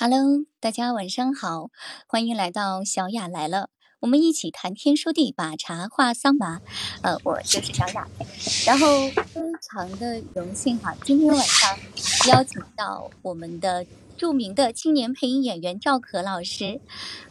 [0.00, 1.70] Hello，大家晚上好，
[2.06, 6.60] 欢迎来到小雅来了，我们一起谈天说地，把茶话桑麻。
[7.02, 8.06] 呃，我就是小雅，
[8.64, 11.76] 然后非常的荣幸哈，今天晚上
[12.28, 13.84] 邀请到我们的
[14.16, 16.80] 著名的青年配音演员赵可老师。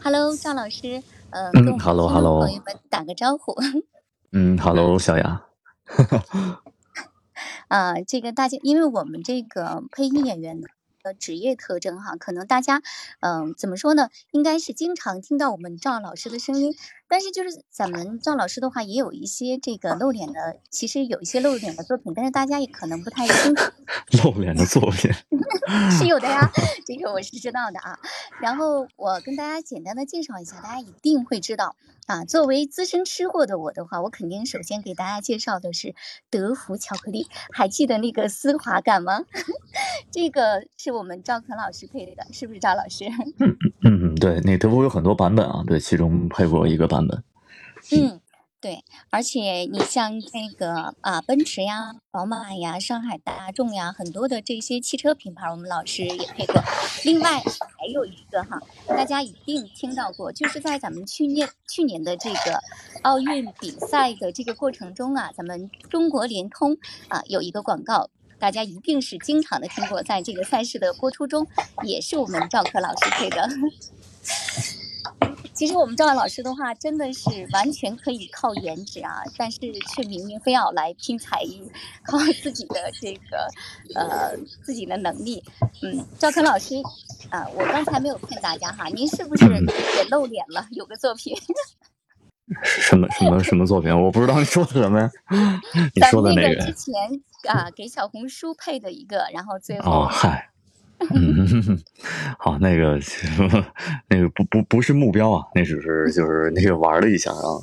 [0.04, 3.56] Hello，赵老师，呃，跟我们 Hello，朋友们打个招呼。
[4.34, 5.46] 嗯，Hello，小雅，
[7.70, 10.60] 啊， 这个大家，因为我们这个配音演员
[11.14, 12.82] 职业特征哈，可能大家，
[13.20, 14.10] 嗯、怎么说呢？
[14.32, 16.76] 应该是经常听到我们赵老师的声音，
[17.10, 23.72] 但是就是咱们赵老师的话，也有一些这个露脸的，其实有一些露脸的作品，但是大家也可能不太清楚。
[24.24, 25.12] 露脸的作品，
[25.92, 26.50] 是有的呀，
[26.86, 27.98] 这个我是知道的啊。
[28.42, 32.26] 然后我跟大家简单的介绍一下，大家一定会知道啊。
[32.26, 35.96] 作为资深吃货的我的话，我肯定首先给大家介绍的是
[36.30, 39.24] 德芙巧克力，还记得那个丝滑感吗？
[40.12, 43.06] 这个是我们赵可老师配的，是不是赵老师？
[43.84, 47.24] 嗯，对，那德芙有很多版本啊，对，其中配过一个版本，
[47.92, 48.20] 嗯，
[48.60, 56.62] 对，而且你像这个啊，奔驰呀、宝马呀、上海大众呀，很多的这些汽车品牌，我们老师也配过。
[57.04, 62.62] 另外还有一个哈，大家一定听到过，就是在咱们去年去年的这个
[63.04, 66.78] 奥运比赛的这个过程中啊，咱们中国联通
[67.10, 68.10] 啊有一个广告。
[68.40, 71.48] 大家一定是经常的听过，在这个赛事的播出中，
[71.82, 73.50] 也是我们赵可老师配的。
[75.54, 79.58] 其实我们赵老师的话，真的是完全可以靠颜值啊，但是
[79.96, 81.64] 却明明非要来拼才艺，
[82.04, 83.50] 靠自己的这个
[83.96, 85.44] 呃自己的能力。
[85.82, 86.76] 嗯，赵可老师
[87.32, 89.66] 啊、我刚才没有骗大家哈，您是不是嗯
[89.98, 90.68] 也露脸了？
[90.72, 91.36] 有个作品，
[92.64, 93.92] 什么什么什么作品？
[93.92, 95.10] 我不知道你说的什么呀？
[95.96, 96.66] 你说的那个？
[96.66, 96.94] 之前
[97.48, 100.52] 啊、给小红书配的一个，然后最后哦，嗨，
[101.00, 101.80] 嗯，
[102.40, 103.00] 好，那个
[104.10, 107.62] 那个不不不是目标啊，那只是就是那个玩了一下啊，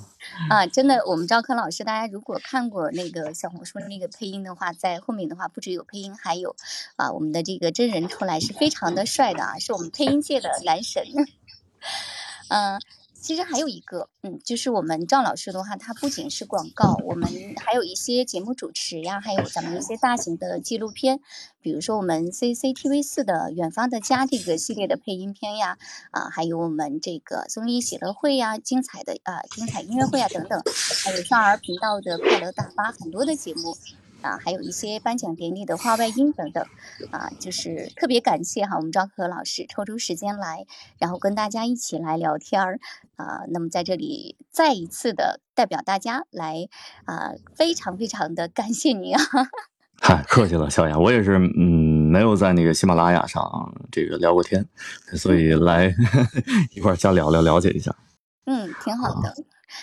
[0.48, 6.54] 啊，真的，我们赵柯老师，大家如果看过那个小红书那个配音的话，在后面的话不只有配音，还有
[6.96, 11.02] 啊我们的这个真人出来是非常的帅的啊，是我们配音界的男神。
[12.48, 12.80] 嗯、
[13.24, 17.26] 其实还有一个，嗯，就是我们赵老师的话，他不仅是广告，我们
[17.56, 21.20] 还有一些节目主持呀，还有咱们一些大型的纪录片，
[21.62, 25.78] 比如说我们 CCTV 四的《远方的家》这个系列的配音片呀，
[26.10, 30.62] 啊，还有我们这个综艺喜乐会呀、精彩的啊、精彩音乐会啊等等，
[31.02, 33.74] 还有少儿频道的快乐大巴很多的节目。
[34.24, 36.64] 啊，还有一些颁奖典礼的话外音等等，
[37.10, 40.64] 啊，就是特别感谢哈，我们赵可老师抽出时间来，
[40.98, 42.80] 然后跟大家一起来聊天儿，
[43.16, 46.68] 啊，那么在这里再一次的代表大家来
[47.04, 49.20] 啊，非常非常的感谢您啊，
[50.00, 54.66] 嗨，客气了，小雅，我也是，嗯，没有在那个喜马拉雅上这个聊过天，
[55.14, 55.94] 所以来
[56.74, 57.94] 一块儿瞎聊聊，了解一下。
[58.46, 59.34] 嗯，挺好的。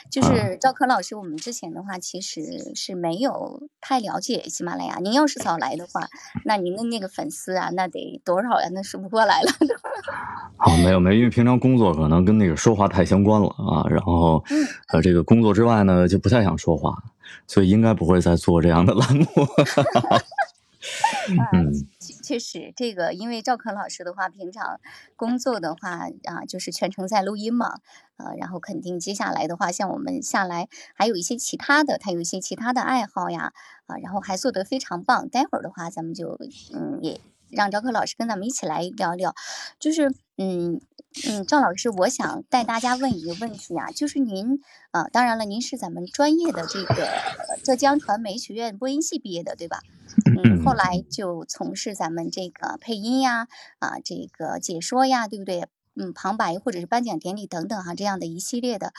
[0.09, 2.41] 就啊是赵柯老师，我们之前的话其实
[2.75, 4.97] 是没有太了解喜马拉雅。
[5.02, 6.07] 您要是早来的话，
[6.46, 8.69] 那您的那个粉丝啊，那得多少呀？
[8.74, 9.51] 那数不过来了。
[10.57, 16.96] 啊，没有没有，因为平常工作可能跟那个说话太相关了啊，然后嗯呃，这个工作之外呢就不太想说话，
[17.47, 19.25] 所以应该不会再做这样的栏目。
[21.53, 21.72] 嗯，
[22.31, 24.80] 确实，这个因为赵可老师的话，平常
[25.18, 27.80] 工作的话啊，就是全程在录音嘛，
[28.16, 33.52] 呃，然后肯定接下来的话，像我们下来还有一些其他的，他有一些其他的爱好呀，
[33.86, 35.28] 啊，然后还做得非常棒。
[35.28, 36.40] 待会儿的话，咱们就
[36.74, 37.19] 嗯也
[37.50, 39.36] 让赵可老师跟咱们一起来聊聊，
[39.77, 40.80] 就是嗯
[41.27, 44.62] 嗯，赵老师，我想带大家问一个问题啊，就是您
[44.92, 47.10] 啊，当然了，您是咱们专业的这个
[47.62, 49.81] 浙江传媒学院播音系毕业的，对吧？
[50.44, 53.48] 嗯，后来就从事咱们这个配音呀，
[53.80, 55.68] 啊，这个解说呀，对不对？
[55.94, 58.94] 嗯，旁白或者是颁奖典礼等等哈、这样的一系列的，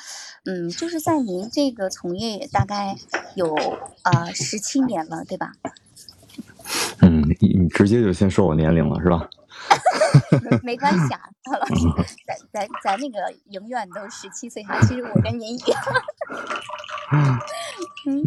[0.44, 2.96] 嗯，就是在您这个从业大概
[3.34, 3.54] 有
[4.02, 5.52] 呃十七年了，对吧？
[7.00, 9.28] 嗯，你你直接就先说我年龄了是吧？
[10.50, 11.74] 没 没关系啊，赵老师，
[12.26, 15.82] 咱咱咱那个永远都十七岁哈，其实我跟您一样。
[18.06, 18.22] 嗯，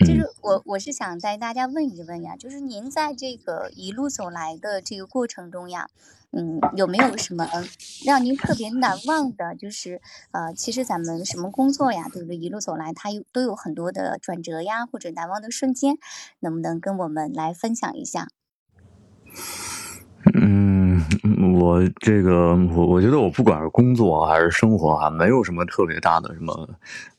[0.00, 5.88] 就是我我是想带大家问一问呀，就是您在这个一路走来的这个过程中呀，
[6.32, 7.46] 嗯，有没有什么
[8.04, 9.54] 让您特别难忘的？
[9.54, 10.00] 就是
[10.32, 12.36] 呃，其实咱们什么工作呀，对不对？
[12.36, 15.96] 一路走来，它有都有很多的转折呀，或者难忘的瞬间，
[16.40, 18.28] 能不能跟我们来分享一下？
[20.34, 20.69] 嗯，
[21.52, 26.68] 我这个我我觉得我不管是工作还是生活啊，没有什么特别大的什么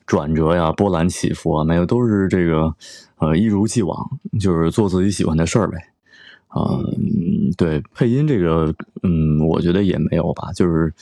[0.06, 2.74] 转折呀、波澜起伏啊，没有，都是这个
[3.18, 5.78] 呃一如既往，就是做自己喜欢的事儿呗。
[6.48, 10.52] 啊、嗯，对，配音这个，嗯，我觉得也没有吧。
[10.54, 10.94] 就是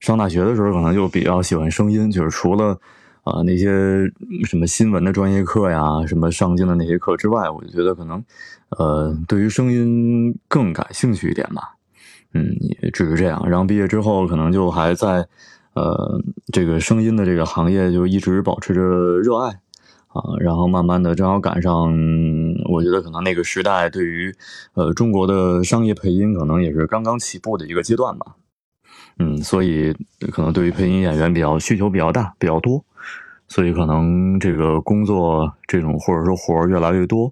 [0.00, 2.78] 上大学的时候，可能就比较喜欢声音，就是除了
[3.24, 4.10] 啊、那些
[4.44, 8.22] 什么新闻的专业课呀，什么上镜的那些课之外，我就觉得可能
[8.68, 11.77] 呃，对于声音更感兴趣一点吧。
[12.34, 13.48] 嗯，也只是这样。
[13.48, 15.26] 然后毕业之后，可能就还在
[15.74, 16.20] 呃
[16.52, 18.82] 这个声音的这个行业就一直保持着
[19.18, 19.60] 热爱。
[20.08, 21.92] 啊，然后慢慢的，正好赶上，
[22.72, 24.34] 我觉得可能那个时代对于，
[24.72, 28.34] 呃，中国的商业配音可能也是刚刚起步的一个阶段吧，
[29.18, 29.94] 嗯，所以
[30.32, 32.82] 可能对于配音演员比较需求比较大，比较多，
[33.48, 37.30] 所以可能这个工作这种或者说活儿越来越多，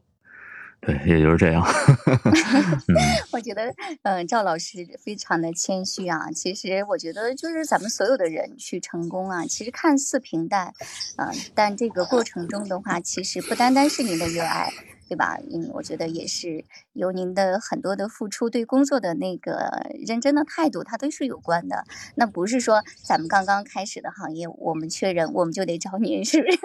[0.87, 1.61] 对，也就是这样，
[2.87, 2.94] 嗯。
[3.33, 6.31] 我觉得，嗯、赵老师非常的谦虚啊。
[6.31, 10.73] 其实我觉得，就是咱们所有的人去成功啊，其实看似平淡，
[11.19, 14.73] 嗯、但这个过程中的话，其实不单单是您的热爱。
[15.09, 15.38] 对吧？
[15.53, 21.85] 嗯，我觉得也是由您的很多的付出，对工作的那个认真的态度，它都是有关的。
[22.17, 26.59] 那不是说咱们刚刚开始的行业，我们缺人，我们就得找您，是不是？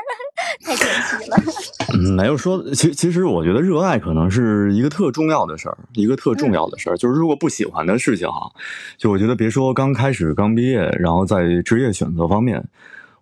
[0.64, 0.88] 太神
[1.22, 1.38] 奇了。
[1.94, 6.98] 嗯，没有说，其其实我觉得热爱可能是一个特重要的事儿，一个特重要的事儿。
[6.98, 8.52] 就是如果不喜欢的事情哈，
[8.98, 12.64] 就我觉得别说刚开始刚毕业，然后在职业选择方面，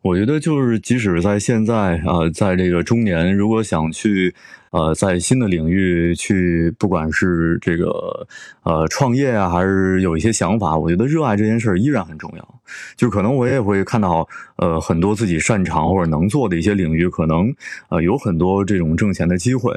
[0.02, 4.34] 我觉得就是即使在现在呃，在这个中年，如果想去
[4.72, 8.26] 呃在新的领域去，不管是这个
[8.64, 12.62] 呃创业啊，还是有一些想法，我觉得热爱这件事儿依然很重要。
[12.96, 14.26] 就可能我也会看到，
[14.56, 17.54] 呃，很多自己擅长或者能做的一些领域，可能
[17.90, 19.74] 呃有很多这种挣钱的机会，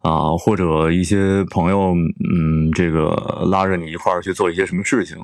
[0.00, 1.94] 啊、或者一些朋友，
[2.32, 3.10] 嗯，这个
[3.50, 5.18] 拉着你一块儿去做一些什么事情，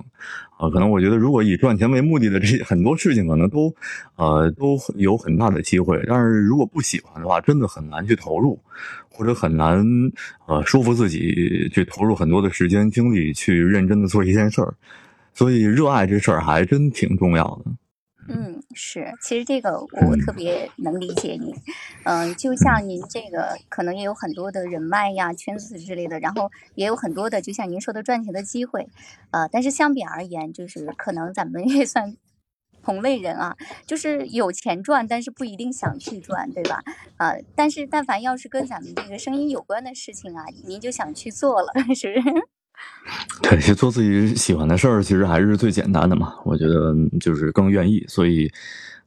[0.59, 3.73] 啊、可能我觉得如果以赚钱为目的的这些很多事情，可能都
[4.17, 8.59] 呃都有很大的机会，但是如果不喜欢的话，真的很难去投入，
[9.09, 9.85] 或者很难
[10.47, 14.75] 呃说服自己去投入很多的时间精力去认真的做一件事儿。
[15.33, 17.71] 所以热爱这事儿还真挺重要的。
[18.29, 21.55] 嗯，是，其实这个我特别能理解你，
[22.05, 28.89] 嗯、就像您这个可能也有很多的人脉呀、圈子之类的，然后也有很多的，就像您说的赚钱的机会，
[29.31, 32.17] 呃，但是相比而言，就是可能咱们也算
[32.83, 33.57] 同类人啊，
[33.87, 36.83] 就是有钱赚，但是不一定想去赚，对吧？
[37.19, 42.54] 呃，但是但凡要是跟咱们这个声音有关的事情啊，您就想去做了，是不是？
[43.43, 46.35] 对，就做自己喜欢的事儿，其实还是最简单的嘛。
[46.45, 48.51] 我觉得就是更愿意，所以，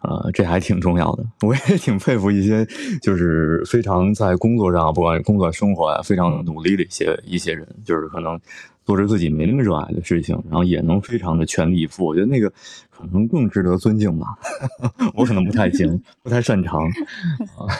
[0.01, 1.25] 呃，这还挺重要的。
[1.41, 2.65] 我也挺佩服一些
[3.01, 8.39] 就是非常在工作上，不管工作生活啊，非常努力的一些一些人，就是可能
[8.85, 12.05] 做着自己没那么热爱的事情，然后也能非常的全力以赴。
[12.05, 12.47] 我觉得那个
[12.91, 14.27] 可能更值得尊敬吧。
[15.15, 16.87] 我可能不太行，不太擅长。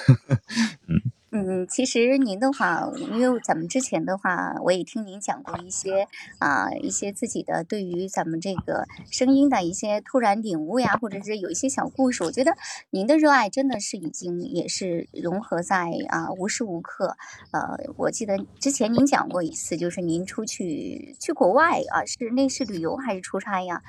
[0.89, 6.07] 嗯，嗯其实您的话，因为咱们之前的话，我也听您讲过一些
[6.39, 12.23] 啊、一些自己的对于咱们这个声音的一些突然领悟呀，或者是有一些小故事。
[12.23, 12.55] 我觉得
[12.91, 17.17] 您的热爱真的是已经也是融合在啊、无时无刻。
[17.51, 23.83] 呃，我记得之前您讲过一次，就是您出去去国外啊，是那是旅游还是出差呀？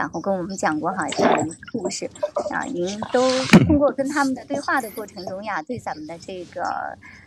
[0.00, 2.08] 然后跟我们讲过哈这样的一个故事
[2.50, 3.20] 啊，您都
[3.66, 6.62] 通过跟他们的对话的过程中呀，对咱们的这个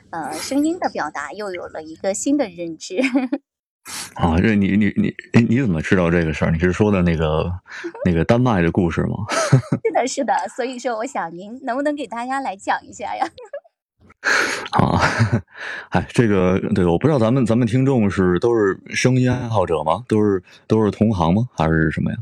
[0.10, 2.98] 呃声音的表达又有了一个新的认知。
[4.16, 6.50] 啊，这你你你你你怎么知道这个事儿？
[6.52, 7.52] 你是说的那个
[8.06, 9.18] 那个丹麦的故事吗？
[9.86, 13.28] 是的，是的，所以说我想您能不能给大家来讲一下呀？
[14.72, 15.00] 啊，
[15.90, 20.04] 哎，这个对，我不知道咱们咱们听众是都是声音爱好者吗？
[20.10, 21.48] 都是都是同行吗？
[21.56, 22.18] 还是什么呀？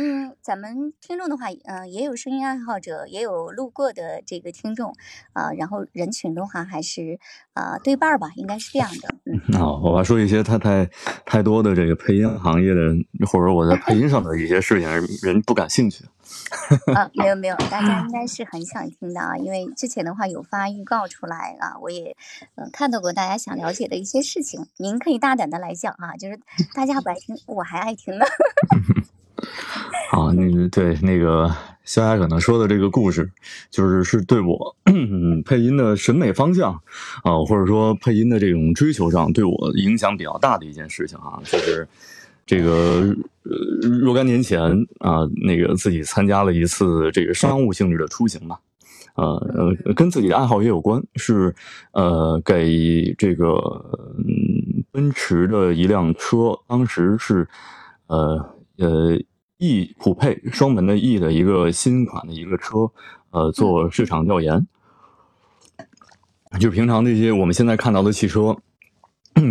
[0.00, 4.94] 嗯，咱们听众的话，呃，也有声音爱好者，也有路过的这个听众，
[5.32, 7.18] 啊、然后人群的话还是
[7.54, 9.08] 呃对半儿吧，应该是这样的。
[9.24, 10.88] 嗯， 啊，我还说一些太太
[11.26, 12.94] 太多的这个配音行业的，
[13.26, 14.88] 或者我在配音上的一些事情，
[15.20, 16.04] 人不感兴趣。
[16.94, 22.14] 啊，没有没有，大家应该是很想听的啊，因为之前的话有发预告出来啊，我也
[22.54, 26.38] 嗯、呃看到过大家想了解的一些事情，您可以大胆的来讲啊，就是
[26.72, 28.24] 大家不爱听，我还爱听呢。
[30.12, 31.50] 啊，那个对那个
[31.84, 33.30] 肖雅可能说的这个故事，
[33.70, 34.76] 就是是对我
[35.44, 36.72] 配音的审美方向
[37.22, 41.86] 啊，或者说配音的这种追求上对我影响比较大的一件事情啊，就是
[42.46, 43.14] 这个
[44.02, 44.60] 若干年前
[45.00, 48.58] 啊，那个自己参加了一次这个商务性质的出行吧。
[49.14, 51.52] 呃呃，跟自己的爱好也有关，是
[51.90, 53.54] 呃给这个
[54.16, 57.48] 嗯奔驰的一辆车，当时是
[58.06, 58.38] 呃
[58.78, 59.18] 呃
[59.58, 62.90] E 普配双门的 E 的一个新款的一个车，
[63.30, 64.66] 呃做市场调研。
[66.60, 68.56] 就平常那些我们现在看到的汽车，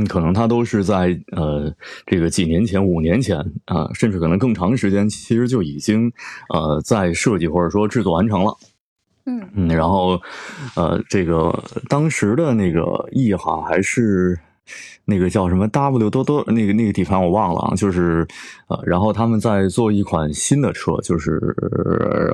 [0.09, 1.71] 可能它都是在呃
[2.05, 6.11] 这个几年前、五年前啊，甚至可能更长时间，其实就已经
[6.49, 8.57] 呃在设计或者说制作完成了。
[9.25, 10.21] 嗯嗯，然后
[10.75, 14.39] 呃这个当时的那个 E 哈还是。
[15.05, 18.27] 那个叫什么 W 多多那个那个地方我忘了啊，就是
[18.67, 21.55] 呃，然后他们在做一款新的车，就是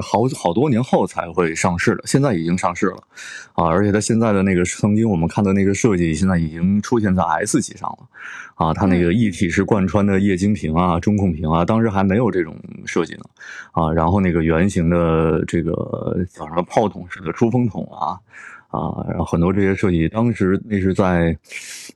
[0.01, 2.97] 好好多年后才会上市的，现在已经上市了
[3.53, 7.99] 啊，而且它现在的那个曾经我们看的那个设计，现在已经出现在 S 级上了
[8.55, 13.21] 啊，它那个一体式贯穿的液晶屏啊、中控屏啊，当时还没有这种设计呢
[13.71, 18.17] 啊，然后那个圆形的这个叫什么炮筒式的出风筒啊。
[18.73, 21.37] 啊，然后很多这些设计，当时那是在，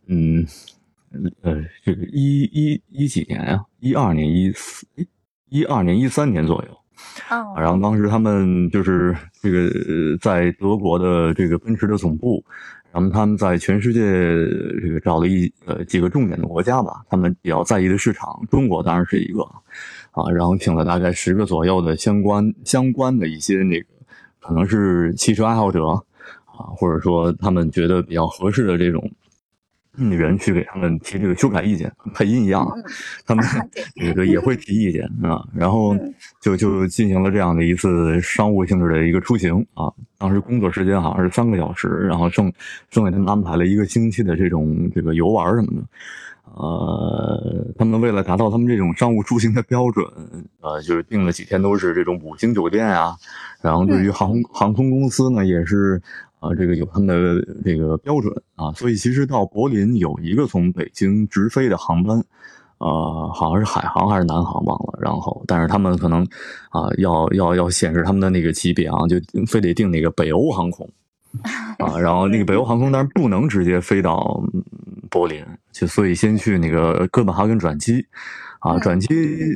[0.07, 0.45] 嗯，
[1.41, 4.85] 呃，这个一一一几年啊，一二年、一四、
[5.49, 6.71] 一二年、一三年左右。
[7.29, 7.53] 哦。
[7.57, 12.43] 然后当时他们就是这个在德国的这个奔驰的总部，
[12.91, 14.01] 然后他们在全世界
[14.81, 19.41] 这个找了一呃几个重点的国家吧，他们比较在意的市场，中国当然是一个
[20.11, 23.87] 啊，然后请了大概十个左右的相关相关的一些那个
[24.39, 26.01] 可能是汽车爱好者。
[26.57, 29.07] 啊，或者说他们觉得比较合适的这种
[29.97, 32.67] 人去给他们提这个修改意见，配音一样，
[33.25, 33.43] 他们
[33.95, 35.43] 这个也会提意见啊。
[35.55, 35.95] 然后
[36.39, 39.91] 就就进行了这样的一次商务性质的一个出行啊。
[40.17, 42.51] 当时工作时间好像是三个小时，然后剩
[42.89, 45.87] 剩给他们安排了一个星期的这种这个游玩什么的。
[46.55, 50.05] 呃，他们为了达到他们这种商务出行的标准，
[50.61, 53.15] 呃，就是订了几天都是这种五星酒店啊。
[53.61, 56.01] 然后对于航空航空公司呢，也是。
[56.39, 62.24] 啊，这个有他们的这个标准啊，所以其实到柏林有一个从北京直飞的航班，
[62.77, 65.00] 呃，好像是海航还是南航忘了。
[65.01, 66.22] 然后，但是他们可能
[66.70, 69.17] 啊，要要要显示他们的那个级别啊，就
[69.48, 70.88] 非得订那个北欧航空
[71.79, 72.00] 啊。
[72.00, 74.44] 然后那个北欧航空当然不能直接飞到
[75.10, 78.06] 柏林，就所以先去那个哥本哈根转机
[78.60, 79.08] 啊，转机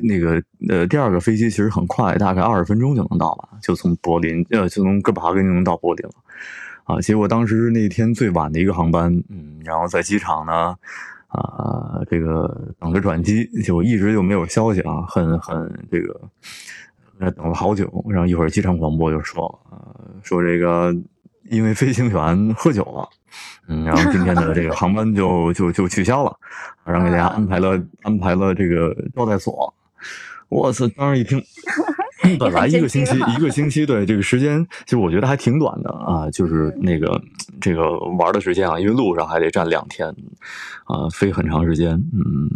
[0.01, 6.13] 那个呃第二个飞机其实很快，大概二十分钟就能到吧，就从柏林呃就从哥本哈根就能到柏林了。
[6.91, 10.75] 啊，结果当时那天最晚的一个航班，嗯，然后在机场呢，
[11.27, 16.21] 啊，这个等着转机，就一直就没有消息啊，很很这个，
[17.17, 20.93] 那等了好久，然后一会儿机场广播就说，呃，说这个
[21.49, 23.07] 因为飞行员喝酒了，
[23.69, 26.35] 嗯，然后今天的这个航班就就就取消了，
[26.83, 29.73] 然后给大家安排了安排了这个招待所，
[30.49, 31.41] 我操，当时一听。
[32.39, 36.29] 本来一个星期，一个星期，对这个时间，其实我觉得还挺短的啊。
[36.31, 37.21] 就是那个
[37.59, 40.07] 这个玩的时间啊，因为路上还得站两天，
[40.85, 42.49] 啊，飞很长时间，嗯。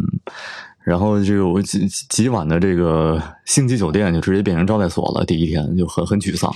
[0.86, 6.48] 然后这个我几几晚的这个星级酒店就直接变成招待所了，第一天就很很沮丧，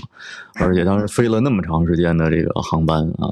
[0.54, 3.26] 而且当时飞了那么长时间的这个航班啊，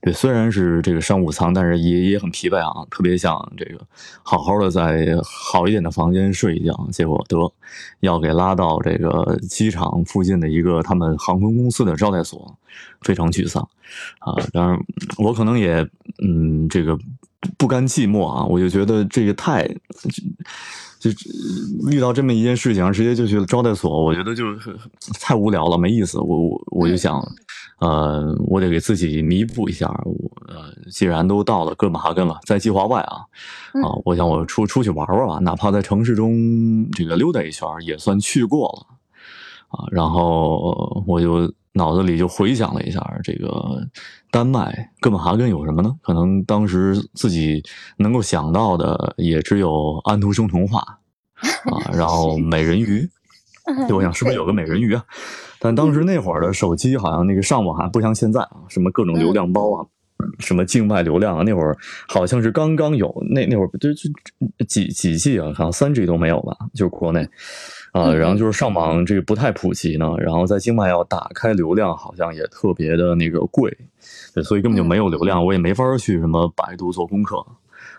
[0.00, 3.80] 对，虽然是这个商务舱，但是也也很疲惫啊，特别想这个
[4.22, 7.36] 好好的在好一点的房间睡一觉，结果得
[7.98, 12.56] 要给拉到这个机场附近的一个他们航空公司的招待所，
[13.00, 13.68] 非常沮丧
[14.20, 14.36] 啊。
[14.52, 14.78] 当然
[15.18, 15.84] 我可能也
[16.22, 16.96] 嗯这个。
[17.56, 18.44] 不甘寂寞啊！
[18.44, 19.66] 我就觉得这个太，
[20.98, 21.10] 就
[21.90, 24.76] 遇到这么一件事情，直接就去了招待所，我觉得就是
[25.20, 26.18] 太无聊了，没意思。
[26.18, 27.20] 我我我就想，
[27.80, 29.86] 呃，我得给自己弥补一下。
[30.04, 30.14] 我
[30.48, 33.16] 呃，既然都到了哥本哈根了，在计划外啊，
[33.82, 38.86] 啊，我想我出出去玩玩吧，哪怕在城市中这个溜达一圈，也算去过了
[39.68, 39.86] 啊。
[39.90, 41.52] 然后我就。
[41.76, 43.86] 脑子里就回想了一下，这个
[44.30, 45.94] 丹麦哥本哈根有什么呢？
[46.02, 47.62] 可能当时自己
[47.98, 53.08] 能够想到的也只有安徒生童话啊， 然后美人鱼。
[53.88, 55.04] 就我想是不是有个美人鱼啊？
[55.58, 59.84] 但当时那会儿的手机好像那个上网还不像现在啊，什么各种流量包啊，
[60.38, 64.08] 什么境外流量啊，那会儿好像是刚刚有，那那会儿就就
[64.68, 67.28] 几几 G 啊，好像三 G 都没有吧，就是国内。
[67.96, 73.74] 啊，然后就是上网这个不太普及呢，然后在境外要打开流量，好像也特别的那个贵，
[74.34, 77.38] 对，所以根本就没有流量，我也没法去什么百度做功课，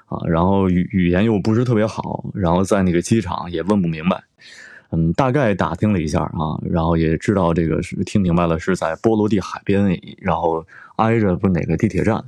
[0.06, 4.24] 啊，然后语语言又不是特别好，然后在那个机场也问不明白，
[4.92, 10.64] 嗯，大概打听了一下啊，然后也知道这个是听明白了是在波罗的海边，然后
[10.98, 12.24] 挨着不哪个地铁站。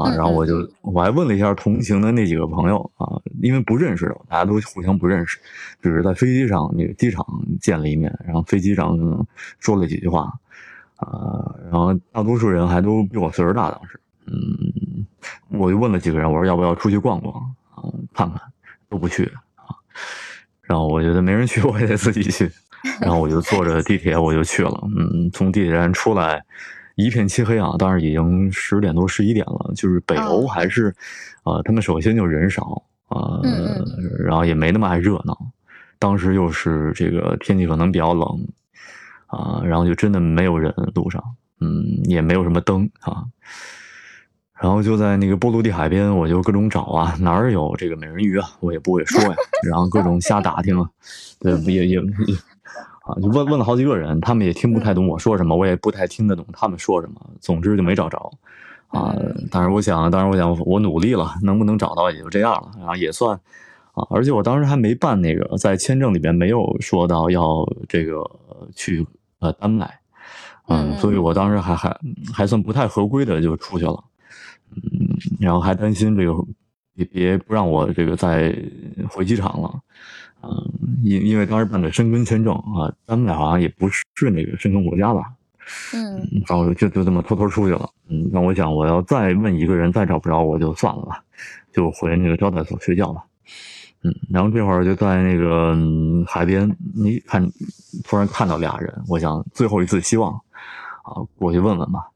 [0.00, 5.38] 啊，然后我就我还问了一下同行的那几个朋友啊，因为不认识，大家都互相不认识，
[5.82, 7.24] 只是在飞机上那个机场
[7.60, 8.96] 见了一面，然后飞机上
[9.58, 10.32] 说了几句话，
[10.96, 15.06] 啊，然后大多数人还都比我岁数大，当时，嗯，
[15.48, 17.34] 我就问了几个人，我说要不要出去逛逛
[17.74, 18.40] 啊，看看，
[18.88, 19.24] 都不去
[19.56, 19.68] 啊，
[20.62, 22.50] 然后我觉得没人去，我也得自己去，
[23.00, 26.44] 然后我就坐着地铁我就去了，嗯，从地铁站出来。
[27.00, 30.94] 一片漆黑啊，当然已经十点多十一点了，就是北欧还是，
[31.44, 33.40] 呃，他们首先就人少啊，
[34.18, 35.36] 然后也没那么爱热闹，
[35.98, 38.46] 当时又是这个天气可能比较冷
[39.26, 41.22] 啊，然后就真的没有人路上，
[41.60, 43.24] 嗯，也没有什么灯啊。
[44.60, 49.34] 然后就在那个波罗的海边，我就各种找啊，哪儿有这个美人鱼啊，我也不会说呀。
[49.66, 50.86] 然后各种瞎打听啊，
[51.38, 52.00] 对，也也也
[53.00, 57.20] 啊，就问问了好几个人，他们也听不太懂我说什么，我也不太听得懂他们说什么。
[57.40, 58.18] 总之就没找着
[58.88, 59.16] 啊。
[59.50, 63.38] 但是我想，当然我想，我努力了，能不能找到也就这样了，然后也算
[63.94, 64.06] 啊。
[64.10, 68.22] 而且我当时还没办那个，在签证里边没有说到要这个
[68.74, 69.06] 去
[69.38, 70.00] 呃丹麦，
[70.68, 71.98] 嗯，所以我当时还还
[72.32, 74.04] 还算不太合规的就出去了。
[74.76, 76.32] 嗯，然后还担心这个
[76.94, 78.54] 别别不让我这个再
[79.08, 79.80] 回机场了，
[80.42, 85.32] 嗯，因因为当时办的申根签证啊，丹麦好像也不是那个申根国家吧，
[85.94, 91.22] 嗯，然后就就这么偷偷出去了，嗯，那我想我要再问一个人再找不着我就算了吧，
[91.72, 93.24] 就回那个招待所睡觉吧，
[94.02, 95.76] 嗯，然后这会儿就在那个
[96.26, 97.46] 海边，你看
[98.04, 100.32] 突然看到俩人，我想最后一次希望
[101.02, 102.08] 啊，过去问问吧，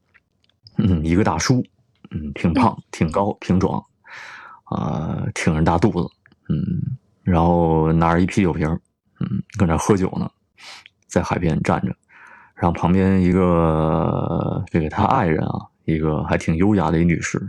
[0.77, 1.63] 嗯，一个大叔。
[2.11, 3.83] 嗯，挺胖，挺高，挺壮，
[4.65, 6.07] 啊，挺着大肚子，
[6.47, 6.63] 嗯，
[7.25, 8.69] 然后拿着一啤酒瓶，
[9.19, 10.29] 嗯，搁那喝酒呢，
[11.07, 11.87] 在海边站着，
[12.53, 17.39] 然后旁边一个这个他爱人啊，一个还挺优雅的一女士，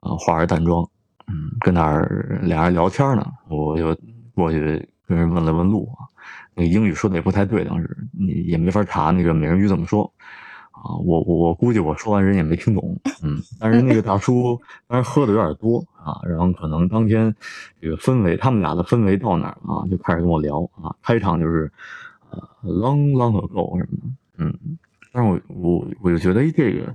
[0.00, 0.88] 啊，化着淡妆，
[1.26, 3.94] 嗯，跟那儿俩人聊天呢，我就
[4.36, 6.06] 过去跟人问了问路啊，
[6.54, 10.10] 那英语说的也不太对，当时你也没法查那个美人鱼怎么说。
[10.86, 17.34] 啊，我我我估计我说完人也没听懂，嗯，但是那个大叔当时喝的有点多啊，然后可能当天
[17.80, 21.68] 这个氛围，他们俩的氛围到哪儿啊，就开始跟我聊啊，开场就是
[22.30, 24.06] 呃 long long ago 什么的，
[24.38, 24.78] 嗯，
[25.12, 26.94] 但是我我我就觉得这个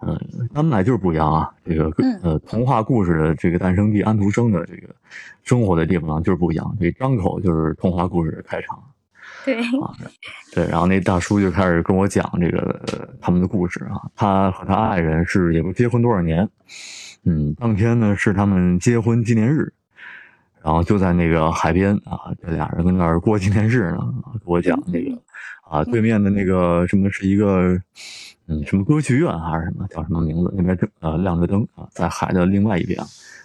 [0.00, 0.20] 呃
[0.52, 1.90] 丹麦就是不一样啊，这个
[2.22, 4.94] 呃童话故事的这个诞生地安徒生的这个
[5.44, 8.78] 生活的地方就是不一样，这张口就是童话故事的开场。
[9.44, 9.94] 对啊，
[10.52, 14.00] 对，然后那大叔就开始跟我讲这个他们的故事啊。
[14.14, 16.48] 他和他爱人是也不结婚多少年，
[17.24, 19.72] 嗯，当天呢是他们结婚纪念日，
[20.62, 23.98] 然后就在那个海边啊，这俩人跟那儿过纪念日呢。
[24.34, 25.16] 给我讲那个
[25.68, 27.80] 啊，对面的那个什么是一个
[28.46, 30.52] 嗯什么歌剧院还是什么叫什么名字？
[30.56, 33.02] 那边正呃亮着灯啊，在海的另外一边。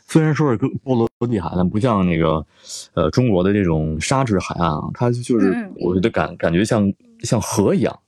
[0.07, 2.45] 虽然说是波罗的海，但不像那个，
[2.93, 7.99] 呃，中国的这种沙质海岸啊，它就是我觉得感感觉像像河一样，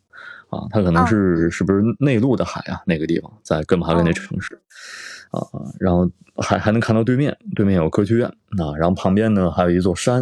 [0.50, 2.82] 啊，它可能是是不是内陆的海啊？
[2.86, 4.62] 那个地方在哥本哈根那城市，
[5.32, 5.42] 啊，
[5.80, 10.22] 然后还还能看到对面，对面有歌剧院啊，然后旁边呢还有一座山，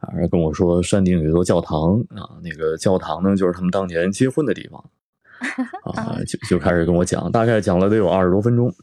[0.00, 4.84] 啊，跟我说山顶有一座教堂啊，那个教堂呢就是他们当年结婚的地方，
[5.94, 8.74] 啊，就就开始跟我讲，大概讲了得有二十多分钟，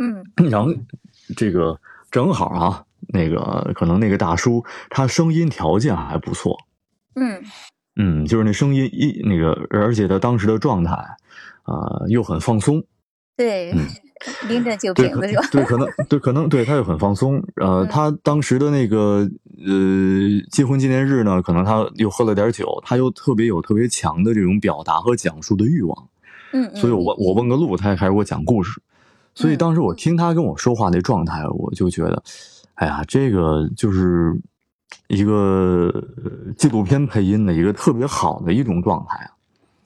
[0.00, 0.72] 嗯，然后。
[1.34, 6.56] 这个正好啊，那个可能那个大叔他声音条件还不错，
[7.14, 7.42] 嗯
[7.96, 12.84] 嗯，就是那声音一那个，而且他当时的状态啊又很放松，
[13.36, 13.74] 对，
[14.48, 15.40] 拎着酒瓶子就？
[15.50, 17.42] 对，可能对，可能对他又很放松。
[17.56, 19.28] 呃，他当时的那个
[19.66, 19.72] 呃
[20.50, 26.08] 结婚纪念日呢，可能他又喝了点酒，他又特别有特别强的这种表达和讲述的欲望，
[26.52, 28.80] 嗯，所以我我问个路，他也开始给我讲故事。
[29.36, 32.22] 所以当时我听他跟我说话那状态，我就觉得，
[32.76, 34.34] 哎呀，这个就是
[35.08, 35.92] 一个
[36.56, 39.30] 纪录片配音的一个特别好的一种状态啊，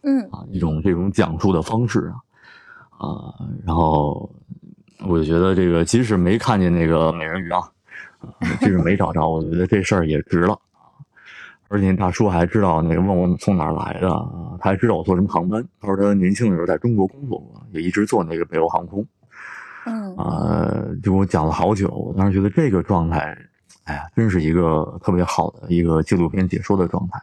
[0.02, 0.20] 嗯。
[0.30, 2.12] 啊，一种这种讲述的方式
[2.96, 3.34] 啊，啊，
[3.66, 4.30] 然后
[5.00, 7.60] 我就觉得这个即使没看见那个美人鱼啊，
[8.60, 10.52] 即使没找着，我觉得这事儿也值了。
[10.52, 10.94] 啊，
[11.66, 14.08] 而且大叔还知道那个问我从哪儿来的，
[14.60, 19.04] 他还知道我坐什么航班，他说他年轻的时候在中国工作过，也一直坐那个北欧航空。
[19.86, 20.70] 嗯啊，
[21.02, 21.88] 就给我讲了好久。
[21.88, 23.36] 我当时觉得这个状态，
[23.84, 27.20] 哎呀，真是一个特别好的一个纪录片解说的状态。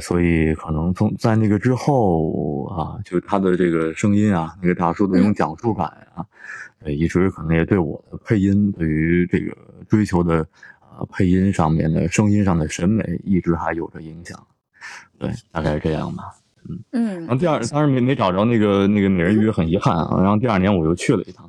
[0.00, 6.26] 所以可能从在那个之后啊，就他的这个声音啊，那个大叔的那种讲述感啊，
[6.80, 9.56] 呃，一直可能也对我的配音，对于这个
[9.88, 10.44] 追求的
[10.80, 14.36] 啊配音上面的声音上的审美，一直还有着影响。
[15.16, 16.24] 对，大概是这样吧。
[16.68, 17.20] 嗯嗯。
[17.20, 20.20] 然后第二，当时没没找着那个那个美人鱼，很遗憾啊。
[20.20, 21.48] 然后第二年我又去了一趟。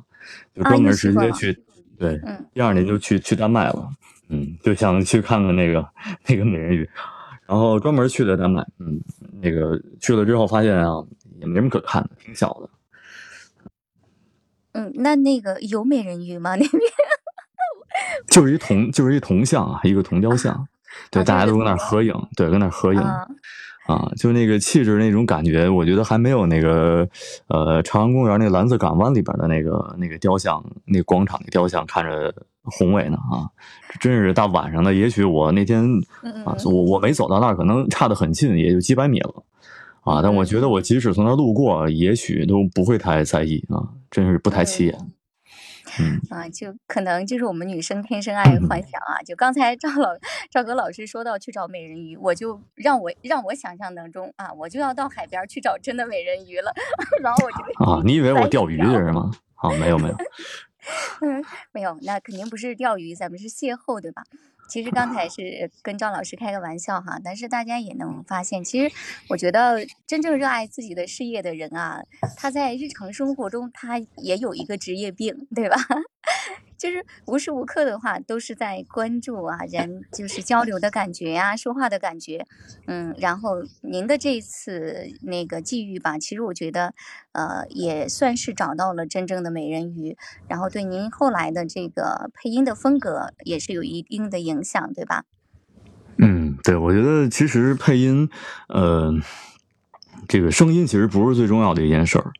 [0.54, 1.64] 就专门直接去，
[1.98, 2.20] 对，
[2.52, 3.88] 第二年就去去丹麦了，
[4.28, 5.86] 嗯，就想去看看那个
[6.26, 6.88] 那个美人鱼，
[7.46, 9.00] 然后专门去的丹麦，嗯，
[9.40, 11.04] 那个去了之后发现啊，
[11.40, 12.70] 也没什么可看的，挺小的。
[14.72, 16.54] 嗯，那那个有美人鱼吗？
[16.56, 16.82] 那边
[18.28, 20.68] 就是一铜，就是一铜像啊，一个铜雕像，
[21.10, 23.00] 对，大家都跟那合影，对，跟那合影。
[23.86, 27.08] 啊，就那个气质那种感觉，我觉得还没有那个
[27.46, 33.46] 呃朝阳公园那个蓝色港湾里边的那个那个雕像，那广场的雕像看着宏伟呢啊！
[34.00, 35.84] 真是大晚上的，也许我那天
[36.44, 39.44] 啊，我我没走到那儿，可能差得很近，也就几百米了
[40.02, 40.20] 啊。
[40.20, 44.98] 但我觉得我即使从那儿路过，也许都不会太在意啊，真是不太起眼。
[45.98, 49.22] 嗯啊，就可能就是我们女生天生爱幻想啊。
[49.24, 50.10] 就刚才赵老
[50.50, 56.72] 赵哥老师说到去找美人鱼，我就让我让我想象当中啊，我就要到海边去找真的美人鱼了。
[57.22, 59.30] 然后我就啊，你以为我钓鱼的是吗？
[59.56, 60.16] 啊，没有没有，
[61.22, 64.22] 嗯，没有，那肯定不是钓鱼，咱们是邂逅，对吧？
[64.68, 68.94] 其实刚才是跟张老师开个玩笑哈，但是大家也能发现，其实
[69.28, 72.02] 我觉得真正热爱自己的事业的人啊，
[72.36, 75.76] 他在日常生活中他也有一个职业病，对吧？
[76.76, 82.46] 就是无时无刻的话都是在关注啊，人就是交流的感觉呀，说话的感觉，
[82.86, 86.94] 嗯，然后您的这次那个际遇吧，其实我觉得，
[87.32, 90.16] 呃，也算是找到了真正的美人鱼，
[90.48, 95.24] 然后对您后来的这个配音的风格也是有一定的影响，对吧？
[96.18, 98.28] 嗯，对，我觉得其实配音，
[98.68, 99.12] 呃，
[100.28, 102.32] 这个声音其实不是最重要的一件事儿，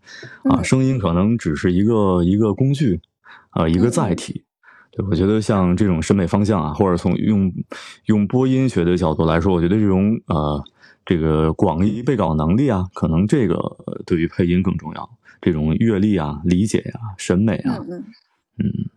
[0.51, 3.01] 啊，声音可能只是一个一个工具。
[3.57, 4.45] 啊，一个载体，
[4.93, 7.51] 对，我觉得像这种审美方向啊，或者从用
[8.05, 10.63] 用播音学的角度来说，我觉得这种呃，
[11.07, 13.57] 这个广义背稿能力啊，可能这个
[14.05, 15.11] 对于配音更重要。
[15.41, 18.05] 这种阅历啊、理解啊、审美啊，嗯
[18.59, 18.91] 嗯。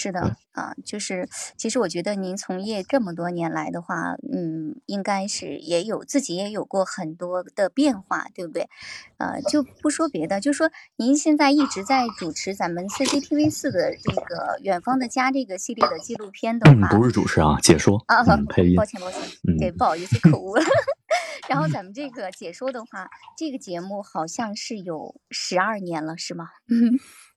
[0.00, 8.68] 是的啊，就是其实我觉得您从业这么多年来的话，嗯，应该是也有自己也有过很多的变化，对不对？
[9.16, 19.20] 呃，就不说别的，就说您现在一直在主持咱们 CCTV 四的这个《远方的家》这个系列的纪录片的话，不是主持啊，解说啊，配音，抱歉抱歉，
[19.58, 20.62] 对，不好意思口误了。
[21.48, 26.50] 然后咱们这个解说的话，这个节目好像是有十二年了，是吗？
[26.68, 27.00] 嗯，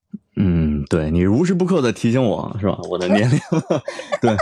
[0.90, 2.78] 对你无时不刻的提醒我，是吧？
[2.90, 3.40] 我的年龄，
[4.22, 4.36] 对，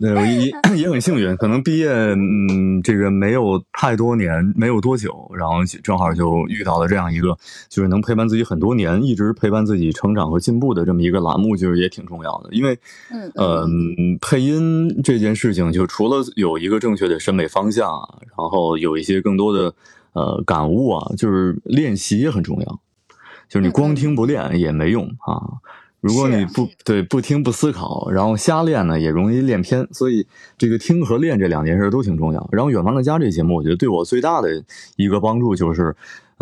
[0.00, 0.50] 对，我也
[0.82, 7.36] 也很幸运，可能毕业，嗯，这个没有太多年，没有多久，然后正好就遇到了这样一个，
[7.68, 12.48] 就是能陪伴自己很多年，一直陪伴自己成长和进步的这么一个栏目，就是也挺重要的。
[12.52, 12.78] 因为，
[13.10, 13.66] 嗯，呃，
[14.20, 17.88] 配音这件事情，就除了有一个正确的审美方向，
[18.36, 19.74] 然后有一些更多的
[20.12, 22.80] 呃感悟啊，就是练习也很重要。
[23.52, 25.60] 就是你光听不练也没用啊！
[26.00, 29.86] 如果你不对不听不思考，然后瞎练呢，也容易练偏。
[29.92, 32.48] 所以这个听和练这两件事都挺重要。
[32.50, 34.64] 然后《远方的家》这节目，我觉得对我最大的
[34.96, 35.94] 一个帮助就是，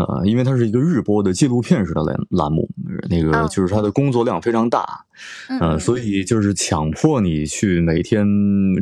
[0.09, 2.69] 呃，因为它是一个日播的纪录片式的栏栏目，
[3.09, 5.05] 那个就是它的工作量非常大，
[5.61, 8.27] 嗯，所以就是强迫你去每天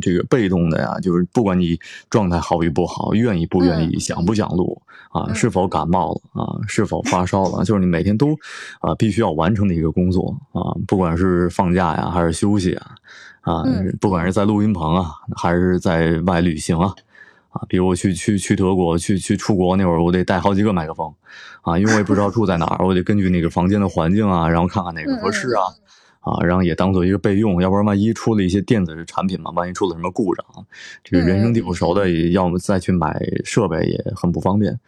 [0.01, 1.79] 这个被动的呀，就是不管你
[2.09, 4.81] 状态好与不好，愿意不愿意，想不想录。
[5.11, 6.45] 啊，是否感冒了啊？
[6.69, 7.65] 是否发烧了？
[7.65, 8.37] 就是你每天都
[8.81, 12.91] 啊必须要完成的一个工作啊，不管是放假呀，还是休息啊，
[13.41, 13.65] 啊，
[14.03, 16.93] 不管是在录音棚啊，还是在外旅行啊，
[17.59, 21.13] 啊，比如我去去去德国，去去出国那会儿，我得带好几个麦克风
[21.63, 25.63] 啊，因为我也不知道住在哪儿，我得根据那个房间的环境啊，然后看看哪个合适啊。
[26.21, 30.45] 啊，然后也当做一个备用，要不然万一出了一些电子产品嘛，万一出了什么故障，
[31.03, 34.79] 这个人生地不熟的，要么再去买设备也很不方便。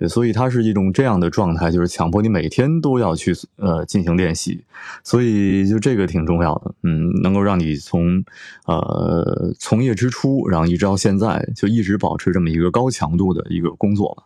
[0.00, 4.64] 对，所以它是一种这样的状态，就是强迫你每天都要去呃进行练习，
[5.04, 8.24] 所以就这个挺重要的，嗯，能够让你从
[8.64, 14.22] 呃从业之初，然后一直到现在，就一直保持这么一个高强度的一个工作吧，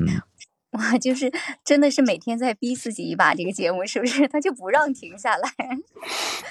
[0.00, 0.20] 嗯。
[0.72, 1.32] 哇，就是
[1.64, 4.28] 真的是每天在逼自己一把，这个节目是不是？
[4.28, 5.50] 他就不让停下来。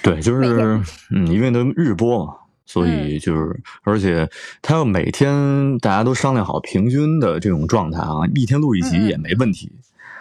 [0.02, 0.82] 对，就是
[1.12, 2.34] 嗯，因为它日播嘛，
[2.68, 4.30] 所以就是，而且
[4.62, 9.72] 他要每天大家都商量好平均的这种状态啊，一天录一集也没问题。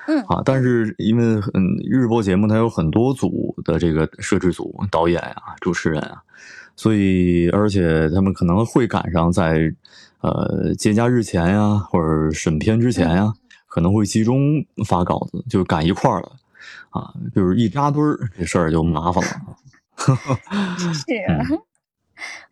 [0.06, 6.22] 嗯啊，但是因为嗯日播节目它有很多组的这个摄制组、导演啊、主持人啊，
[6.74, 9.74] 所以而且他们可能会赶上在
[10.22, 13.34] 呃节假日前呀，或者审片之前呀。
[13.68, 16.32] 可能会集中发稿子，就赶一块儿了，
[16.88, 19.30] 啊，就是一扎堆儿，这事儿就麻烦了。
[20.94, 21.60] 是，嗯，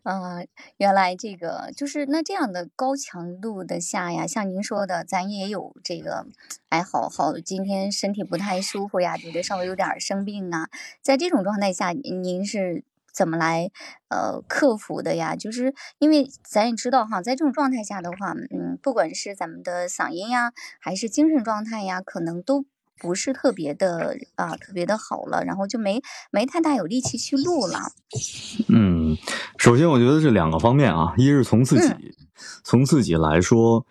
[0.03, 0.47] 嗯
[0.77, 6.27] 原来这个就是那这样的高强度的下呀，像您说的，咱也有这个，
[6.69, 10.69] 哎，好好，今天身体不太舒服呀，觉得稍微有点生病啊，
[11.01, 12.83] 在这种状态下，您是。
[13.15, 13.71] 怎么来
[14.09, 15.37] 呃克服的呀？
[15.37, 20.51] 就是因为咱也知道哈，在这种状态下的话，嗯，不管是咱们的嗓音呀，
[20.81, 22.65] 还是精神状态呀，可能都
[22.99, 27.79] 不是特别的啊，特别的好了，然后就没没太大有力气去录了。
[28.69, 29.17] 嗯，
[29.57, 32.15] 首先我觉得是两个方面啊，一是从自己，
[32.63, 33.85] 从自己来说，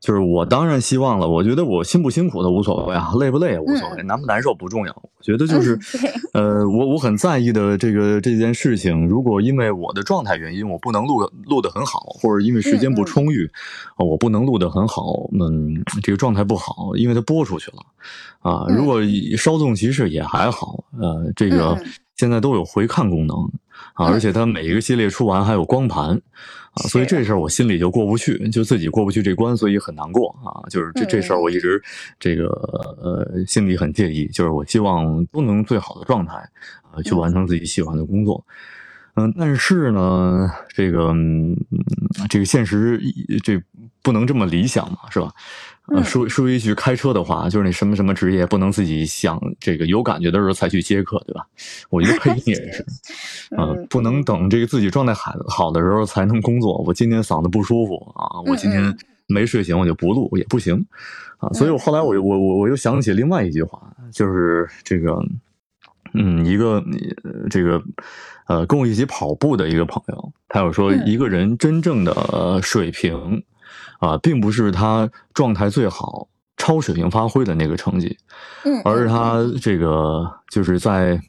[0.00, 4.92] 就是我当然希望了，我觉得我辛不辛苦的无所谓啊，累不累也无所谓，难不难受不重要。
[4.94, 5.76] 我觉得就是，
[6.32, 13.50] 呃，我我很在意的这个这件事情，如果因为我的状态原因，我不能录录得很好，或者因为时间不充裕，
[13.96, 17.82] 我不能录得很好，嗯，这个状态不好，因为它播出去了，
[18.40, 19.00] 啊，如果
[19.36, 21.76] 稍纵即逝也还好，呃，这个
[22.16, 23.36] 现在都有回看功能
[23.98, 26.10] 啊，而且它每一个系列出完还有光盘
[26.72, 26.78] 啊。
[26.88, 30.62] 所以这事儿我心里就过不去，就自己过不去这关，所以很难过啊。
[30.70, 31.82] 就是这这事儿我一直
[32.20, 32.46] 这个
[33.02, 36.34] 呃心里很介意，就是我希望都能最好的状态
[36.92, 38.46] 啊去完成自己喜欢的工作。
[39.14, 41.12] 嗯，但是呢，这个
[42.28, 43.02] 这个现实
[43.42, 43.60] 这
[44.00, 45.32] 不能这么理想嘛，是吧？
[46.04, 51.46] 说说一句开车的话，就是你什么什么职业不能自己想这个有感觉的时候才去接客，对吧？
[51.88, 52.84] 我觉得配音也是，
[53.56, 56.78] 嗯，不能等这个自己状态好好的时候才能工作。
[56.86, 58.94] 我今天嗓子不舒服啊，我今天
[59.26, 60.86] 没睡醒，我就不录也不行
[61.38, 61.48] 啊。
[61.54, 63.80] 所以我后来我我我我又想起另外一句话，
[64.12, 65.18] 就是这个，
[66.12, 66.84] 嗯，一个
[67.48, 67.82] 这个
[68.46, 73.42] 呃跟我一起跑步的一个朋友，他有说一个人真正的水平。
[73.98, 78.16] 啊，并不是他状态最好、超水平发挥的那个成绩，
[78.64, 81.20] 嗯，而是他这个就是在，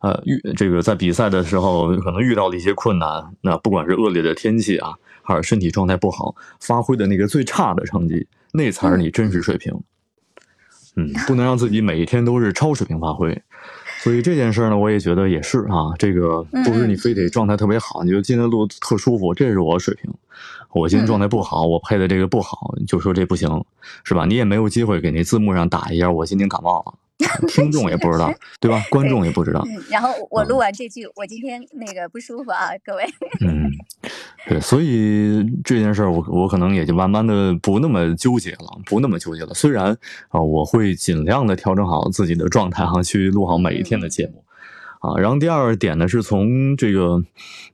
[0.00, 9.72] 呃，遇这个在比赛的时候可能遇到了一些困难，那不管是恶劣的天气啊，还是身体状态不好，发挥的那个最差的成绩，那才是你真实水平。
[10.94, 13.42] 嗯，不能让自己每一天都是超水平发挥。
[14.02, 20.12] 所以这件事呢，我也觉得也是啊，这个不是你非得状态特别好，你就今天录特舒服，这是我水平。
[20.72, 23.64] 我今天状态不好，我配的这个不好，就说这不行，
[24.02, 24.24] 是吧？
[24.26, 26.94] 你也没有机会给那字幕上打一下，我今天感冒了。
[27.48, 28.82] 听众也不知道，对吧？
[28.90, 29.64] 观众也不知道。
[29.90, 33.04] 然后我录完这句，我今天那个不舒服啊，各位。
[33.40, 33.70] 嗯，
[34.48, 39.54] 对，所以这件事儿，我我可能也就慢慢的不那么纠结了，不那么纠结了。
[39.54, 39.96] 虽然
[40.28, 44.44] 啊，我会尽量的调整好自己的状态哈，去录好每一天的节目
[45.00, 45.18] 啊。
[45.18, 47.22] 然后第二点呢，是从这个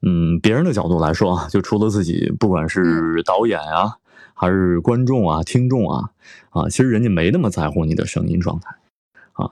[0.02, 3.96] 嗯别人的角度来说啊，就除了自己，不管是导演啊，
[4.34, 6.10] 还是观众啊、听众啊
[6.50, 8.74] 啊，其实人家没那么在乎你的声音状态。
[9.38, 9.50] 啊，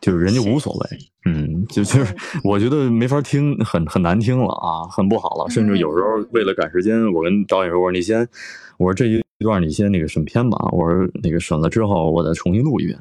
[0.00, 5.50] 就是人家无所谓，嗯，就就是我觉得没法听，很很难听了啊，很不好了。
[5.50, 8.26] 甚至有时候为了赶时间，我跟导演说：“我说你先，
[8.78, 12.98] 我说这一段你先那个审片吧。”我说那个审了之后，我再重新录一遍。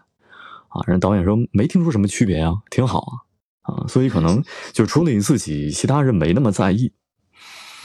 [0.70, 3.22] 啊，人导演说没听出什么区别啊，挺好
[3.62, 6.92] 啊，啊，所以可能就除了你自己，其他人没那么在意。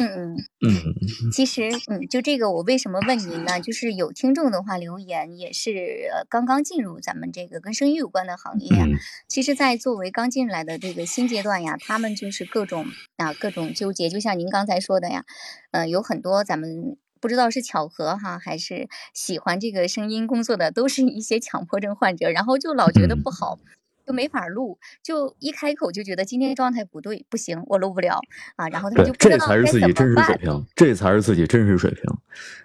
[0.01, 0.37] 嗯嗯
[0.67, 3.61] 嗯，其实嗯，就这个我为什么问您呢？
[3.61, 8.87] 就是有听众的话留言也是刚刚进入咱们这个跟生意有关的行业呀。
[9.29, 12.87] 其实，在作为刚进来的这个新阶段呀，他们就是各种
[13.19, 14.09] 啊各种纠结。
[14.09, 15.25] 就像您刚才说的呀，
[15.71, 23.59] 呃，有很多咱们不知道是巧合哈，还是喜欢这个声音工作的，都是一些强迫症患者，然后就老觉得不好。
[24.11, 28.19] 就没法录，就一开口就觉得今天状态不对，不行，我录不了
[28.57, 28.69] 啊。
[28.69, 32.03] 然后他就这才是自己真实水平，这才是自己真实水平。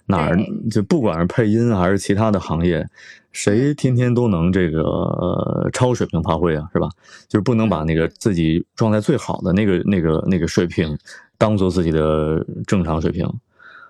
[0.08, 0.36] 哪儿
[0.72, 2.84] 就不管是配音还是其他的行业，
[3.32, 6.90] 谁天天都能这个超水平发挥啊，是吧？
[7.28, 10.98] 就是不能把那个自己状态最好的那个那个那个水平
[11.38, 13.24] 当做自己的正常水平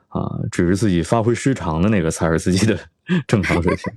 [0.10, 2.78] 啊，只是自己发挥失常的那个才是自己的
[3.26, 3.94] 正常水平。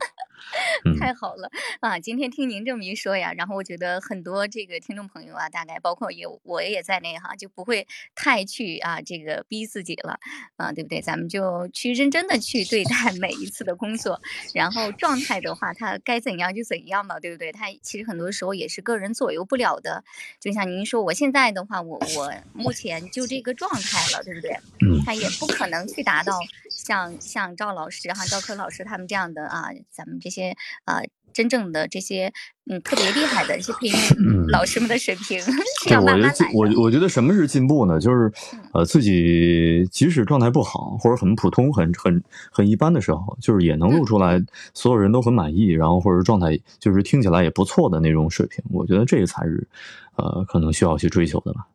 [0.99, 1.99] 太好了啊！
[1.99, 10.19] 今天听您这么一说呀，然后我觉得很多这个听众朋友啊，大概包括也我也在内哈，就不会太去啊这个逼自己了
[10.57, 11.01] 啊，对不对？
[11.01, 14.21] 咱们就去认真的去对待 每一次的工作，
[14.55, 17.53] 然后状态的话，它该怎样就怎样嘛，对不对？
[17.53, 20.05] 它其实很多时候也是个人左右不了的。
[20.41, 24.53] 就像您说，我现在的话，我我目前就这个状态了，对不对？
[24.83, 24.99] 嗯。
[25.05, 26.39] 他也不可能去达到
[26.89, 30.57] 像像赵老师哈、赵科老师他们这样的啊，咱们这些。
[30.85, 31.03] 啊，
[31.35, 32.33] 真正的这些
[32.69, 33.95] 嗯特别厉害的一些配音
[34.49, 35.39] 老师们的水平，
[35.87, 38.01] 对，我觉得我我觉得什么是进步呢？
[38.01, 38.33] 就是
[38.73, 48.65] 呃自己即使状态不好或者很普通、很很很一般的时候，就是也能录出来，所有人都很满意，然后或者状态就是听起来也不错的那种水平。
[48.71, 49.69] 我觉得这个才是
[50.17, 51.67] 呃可能需要去追求的吧。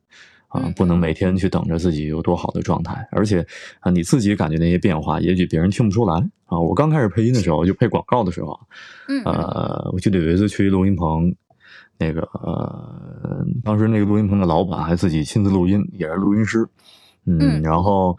[0.54, 3.46] 啊，不能每天去等着自己有多好的状态，而且
[3.80, 6.16] 啊，你自己感觉那些变化，也许别人听不出来。
[6.46, 6.60] 啊。
[6.60, 8.60] 我刚开始配音的时候，就配广告的时候，
[9.10, 11.34] 嗯，呃，我记得有一次去录音棚，
[11.98, 16.68] 那个呃，当时那个录音棚的老板还自己亲自录音，也是录音师，
[17.26, 18.16] 嗯，然后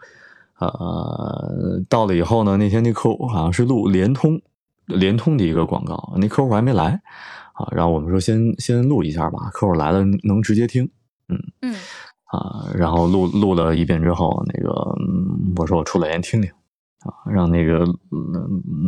[0.59, 4.41] 呃，到了以后呢，那天那客户好像是录联通，
[4.87, 7.01] 联通的一个广告，那客户还没来。
[7.53, 10.83] 啊，然后我们说先先录一下吧，客户来了能直接听，
[11.29, 11.73] 嗯嗯。
[12.25, 14.69] 啊，然后录录了一遍之后，那个
[15.57, 16.51] 我说我出来先听听，
[17.01, 17.85] 啊，让那个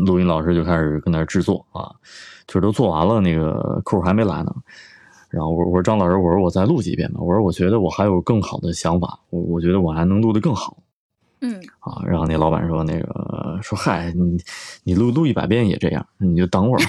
[0.06, 1.92] 录音老师就开始跟那制作啊，
[2.48, 4.54] 就是都做完了，那个客户还没来呢。
[5.30, 7.20] 然后我我说张老师，我说我再录几遍吧。
[7.22, 10.78] 我说我觉得我还有更好的想法，我我觉得我还能录得更好。
[11.42, 14.38] 嗯啊，然后那老板说那个说嗨，你
[14.84, 16.80] 你录录一百遍也这样，你就等会儿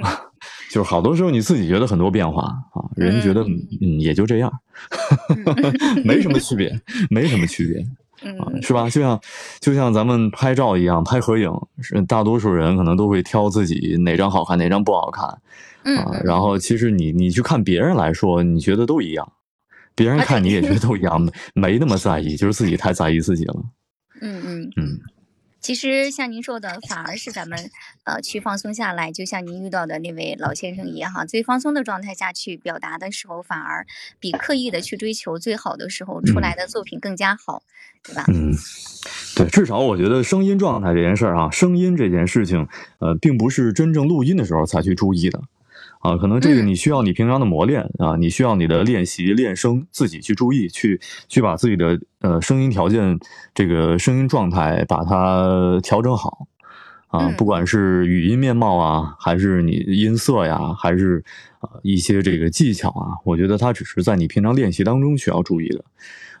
[0.00, 0.30] 吧。
[0.74, 3.42] 就是好多时候你自己觉得很多变化啊，人觉得
[3.80, 4.52] 嗯也就这样，
[6.04, 6.76] 没什么区别，
[7.10, 7.80] 没什么区别。
[8.40, 8.90] 啊，是吧？
[8.90, 9.20] 就像
[9.60, 11.48] 就像咱们拍照一样，拍合影，
[11.80, 15.28] 是大多数人可能都会挑自己哪张好看，哪张不好看，
[15.96, 19.32] 啊，然后其实你你去看别人来说，你觉得都一样，
[19.94, 21.20] 别人看你也觉得都一样，
[21.54, 23.62] 没没那么在意，就是自己太在意自己了。
[24.20, 25.00] 嗯嗯嗯。
[25.64, 27.70] 其实像您说的，反而是咱们
[28.04, 33.86] 呃去放松下来，就像您遇到的那位老先生一样哈，最放松的状态下去表达的时候，反而
[34.20, 37.62] 比刻意的去追求最好的时候出来的作品更加好，
[38.02, 38.26] 对吧？
[38.28, 38.52] 嗯，
[39.36, 45.40] 对，至少我觉得声音状态这件事儿啊，声音这件事情，呃，并不是真正录音的时候才去注意的。
[46.04, 53.18] 啊，可能这个你需要你平常的磨练啊，你需要你的练习练声，自己去注意，去去把自己的呃声音条件，
[53.54, 56.46] 这个声音状态把它调整好。
[57.08, 61.24] 啊，不管是语音面貌啊，还是你音色呀，还是
[61.60, 65.82] 啊一些这个技巧啊，我觉得它只是在你平常练习当中需要注意的。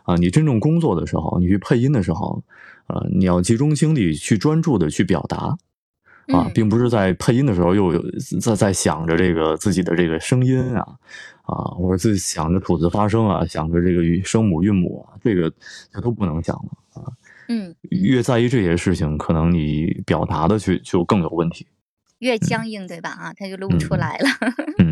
[0.02, 2.42] 啊，你真正工作的时候，你去配音的时候，
[2.88, 5.56] 呃，你要集中精力去专注的去表达。
[6.28, 8.02] 啊，并不是在配音的时候又有
[8.40, 10.96] 在在想着这个自己的这个声音啊，
[11.42, 15.52] 啊，或者自己想着吐字发声啊，想着这个声母韵母啊，这个
[15.92, 17.12] 这都不能想了啊。
[17.48, 21.66] 嗯，越在意这些事情，可能你表达的就就更有问题。
[22.20, 23.10] 越僵硬，对吧？
[23.10, 24.28] 啊，他就录不出来了。
[24.78, 24.90] 嗯，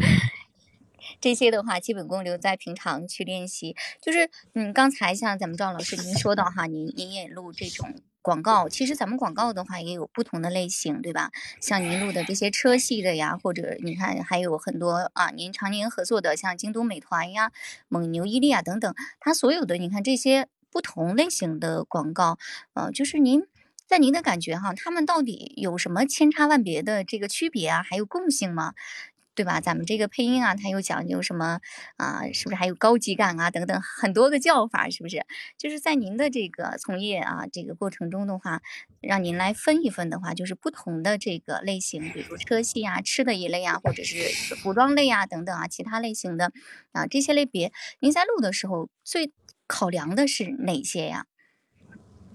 [1.19, 3.75] 这些的话，基本功留在平常去练习。
[4.03, 7.89] 就是，嗯，刚才像咱们赵老师您说到哈，您您也录这种。
[8.23, 11.31] 广告其实咱们广告的话也有不同的类型，对吧？
[11.61, 17.51] 像您录的这些车系的呀，或者你看还有很多啊，您常年合作的像京东美团呀、
[17.89, 22.39] 蒙牛、伊利啊等等，它所有的你看这些不同类型的广告，
[22.75, 23.43] 呃，就是您
[23.87, 27.83] 在您的感觉哈，他们到底有什么千差万别的这个区别啊？
[27.83, 28.73] 还有共性吗？
[29.35, 29.61] 对吧？
[29.61, 31.61] 咱们这个配音啊，它又讲究什么
[31.97, 32.23] 啊？
[32.33, 33.51] 是不是还有高级感啊？
[33.51, 35.25] 等等，很多个叫法，是不是？
[35.57, 38.61] 就是在您的这个从业啊这个过程中的话，
[39.01, 46.53] 让您来分一分的话，就是不同的这个类型，比如车系啊、吃的一类啊，或者是服装类啊等等啊，其他类型的
[46.93, 49.33] 啊这些类别，您在录的时候最
[49.67, 51.27] 考量的是哪些呀？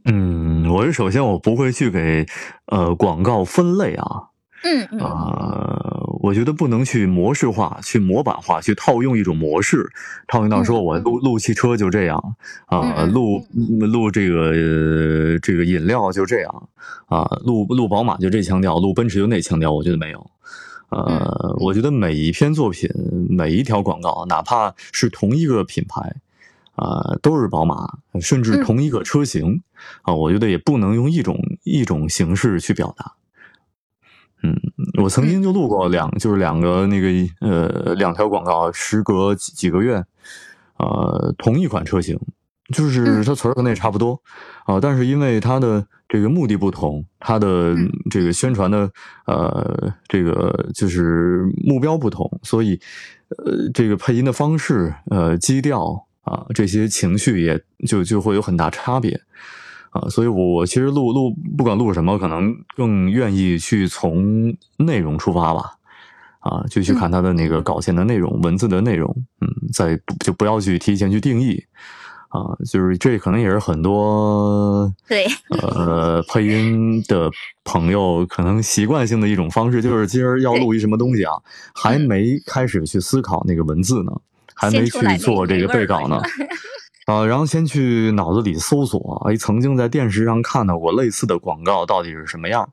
[0.06, 2.26] 嗯，我是首先我不会去给
[2.66, 4.30] 呃广告分类啊。
[4.64, 6.07] 嗯嗯啊。
[6.28, 9.90] 我觉得不能去模式化、去模板化、去套用一种模式，
[10.28, 12.36] 套用到说我录录汽车就这样
[12.66, 13.48] 啊，录
[13.80, 16.70] 录这个这个饮料就这样
[17.06, 20.30] 啊，录录宝马就这腔调，录奔驰就那腔调，我觉得没有。
[20.90, 22.90] 呃，我觉得每一篇作品、
[23.30, 26.14] 每一条广告，哪怕是同一个品牌
[26.76, 29.62] 啊，都是宝马，甚至同一个车型
[30.02, 33.14] 啊，我觉得也不能用一种一种形式去表达。
[34.48, 34.56] 嗯，
[35.04, 37.08] 我曾经就录过两，就是两个那个
[37.42, 40.02] 呃两条广告，时隔几几个月，
[40.78, 42.18] 呃，同一款车型，
[42.74, 44.22] 就是它词儿和那差不多，
[44.66, 47.76] 啊，但是因为它的这个目的不同，它的
[48.10, 48.90] 这个宣传的
[49.26, 52.80] 呃这个就是目标不同，所以
[53.30, 59.20] 呃这个配音的方式呃基调啊这些情绪也就就会有很大差别。
[59.98, 65.74] 啊，所以，我我其实录录不管录什么，可能更愿意去从内容出发吧，
[66.40, 71.64] 啊，就去看他的那个稿件的内容、文字的内容，嗯，再就不要去提前去定义，
[72.30, 75.26] 啊，就是这可能也是很多对。
[75.62, 77.32] 呃配音的
[77.64, 81.34] 朋友可能习惯性的一种方式，就是今儿要录一什么东西啊，
[81.74, 84.12] 还没开始去思考那个文字呢，
[84.54, 86.22] 还没去做这个备稿呢。
[87.08, 92.70] 啊，然后先去脑子里搜索，哎，曾经在电视上看到过类似的广告，到底是什么样，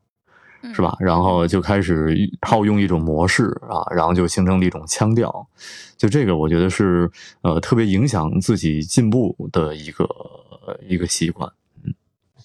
[0.74, 0.96] 是吧？
[0.98, 5.46] 然后就开始套用一种模式啊，然后就形成了一种腔调，
[5.96, 7.08] 就这个我觉得是
[7.42, 10.08] 呃特别影响自己进步的一个
[10.88, 11.48] 一个习惯。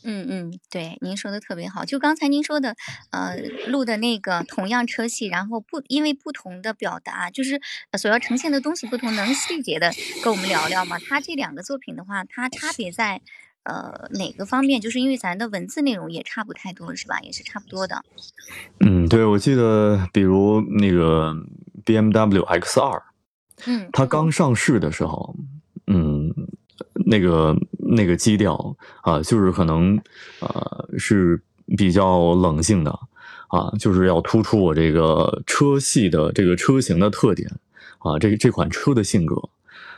[0.04, 1.84] 嗯嗯，对，您说的特别好。
[1.84, 2.76] 就刚才您说的，
[3.12, 3.36] 呃，
[3.68, 7.60] 录的那个同样车系，然后不因为不同的表达，就是
[7.97, 9.91] 所要呈现的东西不同，能细节的
[10.24, 10.97] 跟我们聊聊吗？
[11.00, 13.22] 它这两个作品的话，它差别在
[13.64, 14.80] 呃哪个方面？
[14.80, 17.20] 就是因为咱的文字内容也差不太多，是吧？
[17.20, 18.04] 也是差不多的。
[18.80, 21.36] 嗯，对，我记得，比如那个
[21.84, 23.04] B M W X 二，
[23.66, 25.36] 嗯，它刚上市的时候，
[25.88, 26.34] 嗯。
[27.06, 27.54] 那个
[27.90, 30.00] 那个基调啊，就是可能
[30.40, 31.42] 呃是
[31.78, 32.92] 比较冷静的
[33.48, 37.50] 啊，就是要突出我这个车系的这个车型的特点
[38.00, 39.36] 啊，这这款车的性格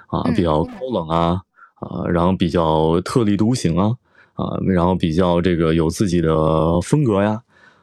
[0.07, 1.41] 啊，比较高冷啊
[1.75, 3.95] 啊，然后比较特立独行啊
[4.33, 7.41] 啊，然后比较这个有自己的风格呀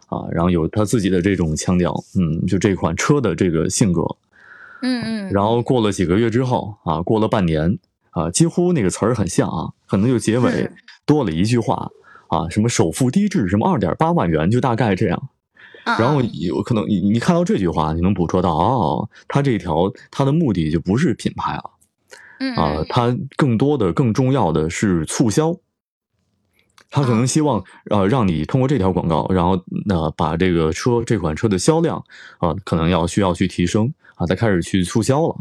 [0.09, 4.03] 啊，然后有他自己的这种腔调，嗯，就这款车的这个性格。
[4.81, 7.79] 嗯嗯，然后过了几个月之后啊，过了半年
[8.11, 10.71] 啊，几乎那个词儿很像啊，可能就结尾
[11.07, 11.91] 多了一句话
[12.29, 15.29] 啊，什么首付低至什么二点八万元，就大概这样。
[15.85, 21.71] 然后有可能你你看到这句话，你能捕捉到哦，它这条它的目的就不是品牌了，
[22.57, 25.57] 啊，它更多的更重要的是促销。
[26.91, 32.03] 他可能希望呃让你通过这条广告，然后那把这个车这款车的销量
[32.39, 33.93] 啊，可能要需要去提升。
[34.15, 35.37] 啊，再开始去促销了，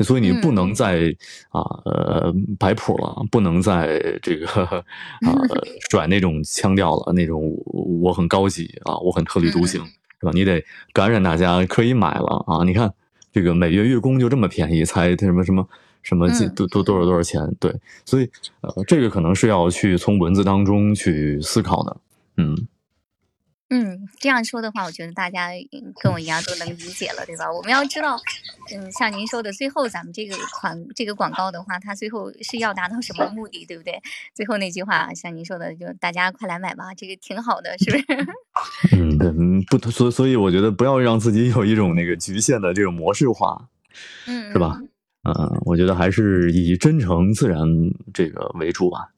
[0.00, 1.14] 所以你不能再
[1.50, 4.82] 啊呃摆谱了，不能再这个啊
[5.90, 9.84] 甩那种腔调了，那种我很高级啊，我很特立独行，
[10.20, 10.32] 是吧？
[10.32, 12.64] 你得感染大家，可以买了啊！
[12.64, 12.92] 你看
[13.32, 15.68] 这个每月月供就这么便宜，才什么什么
[16.02, 17.54] 什么几多多多少多少钱？
[17.60, 17.74] 对，
[18.04, 18.28] 所以
[18.62, 21.96] 呃，这个可能是要去从文字当中去思考的，
[22.36, 22.66] 嗯。
[23.74, 25.48] 嗯，这样说的话，我觉得大家
[26.00, 27.50] 跟我一样都能理解了，对吧？
[27.50, 28.16] 我们要知道，
[28.72, 34.00] 嗯，像您说的，最后咱们这个款这个广告的话，它最后是要达到什么目的，对不对？
[34.32, 38.04] 最后那句话，像您说的，就大家快来买吧，这个挺好的，是不是？
[38.94, 43.68] 嗯，对，不，所所以我觉得不要让自己有一种那个局限的这种模式化，
[44.26, 44.78] 嗯，是吧？
[45.24, 47.66] 嗯，我觉得还是以真诚自然
[48.12, 49.08] 这个为主吧。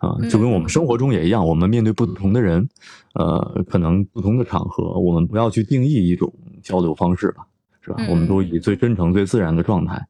[0.00, 2.66] 啊，就跟我们生活中也一样，我们面对不同的人，
[3.12, 6.32] 呃，可能不同的场合，我们不要去定义一种
[6.62, 7.46] 交流方式吧，
[7.82, 7.98] 是吧？
[8.08, 10.02] 我们都以最真诚、最自然的状态，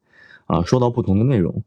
[0.45, 1.61] 啊，说到不同的内容，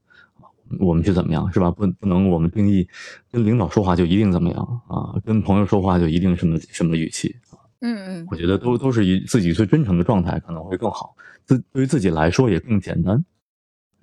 [0.81, 1.71] 我们去怎么样，是吧？
[1.71, 2.89] 不，不能我们定义
[3.31, 7.37] 跟领导说话就一定怎么样啊，跟朋友说话就一定什么什么语气
[7.83, 11.15] 嗯嗯，我觉得都都是以自己最真诚的状态可能会更好，
[11.45, 13.23] 自对于自己来说也更简单。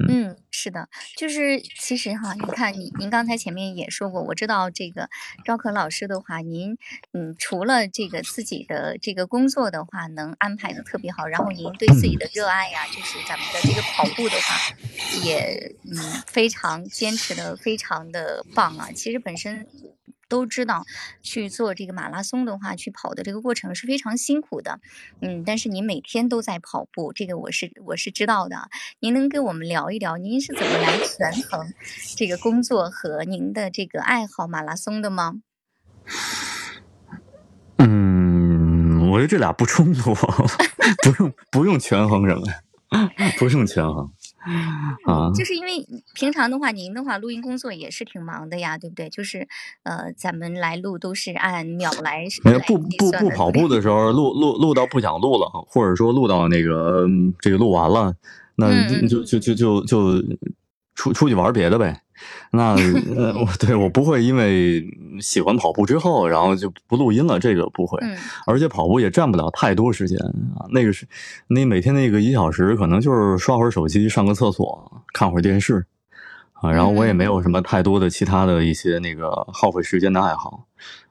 [0.08, 5.10] 嗯，是的，就是其实哈，你看，您您刚才前面也说过，我知道这个
[5.45, 6.78] 赵可老师的话，您
[7.14, 14.76] 嗯，除了这个自己的这个工作的话，能安排的特别好，然后您对自己的热爱呀，就是咱们的这个跑步的话，
[15.24, 15.97] 也嗯
[16.28, 18.89] 非常坚持的非常的棒啊。
[18.93, 19.68] 其实本身。
[20.32, 20.86] 都知道
[21.21, 24.79] 去做这个马拉松的话，去跑的这个过程是非常辛苦的，
[25.19, 28.69] 嗯，但是您每天都在跑步，这个我是我是知道的。
[29.01, 31.73] 您能跟我们聊一聊，您是怎么来权衡
[32.15, 35.41] 这个工作和您的这个爱好马拉松的吗？
[37.77, 40.13] 嗯，我觉得这俩不冲突，
[41.03, 44.09] 不用不用权衡什么呀， 不用权衡。
[45.06, 45.86] 啊，就是因为
[46.16, 49.10] 平常的话，您的话录音工作也是挺忙的呀，对不对？
[49.10, 49.48] 就是
[49.84, 52.26] 呃，咱们来录都是按秒来。
[52.44, 57.06] 没有不不不跑步的时候录录录到不想录了，或者说录到那个
[57.39, 58.16] 这个录完了，
[58.56, 60.24] 那就就就就就
[60.96, 62.02] 出出去玩别的呗。
[62.53, 62.76] 那
[63.15, 64.86] 呃，我对我不会因为
[65.22, 67.97] 喜欢跑步之后，然后就不录音了，这个不会。
[68.45, 70.17] 而且跑步也占不了太多时间
[70.55, 71.07] 啊，那个是，
[71.47, 75.86] 那每天那个一小时，可能就是刷会儿手机、上个厕所、看会儿电视
[76.53, 76.72] 啊。
[76.72, 80.65] 然后我也没有什么太多的其他的一些那个耗费时间的爱好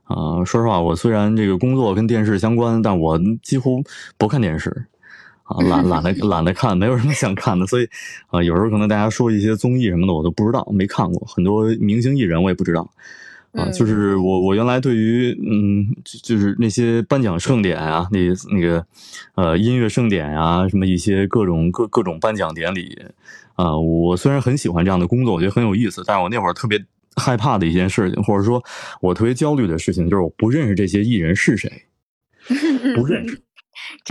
[0.04, 0.44] 啊。
[0.44, 3.82] 说实话，我虽然这个工作跟电视相关，但我几乎
[4.18, 4.86] 不看电视。
[5.51, 7.88] 啊，懒懒得 懒得看，没有什么想看的，所以，
[8.28, 12.88] 啊，有时候可能大家说一些综艺什么的，我都不知道，没看过很多明星艺人，我也不知道，
[13.53, 15.86] 啊，就是我我原来对于嗯，
[16.22, 18.18] 就是那些颁奖盛典啊，那
[18.55, 18.86] 那个，
[19.34, 22.96] 呃，音乐盛典啊，什么一些各种各各种颁奖典礼，
[23.55, 26.80] 啊，我虽然很喜欢这样的工作，我觉得很有意思，但是我那会儿特别
[27.16, 28.62] 害怕的一件事情，或者说
[29.01, 31.86] 我特别焦虑的事情，就是我不认识这些艺人是谁，
[32.94, 33.42] 不认识。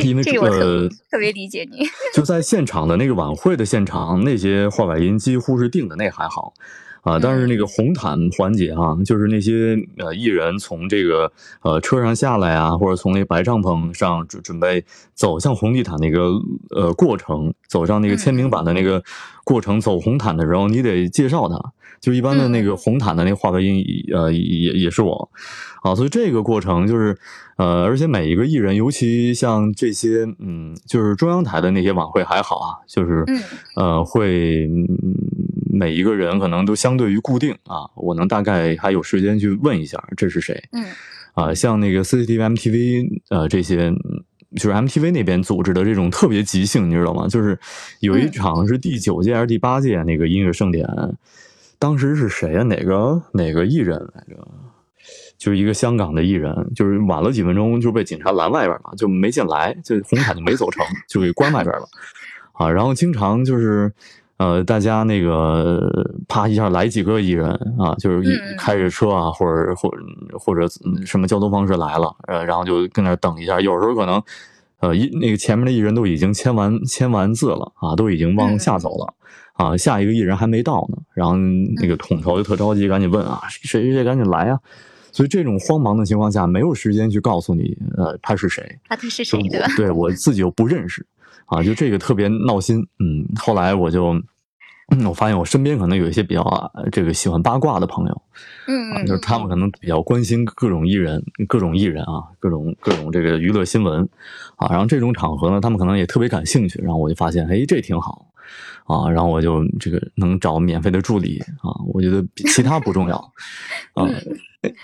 [0.03, 1.79] 因为这个特别理解你，
[2.13, 6.53] 就在现场的那个晚会的现场，那些话外音几乎是定的，那还好
[7.01, 7.19] 啊。
[7.19, 11.31] 但是那个红毯环节啊，就是那些呃艺人从这个
[11.61, 14.83] 呃车上下来啊，或者从那白帐篷上准准备
[15.13, 16.31] 走向红地毯那个
[16.69, 19.03] 呃过程，走上那个签名板的那个
[19.43, 21.57] 过程，走红毯的时候，你得介绍他。
[21.99, 23.83] 就一般的那个红毯的那个话外音，
[24.13, 25.29] 呃，也也是我，
[25.83, 27.17] 啊，所以这个过程就是，
[27.57, 33.25] 呃，而且每一个艺人，尤其像这些，嗯，就是中央台的那些晚会还好啊，就是，
[33.75, 34.69] 呃，会
[35.79, 40.83] 每一个人可能都相对于固定啊，我能大概还有时间去问一下这是谁，嗯，
[41.35, 43.89] 啊，像那个 CCTV、MTV，呃，这些
[44.57, 47.29] 就是 MTV 那边组织的这种特别即兴，你知道吗？
[47.29, 47.57] 就是
[48.01, 50.85] 有一场是第九届还是第八届那个音乐盛典。
[51.79, 52.63] 当时是谁啊？
[52.63, 54.45] 哪个哪个艺人来着？
[55.37, 61.87] 就是一个香港的艺人，就是晚了几分钟就被警察拦外边了，就没进来，就红毯就没走成，就给关外边了。
[62.51, 63.89] 啊，然后经常就是，
[64.39, 65.87] 呃，大家那个
[66.27, 68.57] 啪一下来几个艺人啊，就是一嗯。
[68.57, 69.97] 开着车啊，或者或者
[70.39, 70.67] 或者
[71.05, 74.19] 什么交通方式来了，呃，然后就跟那等一下，有时候可能。
[74.81, 79.13] 呃，一那个前面的艺人都已经签完签完字了啊，都已经往下走了、
[79.55, 84.57] 啊，下一个艺人还没到呢，然后那个统筹就特着急，赶紧问啊，谁谁谁赶紧来啊、
[85.11, 89.59] 所以这种慌忙的情况下，没有时间去告诉你，呃，他是谁，啊，他是谁的？
[89.59, 91.05] 我对我自己又不认识
[91.49, 92.87] 啊，就这个特别闹心。
[92.99, 94.13] 嗯，后来我就，
[94.91, 98.21] 嗯，我发现我身边可能有一些比较啊这个喜欢八卦的朋友
[98.67, 104.07] 嗯，就是他们可能比较关心各种艺人、各种艺人啊、各种各种这个娱乐新闻
[104.55, 108.27] 啊，然后这种场合呢，他们可能也特别感兴趣，然后我就发现，哎，这挺好。
[108.85, 113.15] 啊，然后我就这个能找免费的助理啊，我觉得比其他不重要
[113.93, 114.07] 啊。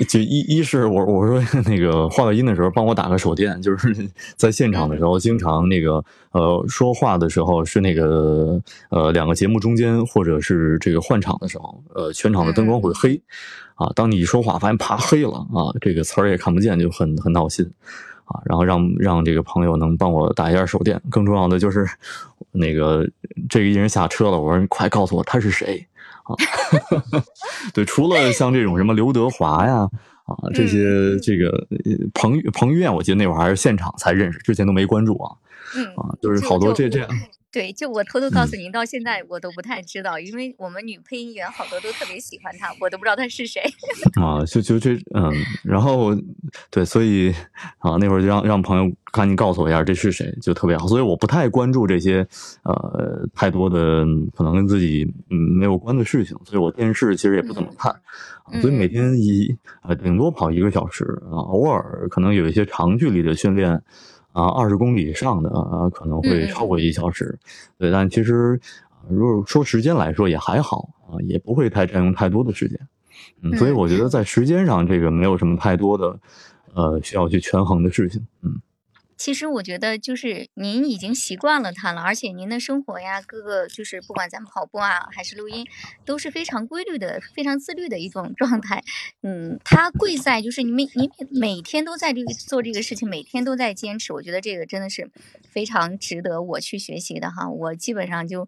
[0.08, 3.94] 就一一是我我说那个话外音的时候，帮我打个手电，就是
[4.38, 6.02] 在现场的时候，经常那个
[6.32, 8.58] 呃说话的时候是那个
[8.90, 13.22] 呃两个节目中间或者是这个换场的时候，呃全场的灯光会黑
[13.74, 17.70] 啊，当你一说话发现啪黑了啊，这个词儿也看不见，就很很闹心。
[18.26, 21.02] 啊，然后让让这个朋友能帮我打一下手电。
[21.10, 21.88] 更重要的就是，
[22.52, 23.08] 那个
[23.50, 25.86] 这个艺人下车了，我说你快告诉我他是谁
[26.24, 26.36] 啊？
[27.74, 29.90] 对，除了像这种什么刘德华呀
[30.26, 35.32] 啊这些，这个呃彭彭于晏，我记得那会儿还是现场才认识，之前都没关注啊
[35.76, 37.10] 嗯，啊，就是好多这这样。
[37.52, 43.62] 对，就我偷偷告嗯诉您，到现在我都不太知道，因为我们女配音员好多都特别喜欢他，我都不知道他是谁。
[44.22, 45.32] 啊，就就这嗯，
[45.64, 46.14] 然后
[46.70, 47.34] 对，所以
[47.78, 50.86] 啊那会儿就让让朋友赶紧告诉我一下这是谁，就特别好。
[50.86, 52.28] 所以我不太关注这些
[52.64, 54.06] 呃太多的
[54.36, 57.90] 可能跟自己嗯没有关的事情，所以我电视其实也不怎么看，
[58.44, 63.82] 啊所以每天一呃顶多跑一个小时啊，偶尔可能有一些长距离的训练。
[64.36, 67.40] 啊，二十公里以上的啊，可能会超过一小时，
[67.78, 68.60] 对，但其实
[68.90, 72.78] 啊如果说时间来说也还好啊，也不会太占用太多的时间。
[73.42, 76.20] 嗯，所以嗯我觉得在时间上这个没有什么太多的，
[76.74, 78.22] 呃，需要去权衡的事情。
[78.42, 78.60] 嗯
[79.18, 85.66] 其实我觉得就是您已经习惯了它了，而且您的生活呀，各个就是不管咱们跑步啊还是录音，
[86.06, 88.84] 都是非常规律的、非常自律的一种 状态。
[89.22, 94.12] 嗯，它贵在就是你每你每天都在这个做这个事情，每天都在坚持。
[94.14, 95.10] 我觉得这个真的是
[95.50, 97.50] 非常值得我去学习的哈。
[97.50, 98.48] 我基本上就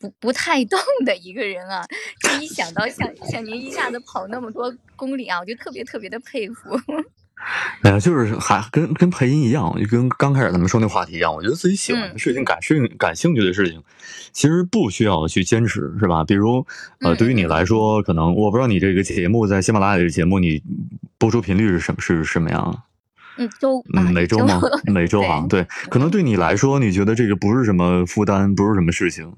[0.00, 1.84] 不不太动的一个人啊，
[2.22, 6.70] 就一想到像像您一下子跑那么多公里啊，我就特别特别的佩服。
[7.82, 11.32] 哎呀，就是还跟跟配音一样，就跟刚开始咱们说那话题一样。
[11.32, 13.82] 我觉得自己喜欢嗯的事情、感兴感兴趣的事情，
[14.32, 16.24] 其实不需要去坚持，是吧？
[16.24, 16.66] 比如，
[17.00, 20.62] 呃，嗯对于你来说，可能我不知道你这个节目在喜马拉雅这个节目，你
[21.18, 22.82] 播出频率是什么是什么样？
[23.38, 23.84] 嗯，周
[24.14, 24.60] 每周吗？
[24.86, 29.30] 每周啊，对，可能对你来说，你觉得这个不是什么负担，不是什么事情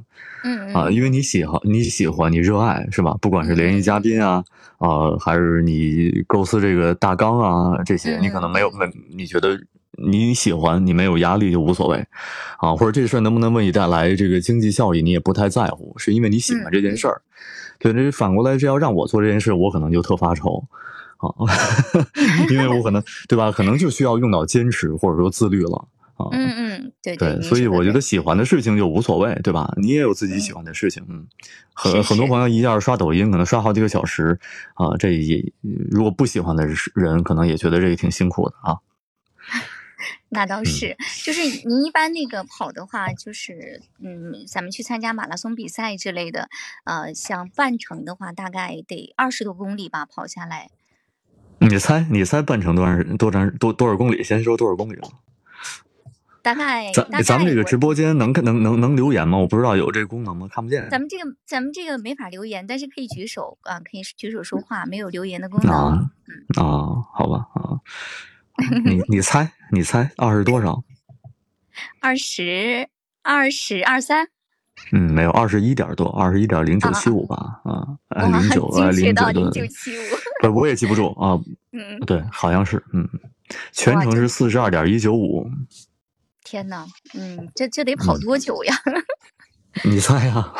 [0.45, 3.17] 嗯啊，因为你喜欢，你喜欢，你热爱，是吧？
[3.21, 4.45] 不管是联系嘉宾啊，
[4.79, 9.59] 啊，还是你构思这个大纲啊，这些，你可能没有没，你觉得
[9.97, 11.97] 你喜欢，你没有压力就无所谓
[12.59, 17.21] 啊，或者这事儿能不能为你带来这个经济效益，你也不太在乎，是因为你喜欢这件事儿。
[17.81, 20.65] 对，这反过来，这要让我做这件事，我可能就特发愁。
[21.19, 21.29] 啊，
[22.51, 23.51] 因为我可能对吧？
[23.53, 26.27] 可能就需要用到坚持或者说自律了啊。
[26.33, 29.73] 嗯嗯，对对，您所以我觉得喜欢的事情就无所谓，对吧？
[29.77, 31.27] 你也有自己喜欢的事情，嗯，
[31.73, 34.39] 很是很多朋友一下刷抖音，可能刷好几个小时
[34.75, 35.53] 啊，这也
[35.91, 38.79] 如果不喜欢的人，可能也觉得这个挺辛苦的啊。
[40.31, 46.49] 那倒嗯是，就是您一般那个跑的话，就是嗯，咱们去参加马拉松比赛之类的，
[46.85, 50.71] 呃，像半程的话，大概得二十多公里吧，跑下来。
[51.61, 54.23] 你猜，你猜半程多长多长多多少公里？
[54.23, 55.09] 先说多少公里吧。
[56.41, 59.37] 大概，咱咱们这个直播间能看能能能留言吗？
[59.39, 60.49] 我不知道有这个功能吗？
[60.51, 60.89] 看不见。
[60.89, 65.75] 咱们这个咱们这个没法留言，但是可以举手啊，可以举手说话，没有留言的功能。
[65.75, 66.11] 啊
[66.57, 67.81] 啊，好吧啊，
[68.85, 70.85] 你你猜你猜二十多少？
[72.01, 72.89] 二十
[73.23, 74.29] 二十二三，
[74.93, 79.69] 嗯，没有，二十一点多，二十一点零九七五吧，啊，零九，哎，精确到零九的。
[80.43, 81.39] 不，我也记不住啊，
[81.73, 83.09] 嗯，对，好像是，嗯，
[83.73, 85.51] 全程是四十二点一九五，
[86.45, 88.75] 天呐，嗯，这这得跑嗯多久呀？
[89.85, 90.53] 你猜呀？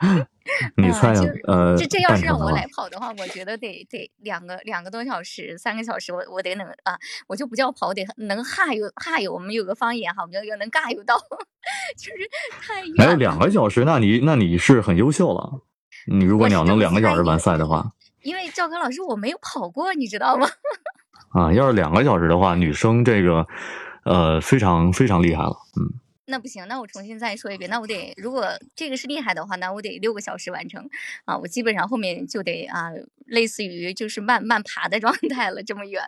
[0.92, 1.28] 猜呀就？
[1.46, 9.32] 呃，这这要是让我来跑的话，我觉得得得两个两个多小时，三个小时，我我得能啊，我就不叫跑，得能哈悠哈悠。
[9.32, 11.16] 我们有个方言哈，我们叫能尬悠到，
[11.96, 12.28] 就是
[12.60, 12.82] 太。
[13.04, 15.62] 还有两个小时，那你那你是很优秀了，
[16.06, 20.48] 你如果你要能两个小时完赛的话，因为赵刚老师我没有跑过，你知道吗？
[21.32, 23.46] 啊，要是两个小时的话，女生这个
[24.04, 26.01] 呃非常非常厉害了，嗯。
[26.26, 28.46] 那不行，那我重新再说一遍，那我得如果
[28.76, 30.88] 这个是厉害的话，那我得六个小时完成
[31.24, 32.90] 啊，我基本上后面就得啊，
[33.26, 36.02] 类似于就是慢慢爬的 状态了，这么远。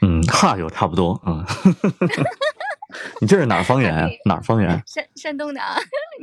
[0.00, 1.44] 嗯，哈有差不多，嗯。
[3.20, 4.08] 你这是哪儿方言呀？
[4.24, 4.82] 哪儿方言？
[4.86, 5.76] 山山东的啊。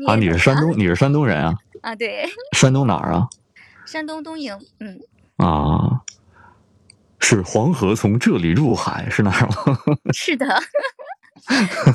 [0.07, 1.53] 啊，你是山东，你是山东人啊？
[1.81, 2.27] 啊，对。
[2.55, 3.27] 山东哪儿啊？
[3.85, 4.99] 山东东营，嗯。
[5.37, 6.01] 啊，
[7.19, 9.77] 是黄河从这里入海是哪儿吗？
[10.13, 10.45] 是的。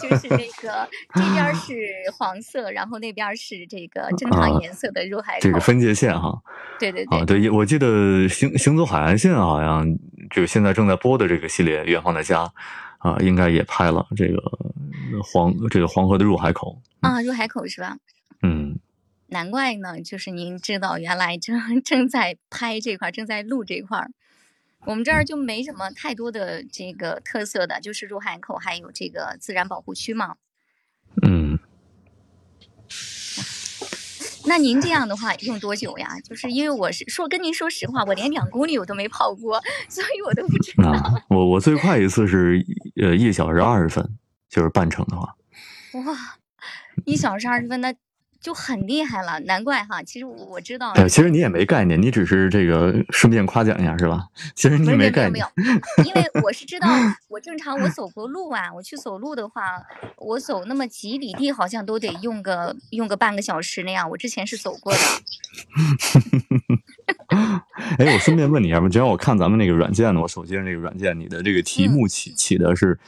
[0.00, 1.74] 就是那个这边是
[2.16, 6.40] 黄色，然后那边是这个正常颜色的入海口，这个分界线哈。
[6.78, 7.86] 对对对，啊对，我记得
[8.28, 9.86] 《行行走海岸线》好像
[10.30, 12.44] 就现在正在播的这个系列《远方的家》，
[12.98, 14.42] 啊，应该也拍了这个
[15.22, 17.96] 黄这个黄河的入海口啊，入海口是吧？
[18.42, 18.78] 嗯，
[19.28, 24.06] 难怪呢，就是您知道原来正正在拍这块，正在录这块。
[24.86, 30.36] 我们这儿就没什么太多的这个特色的，就是入海口还有这个自然保护区嘛。
[31.22, 31.58] 嗯。
[34.46, 36.18] 那您这样的话用多久呀？
[36.20, 40.92] 就是因为我是说跟您说实话，我连两公里我都没跑过，所以我都不知道。
[41.28, 42.64] 我我最快一次是
[43.00, 44.18] 呃一小时二十分，
[44.48, 45.36] 就是半程的话。
[45.92, 46.38] 哇，
[47.04, 47.94] 一小时二十分那。
[48.40, 50.02] 就很厉害了，难怪哈。
[50.02, 54.26] 其实我知道，其实你也没概念，你只是这个顺便夸奖一下是吧？
[54.54, 55.46] 其实你没概念，没有，
[56.04, 56.88] 因为我是知道，
[57.28, 59.62] 我正常我走过路啊，我去走路的话，
[60.16, 64.08] 我走那么几里地，好像都得用个用个半个小时那样。
[64.08, 64.98] 我之前是走过的。
[67.98, 72.98] 哎，我顺便问你一下吧，只要我看咱们那个软件呢，我手机上那个软件，你的这个题目起起的是。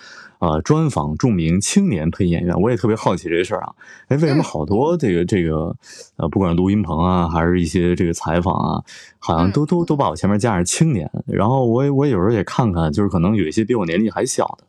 [0.42, 3.72] 啊，专访著名青年配音演员，我也特别好奇这事儿啊。
[4.08, 5.76] 哎，为什么好多这个这个，
[6.16, 8.82] 呃，不管是录音棚啊，还是一些这个采访啊，
[9.20, 11.08] 好像都都都把我前面加上青年。
[11.28, 14.64] 然后我我有时候也看看，就是可能有一些比我年纪还小的，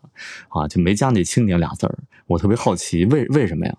[0.50, 1.98] 啊，就没加那青年俩字儿。
[2.28, 3.76] 我特别好奇，为为什么呀？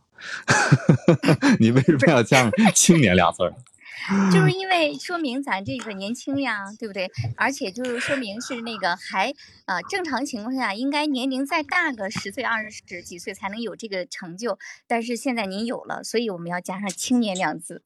[1.61, 3.55] 你为什么要加上青年俩字儿？
[4.33, 7.11] 就是因为说明咱这个年轻呀，对不对？
[7.37, 9.33] 而且就是说明是那个还
[9.67, 17.83] 啊，正常情况下应该年龄再大个十岁、二十几岁才能有这个成就，但是现在您有了，所以我们要加上“青年”两字。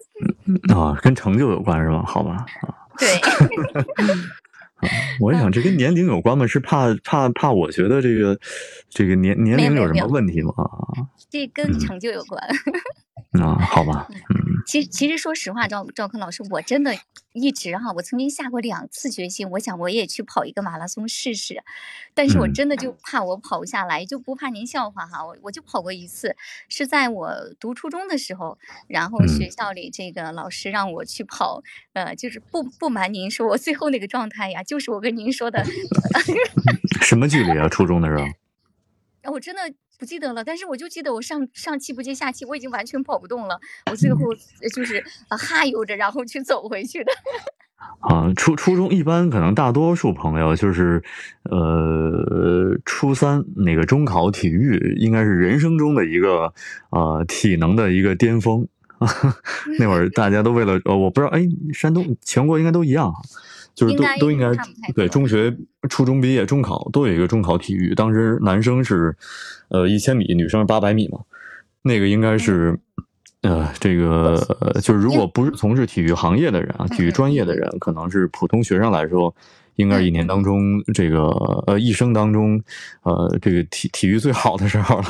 [0.74, 2.02] 啊，跟成就有关是吧？
[2.06, 2.44] 好吧。
[2.98, 3.08] 对。
[5.20, 6.46] 我想这 跟年龄有关吗？
[6.46, 7.50] 是怕怕怕？
[7.50, 8.38] 我觉得这个
[8.88, 10.52] 这个年年龄有什么问题吗？
[11.28, 12.40] 这跟成就有关。
[13.40, 14.16] 啊，好吧，嗯，
[14.66, 16.94] 其实其实说实话，赵赵坤老师，我真的
[17.32, 21.62] 一直哈，我曾经下过两次决心，我想我也去跑一个马拉松试试，
[22.14, 26.36] 但是我真的就怕我跑不下来，就不怕您笑话哈，我我就跑过一次，
[26.68, 31.62] 是在我读初中的时候，然后学校里这个老师让我去跑，
[31.92, 35.64] 呃，就是不不瞒您说，我最后那个状态呀，就是我跟您说的，
[37.02, 37.68] 什么距离啊？
[37.68, 38.24] 初中的时候？
[39.32, 39.62] 我真的。
[39.98, 43.58] 不记得了，但是我就记得我上上气不接下气，我已经完全跑不动了。
[43.90, 44.20] 我最后
[44.72, 47.12] 就是啊哈悠着，然后去走回去的。
[48.00, 51.02] 啊，初初中一般可能大多数朋友就是，
[51.44, 56.52] 呃，初三那个中考体育应该是人生中的一个
[56.90, 58.66] 呃体能的一个巅峰。
[59.78, 63.14] 那会儿大家都为了呃，我不知道，哎，山东全国应该都一样。
[63.78, 64.50] 就是都都应该
[64.92, 65.56] 对中学、
[65.88, 67.94] 初中毕业、中考都有一个中考体育。
[67.94, 69.16] 当时男生是，
[69.68, 71.20] 呃，一千米，女生是八百米嘛。
[71.82, 72.76] 那个应该是，
[73.42, 74.36] 呃，这个
[74.82, 79.32] 就是如果不是从事体育行业的人啊，体育专业的人，可能是普通学生来说，
[79.76, 81.28] 应该是一年当中这个
[81.68, 82.60] 呃一生当中，
[83.04, 85.04] 呃，这个体体育最好的时候了。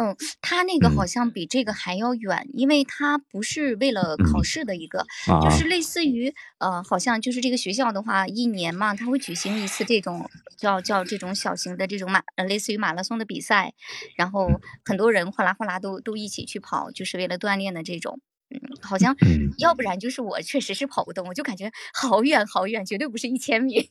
[0.00, 5.04] 嗯，他那个好像比这个还要远，因为他不是为了考试的一个，
[5.42, 13.74] 就是类似于呃，好像就是这个学校的话，一年嘛，他会举行一次这种叫叫这种小型的这种马，呃，类似于马拉松的比赛，
[14.16, 14.48] 然后
[14.86, 18.18] 很多人哗啦哗啦都都一起去跑，就是为了锻炼的这种。
[18.52, 19.14] 嗯，好像
[19.58, 23.90] 要不然就是我确实是跑不动，我就感觉好远好远，绝对不是一千米。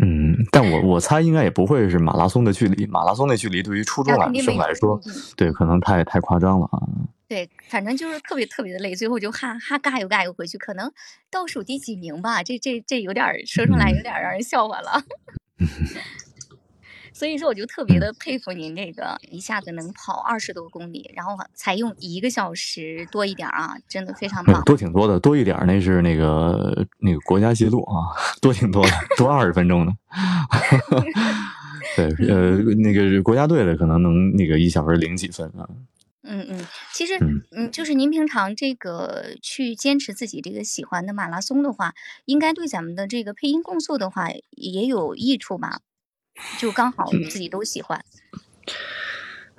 [0.00, 5.00] 嗯，但我我猜应该也不会是马拉松的距离，马拉松的距离对于初中生来说，
[5.36, 6.78] 对，可能太太夸张了啊。
[7.26, 10.90] 对，反正就是特别特别的累，最后就哈哈嘎悠嘎悠回去，可能
[11.30, 15.02] 倒数第几名吧，这这这有点说出来有点让人笑话了。
[17.18, 24.62] 所以说，我就特别的佩服您这个一下子能跑二十多公里，然后才用一个小时多一点啊，真的非常棒。
[24.62, 29.92] 多挺多的，多一点那是那个那个国家纪录啊， 多挺多的，多二十分钟呢。
[31.96, 35.68] 对，呃，那个国家队的可能能那个一小时零几分啊。
[36.22, 37.18] 嗯嗯，其实，
[37.50, 41.94] 嗯，就是您平常这个去坚持自己这个喜欢的马拉松的话，
[42.26, 45.80] 应该对咱们的这个配音工作的话也有益处吧？
[46.58, 48.00] 就刚好自己都喜欢。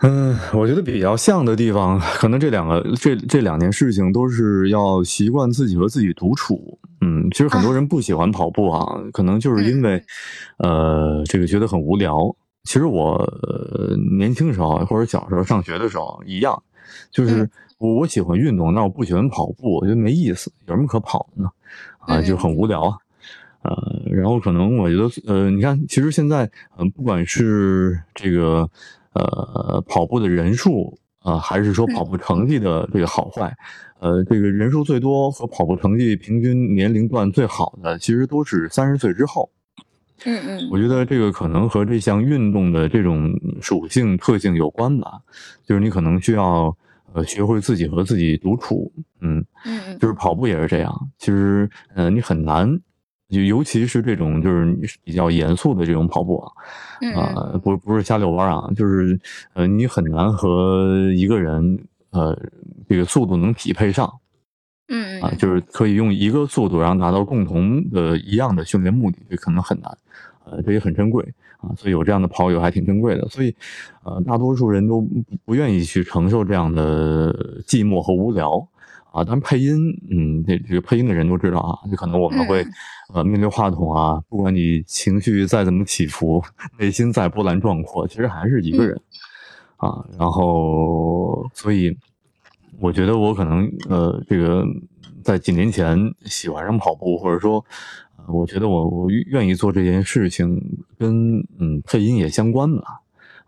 [0.01, 6.79] 嗯，我觉得比较像的地方，可能这两个这这两件事情都是要习惯自己和自己独处。
[7.01, 10.01] 嗯，其实很多人不喜欢跑步啊，可能就是因为，
[10.57, 12.33] 呃，这个觉得很无聊。
[12.63, 13.25] 其实我
[14.17, 16.61] 年轻时候或者小时候上学的时候一样，
[17.11, 21.49] 就是我我喜欢运动，但我不喜欢跑步，我觉得没意思，有什么可跑的呢？
[21.99, 22.97] 啊，就很无聊啊。
[23.63, 28.69] 呃，然后可能我觉得，呃，你看，其实现在，嗯，不管是这个。
[29.11, 33.53] 呃，跑步的人数啊，还是说跑步成绩的这个好坏？
[33.99, 39.49] 呃，这个人数最多和跑步成绩平均年龄段最好的，其实都是三十岁之后。
[40.25, 45.19] 嗯嗯，我觉得这个可能和这项运动的这种属性特性有关吧。
[45.65, 46.73] 就是你可能需要
[47.11, 48.93] 呃学会自己和自己独处。
[49.21, 50.93] 嗯嗯，就是跑步也是这样。
[51.17, 52.79] 其实呃，你很难。
[53.29, 56.51] 就尤其是这种就是比较严肃的这种跑步啊，
[57.15, 59.19] 啊，不不是瞎遛弯啊，就是
[59.53, 62.35] 呃，你很难和一个人呃
[62.87, 64.11] 这个速度能匹配上，
[64.87, 69.97] 嗯啊，就是可以用一个速度然后达到共同的一样的训练目的，这可能很难，
[70.45, 71.23] 呃，这也很珍贵
[71.57, 73.55] 啊，所以有这样的跑友还挺珍贵的，所以
[74.03, 75.07] 呃，大多数人都
[75.45, 78.67] 不愿意去承受这样的寂寞和无聊。
[79.19, 79.75] 啊，当然配音，
[80.09, 82.65] 嗯，这这个配音的人都知道啊，就可能我们会，
[83.13, 86.41] 呃，面对话筒啊，不管你情绪再怎么起伏，
[86.77, 89.01] 内心再波澜壮阔，其实还是一个人，
[89.75, 91.97] 啊，然后，所以，
[92.79, 94.65] 我觉得我可能，呃，这个
[95.21, 97.65] 在几年前喜欢上跑步，或者说，
[98.25, 103.01] 我觉得我我愿意做这件事情，跟嗯配音也相关吧，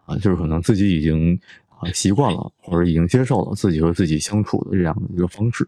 [0.06, 1.40] 啊，就是可能自己已经。
[1.82, 5.68] 啊，习惯了或者已经接受了自己和自己相处的这样的一个方式，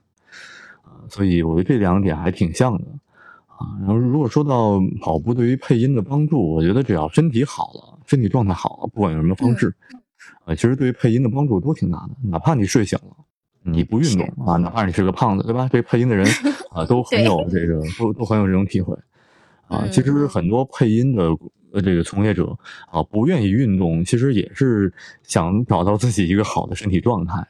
[0.84, 2.86] 啊，所以我觉得这两点还挺像的，
[3.47, 9.74] 啊，然后如果说到跑步对于配音的帮助，我觉得只要身体好了，身体状态好了，不管用什么方式，
[10.45, 12.11] 啊，其实对于配音的帮助都挺大的。
[12.30, 13.16] 哪怕你睡醒了，
[13.64, 15.68] 你不运动啊，哪怕你是个胖子，对吧？
[15.72, 16.28] 这配音的人
[16.70, 18.95] 啊，都很有这个，都都很有这种体会，
[19.68, 21.36] 啊，其实很多配音的。
[21.74, 22.55] 呃，这个从业者
[22.91, 24.93] 啊，不愿意运动，其实也是
[25.24, 27.45] 想找到自己一个好的身体状态，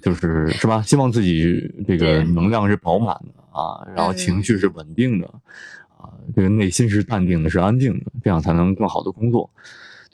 [0.00, 0.80] 就是是吧？
[0.80, 5.26] 希望自己这个能量是饱满的啊，然后情绪是稳定的
[5.98, 9.50] 啊，这个内心是淡定的，是安静的，这样才能更好的工作。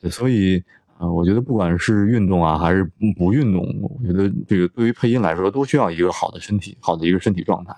[0.00, 0.60] 对，所以
[0.98, 2.82] 啊，我觉得不管是运动啊，还是
[3.16, 7.72] 不运动，我觉得这个对于配音来说，都需要一个好的身体，好的一个身体状态。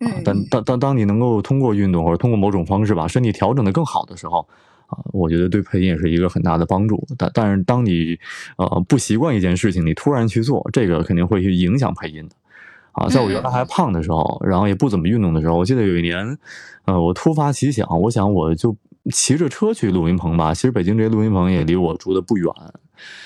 [0.00, 4.46] 嗯，但当当当你能够通过运动或者通过某种方式把身体调整的更好的时候，
[4.86, 7.06] 啊，我觉得对配音也是一个很大的帮助。
[7.16, 8.18] 但但是当你
[8.56, 12.36] 呃不习惯一件事情，你突然去做，这个肯定会去影响配音的。
[12.92, 16.38] 啊，在我原来还胖的时候，然后也不怎么运动的时候，我记得有一年，
[16.86, 18.74] 呃，我突发奇想，我想我就
[19.12, 20.54] 骑着车去录音棚吧。
[20.54, 22.50] 其实北京这些录音棚也离我住的不远。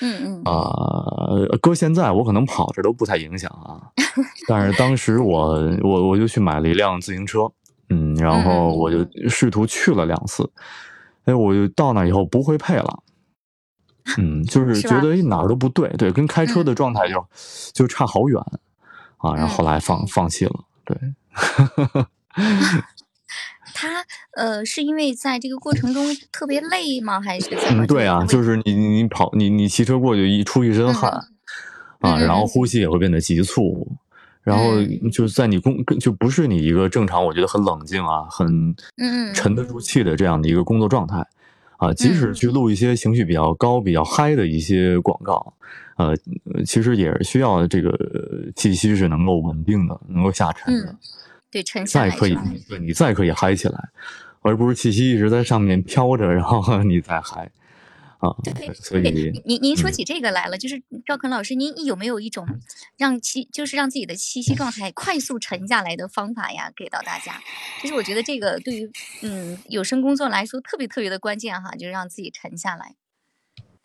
[0.01, 0.43] 嗯嗯。
[0.43, 3.91] 啊，搁现在我可能跑着都不太影响啊，
[4.47, 7.51] 但是当时我我我就去买了一辆自行车，
[7.89, 10.49] 嗯，然后我就试图去了两次，
[11.25, 13.03] 哎，我就到那以后不会配了，
[14.17, 17.25] 嗯，就是觉得哪儿都不对，对，跟开车的状态就
[17.73, 18.41] 就差好远
[19.17, 20.97] 啊，然后后来放放弃了，对。
[23.73, 24.05] 他
[24.35, 27.19] 呃，是因为在这个过程中特别累吗？
[27.21, 27.85] 还是怎么？
[27.87, 31.11] 对啊，就是你你跑你你骑车过去一出一身汗
[31.99, 33.87] 啊，然后呼吸也会变得急促，
[34.43, 38.75] 然后就是在你工就不是你一个正常，我觉得很冷静啊，很
[39.33, 41.25] 沉得住气的这样的一个工作状态
[41.77, 41.93] 啊。
[41.93, 45.53] 即使去录一些情绪比较高、比较嗨的一些广告，
[45.97, 46.15] 呃，
[46.65, 47.91] 其实也是需要这个
[48.55, 50.95] 气息是能够稳定的，能够下沉的。
[51.51, 52.09] 对，沉下来。
[52.09, 52.35] 再可以，
[52.67, 53.89] 对你再可以嗨起来，
[54.41, 57.51] 而不是气息一直在上面飘着，然后 你再嗨
[58.19, 58.33] 啊。
[58.43, 62.47] 对，所以您您说起这个来了，就是赵肯老师，您有没有一种
[62.97, 66.71] 让气，就是让自己的气息状态快速沉下来的方法呀？
[66.75, 67.33] 给到大家。
[67.83, 68.89] 就是我觉得这个对于
[69.21, 72.95] 嗯有声工作来说特别特别的关键哈，就是让自己沉下来。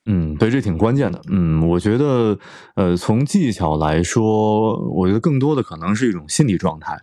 [0.08, 1.20] 嗯，对，这挺关键的。
[1.30, 2.38] 嗯，我觉得
[2.76, 6.96] 呃，从技巧来说，我觉得更多的可能是一种心理状态。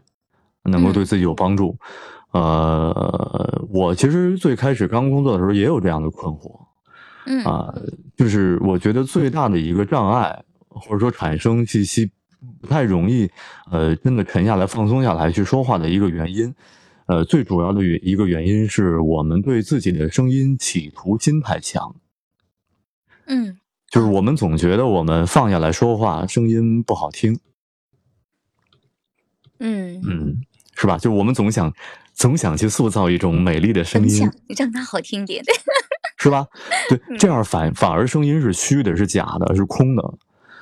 [0.63, 1.77] 能够对自己有帮助，
[2.31, 6.59] 呃，我其实最开始刚工作的时候也有这样的困惑，
[7.25, 7.43] 嗯。
[7.43, 7.73] 啊，
[8.15, 12.09] 就是我觉得最大的一个障碍，或者说产生气息
[12.61, 13.29] 不太容易，
[13.71, 16.53] 呃，真的沉下来、放松下来去说话的一个原因，
[17.07, 21.95] 呃，最主要的原一个原因是我们对自己的声音企图心太强，
[23.25, 23.57] 嗯，
[23.89, 27.39] 就是我们总觉得我们放下来说话声音不好听，
[29.59, 30.01] 嗯。
[30.05, 30.41] 嗯，
[30.75, 30.97] 是吧？
[30.97, 31.71] 就是我们总想
[32.13, 35.43] 总想去塑造一种美丽的声音分享，让它好听点。
[36.17, 36.47] 是吧？
[36.87, 40.13] 对，嗯这样反反而声音是虚的，是假的，是空的。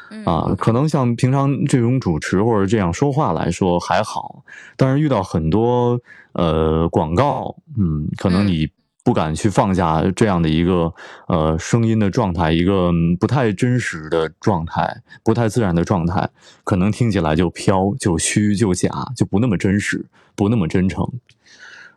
[0.09, 4.43] 嗯啊，可能像平常这种主持或者这样说话来说还好，
[4.75, 5.97] 但是遇到很多
[6.33, 8.69] 呃广告，嗯，可能嗯你
[9.11, 10.93] 不敢去放下这样的一个
[11.27, 16.29] 呃声音的状态，一个嗯不太真实的状态，不太自然的状态，
[16.63, 21.05] 可能听起来就飘、就虚、就假，就不那么真实，不那么真诚。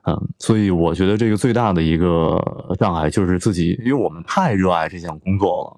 [0.03, 2.43] 嗯，所以我觉得这个最大的一个
[2.81, 5.77] 障碍就是自己，因为我们太热爱这项工作了，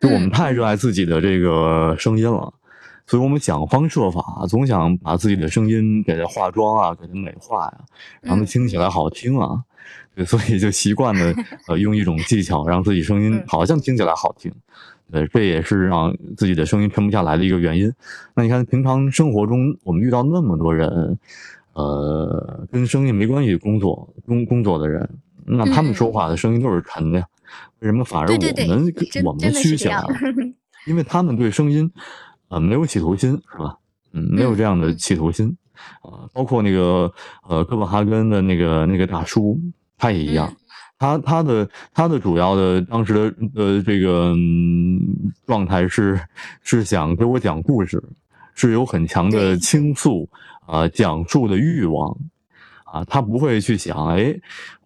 [0.00, 2.52] 就我们嗯太热爱自己的这个声音了，
[3.06, 7.74] 所以我们想方设法，总想把自己的声音给它化妆啊，给它美化呀、
[8.20, 9.62] 让它嗯听起来好听啊。
[10.14, 11.34] 对，所以就习惯了
[11.68, 14.52] 呃用一种技巧让自己声音嗯好像听起来好听，
[15.10, 17.92] 对，这也是让自己的声音沉不下来的一个原因。
[18.34, 21.18] 那你看，平常生活中我们遇到那么多人，
[21.72, 25.08] 呃，跟声音没关系工作工工作的人，
[25.46, 27.26] 那他们嗯说话的声音都是沉的呀，
[27.80, 30.08] 为什么反而我们对，我们虚起来了？。
[30.86, 31.90] 因为他们对声音，
[32.48, 33.78] 呃，没有企图心，是吧？
[34.12, 35.56] 嗯，没有嗯这样的嗯企图心，
[36.02, 37.10] 啊、包括那个
[37.48, 39.58] 呃哥本哈根的那个那个大叔，
[40.02, 40.56] 他也一样，嗯
[40.98, 44.98] 他他的他的主要的当时的呃这个、嗯、
[45.46, 46.20] 状态是
[46.62, 48.02] 是想给我讲故事，
[48.54, 50.28] 是有很强的倾诉
[50.66, 52.16] 啊、讲述的欲望
[52.84, 54.34] 啊，他不会去想，哎，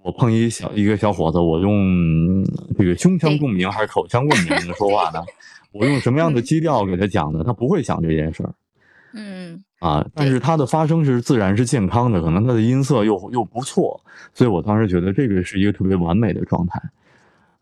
[0.03, 2.45] 我碰一小一个小伙子，我用嗯
[2.79, 5.23] 这个胸腔共鸣还是口腔共鸣说话呢？
[5.73, 7.43] 我用什么样的基调给他讲呢？
[7.43, 8.55] 他不会想这件事儿。
[9.17, 14.01] 嗯啊，但是它的发声是自然是健康的，可能它的音色又又不错，
[14.35, 16.81] 所以我当时觉得这个是一个特别完美的状态。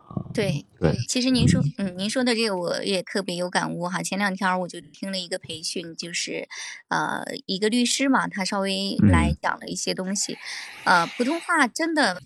[0.07, 4.03] 啊，对对其实您说，嗯，您说的这个我也特别有感悟哈。
[4.03, 6.47] 前两天我就听了一个培训，就是，
[6.89, 10.37] 呃，一个律师嘛，他稍微来嗯讲了一些东西，
[10.85, 12.23] 呃，普通话真的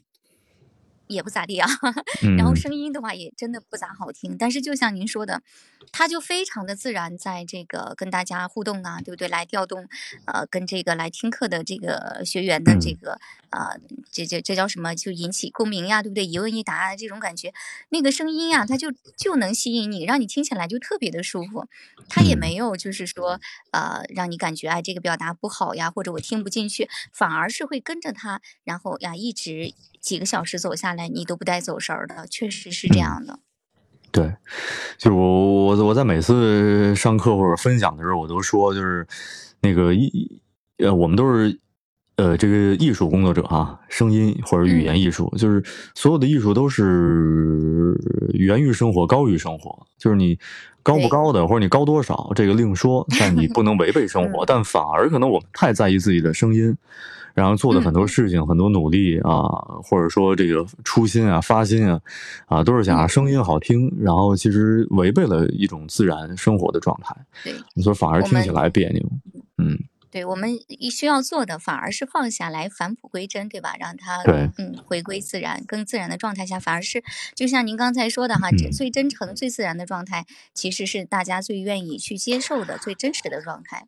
[1.08, 1.68] 也不咋地啊，
[2.22, 5.42] 嗯，然后声音的话也真的不咋好听，但是就像您说的，
[5.90, 9.28] 他就非常的自然，在这个跟大家互动啊，对不对？
[9.28, 9.88] 来调动，
[10.26, 13.18] 呃，跟这个来听课的这个学员的这嗯
[13.50, 13.80] 个，呃，
[14.10, 14.94] 这这这叫什么？
[14.94, 16.26] 就引起共鸣呀，对不对？
[16.26, 17.52] 一问一答这种感觉，
[17.88, 21.66] 那个声音呀，它就就能吸引你，让你听起来就特别的舒服。
[22.08, 23.40] 他也嗯没有就是说，
[23.72, 33.38] 呃，让你感觉哎这个表达不好呀，或者我听不进去，反而是会跟着他，然后呀一直几个小时走下来，你都不带走神儿的，确实是这嗯样的。
[34.10, 34.34] 对，
[34.96, 39.06] 就我我我在每次上课或者分享的时候，我都说就是
[39.60, 40.40] 那个一
[40.78, 41.60] 呃，我们都是
[42.18, 45.62] 呃这个艺术工作者啊，声音或者语言艺术，就是
[45.94, 47.98] 所有的艺术都是
[48.34, 49.86] 源于生活，高于生活。
[49.96, 50.38] 就是你
[50.82, 54.44] 高不高的，或者你高多少，这个另说，但你不能违背生 活。
[54.44, 56.76] 嗯但反而可能我们太在意自己的声音。
[57.34, 59.42] 然后做的很多嗯事情、很多努力啊，
[59.84, 62.00] 或者说这个初心啊、发心啊，
[62.46, 67.14] 啊，都是想声音好听，然后其实违背了一种自然生活的状态，
[67.44, 69.08] 对，所以反而听起来别扭。
[69.58, 69.78] 嗯，
[70.10, 73.74] 对我们一需要做的反而是放下来，返璞归真，对吧？
[73.78, 74.22] 让它
[74.56, 77.02] 嗯回归自然，更自然的状态下，反而是
[77.34, 83.86] 就像您刚才说的哈，这嗯最真诚、最自然的状态，其实是大家最愿意去接受的、最真实的状态。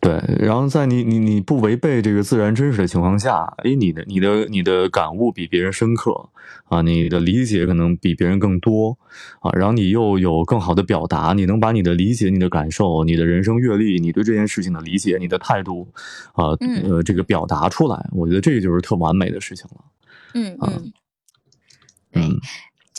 [0.00, 0.22] 对。
[0.38, 6.30] 然后在你你你不违背这个自然真实的情况下，哎，你的你的你的感悟比别人深刻
[6.64, 8.96] 啊，你的理解可能比别人更多
[9.40, 15.86] 啊，然后你又有更好的表达，你能把你的理解、你的感受、你的人生阅历、你对这件事情的理解、你的态度
[16.32, 19.76] 啊，嗯呃，这个表达出来，我觉得这就是特完美的事情了。
[19.80, 19.84] 啊
[20.34, 20.92] 嗯嗯，
[22.12, 22.22] 对。
[22.22, 22.40] 嗯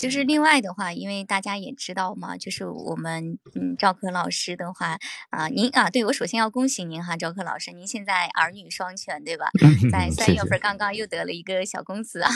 [0.01, 4.97] 就是另外的话，因为大家也知道嘛，就是我们嗯赵科老师的话
[5.29, 9.45] 啊、您啊，对我首先要恭喜您哈，赵科老师，您现在儿女双全，对吧？
[9.91, 12.31] 在三月份刚刚又得了一个小公子啊，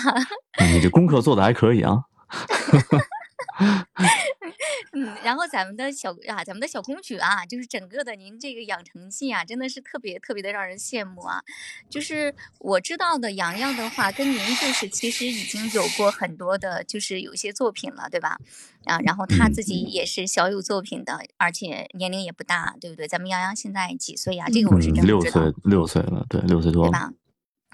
[0.71, 2.03] 你这功课做的还可以啊。
[4.93, 11.41] 嗯，然后咱们的小啊，咱们的小公举啊，就是整个的您这个养成记啊，真的是特别特别的让人羡慕啊。
[11.89, 18.39] 就是我知道的洋洋的话，跟您就是其实已经有过很多的，就是有一些作品了，对吧？
[18.85, 23.07] 啊，然后他嗯自己也是小有作品的，而且年龄也不大，对不对？
[23.07, 25.41] 咱们洋洋现在几岁呀、这个我是嗯，真不知道。
[25.41, 26.91] 六岁六岁了，对，六岁多了。
[26.91, 27.11] 对吧？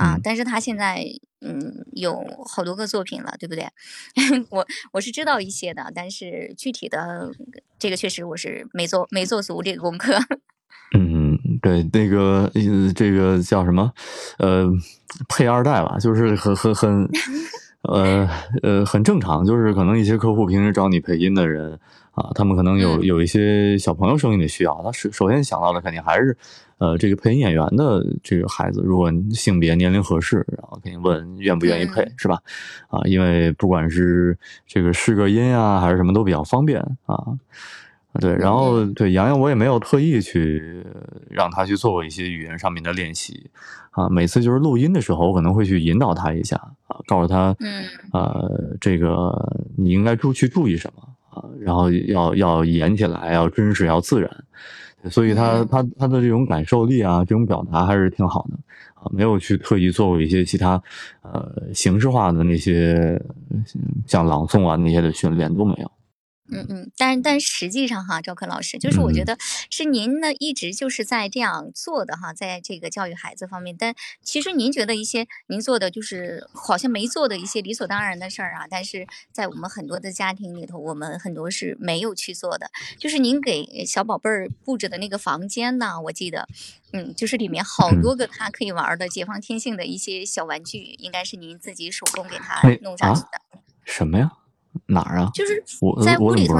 [0.01, 1.03] 啊，嗯但是他现在
[1.41, 3.67] 嗯有好多个作品了，对不对？
[4.49, 7.31] 我我是知道一些的，但是具体的
[7.77, 10.13] 这个确实我是没做没做足这个功课。
[10.97, 13.93] 嗯，对，那个呃，这个叫什么？
[14.39, 14.67] 呃，
[15.29, 17.07] 配二代吧，就是很很很
[17.83, 18.29] 呃
[18.61, 21.79] 呃，很正常，就是可能一些客户平时找你配音的人
[22.11, 26.37] 啊，他们可能有有一些小朋友声音的需要，他首首先想到的肯定还是，
[26.77, 32.37] 呃，这个配音演员的这个孩子，如果性别年龄合适，然后肯定问愿不愿意配，是吧？
[32.89, 37.17] 啊，因为不管是这个试个音啊，还是什么都比较方便啊。
[38.19, 40.85] 对，然后对洋洋，我也没有特意去
[41.29, 43.49] 让他去做过一些语言上面的练习，
[43.91, 46.61] 啊，每次就是录音的时候，我可能会去引导他一下，
[46.91, 49.31] 啊，告诉他，嗯，呃，这个
[49.77, 54.29] 你应该注去注意什么啊，然后要要演起来，要真实，要自然，
[55.09, 58.57] 所以他他他的这种感受力啊，这种表达还是挺好的，
[58.95, 60.81] 啊，没有去特意做过一些其他
[61.21, 63.21] 呃形式化的那些
[64.05, 65.91] 像朗诵啊那些的训练都没有。
[66.51, 69.37] 嗯嗯，但但实际上哈，赵克老师，就是我觉得
[69.69, 73.75] 是您呢一直就是在这样做的哈，在这个教育孩子方面。
[73.79, 82.69] 但其实您觉得一些您做的就是好像没做的一些理所当然的事儿啊，但是在我们很多的家庭里头，我们很多是没有去做的。
[82.99, 86.47] 就是您给小宝贝儿布置的那个房间呢，我记得，
[86.91, 93.41] 嗯，就是里面好多个他可以玩的解放天性的一些小玩具，应该是您自己手工给他弄上去的。
[93.85, 94.31] 什么呀？
[94.87, 95.29] 哪儿啊？
[95.33, 96.55] 就是我在屋我里头？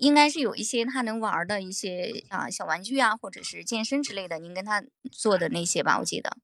[0.00, 6.36] 应该是有一些他能玩的一些啊小玩具啊，或者是健身之类的，您跟他做的那些吧，我记得。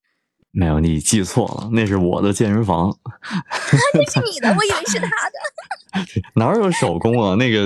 [0.50, 2.96] 没有，你记错了，那是我的健身房，
[3.94, 5.34] 那是你的， 我以为是他的。
[6.34, 7.34] 哪有手工啊？
[7.36, 7.60] 那个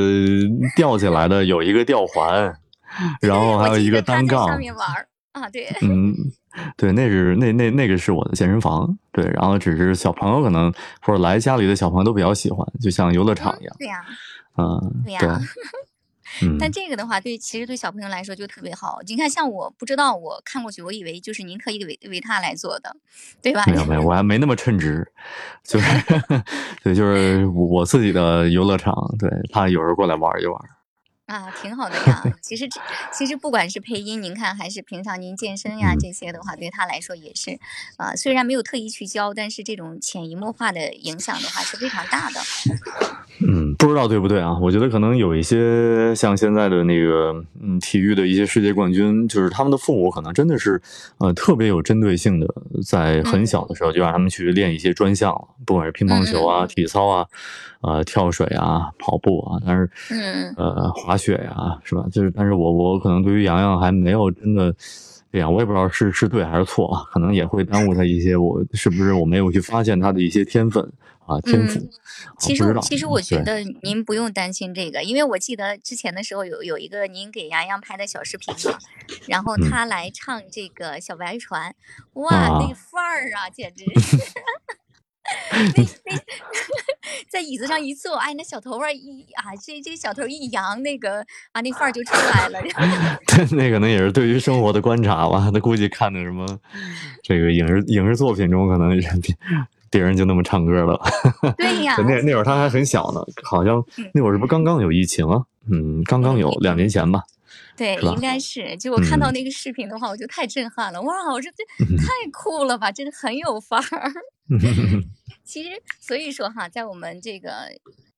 [0.76, 2.54] 吊起来的有一个吊环，
[3.20, 4.88] 然后还有一个单杠上，面玩
[5.32, 5.66] 啊，对。
[5.82, 6.14] 嗯，
[6.76, 14.04] 对，那是那那那个是我的健身房，对，然后只是小朋友可能或者来家里的小朋友都比较喜欢，就像游乐场一样，对呀、
[14.56, 18.98] 嗯，对呀、对，嗯，但这个的话，对，其实对小朋友来说就特别好。
[19.06, 22.94] 你看，像我不知道，我看过去，我以为就是您特意为为他来做的，
[23.40, 23.64] 对吧？
[23.66, 25.06] 没有没有，我还没那么称职，
[25.64, 26.02] 就是
[26.84, 30.60] 对，就是 我自己的游乐场，对他有时候过来玩一玩，
[31.28, 32.22] 啊，挺好的呀。
[32.40, 32.80] 其实这，
[33.12, 37.58] 其实不管是配音，您看还是平常您健身呀、嗯这些的话，对他来说也是，
[37.98, 42.40] 啊、虽然没有特意去教，但是这种潜移默化的影响的话是非常大的。
[43.46, 44.58] 嗯，不知道对不对啊？
[44.58, 50.80] 我觉得可能有一些像现在的那个嗯体育的一些世界冠军，就是他们的父母可能真的是
[51.18, 52.48] 呃特别有针对性的，
[52.86, 57.26] 在很小的时候就让他们去练一些专项了，不管是乒乓球啊、体操啊、
[57.82, 62.06] 呃跳水啊、跑步啊，但是嗯呃滑雪呀、是吧？
[62.10, 64.74] 就是但是我我可能对于洋洋还没有真的。
[65.30, 68.34] 这样我也不知道是是对还是错啊，可能也会耽误他一些。
[68.34, 70.82] 我 是不是我没有去发现他的一些天分
[71.26, 71.78] 啊天赋？
[72.38, 78.78] 其实其实我觉得您不用担心这个，因为我记得之前的时候有有一个您给洋洋拍的小视频嘛，
[79.26, 81.74] 然后嗯他来唱这个小白船，
[82.14, 84.16] 哇，啊那范儿啊，简直是。
[85.52, 86.16] 那那
[87.30, 91.20] 在椅子上一坐，哎，那小头发一啊，这这小头一扬，那个
[91.52, 92.58] 啊，那范儿就出来了。
[93.52, 95.50] 那可能也是对于生活的观察吧。
[95.52, 96.46] 他估计看的什么，
[97.22, 99.36] 这个影视影视作品中，可能人别
[99.90, 101.00] 别人就那么唱歌了。
[101.56, 105.42] 对呀，那那会儿他还很小呢，好像嗯那会儿是不是刚刚有疫情啊？
[105.70, 107.22] 嗯，刚刚有两年前吧。
[107.78, 108.76] 对，应该是。
[108.76, 111.00] 就我看到嗯那个视频的话，我就太震撼了。
[111.00, 114.12] 哇，我说这太酷了吧，真的很有范儿。
[115.44, 115.70] 其实，
[116.00, 117.70] 所以说哈，在我们这个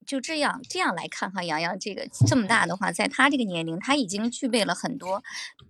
[0.06, 5.22] 就这样这样来看哈，洋洋这个这么大的话，在他这个年龄，他已经具备了很多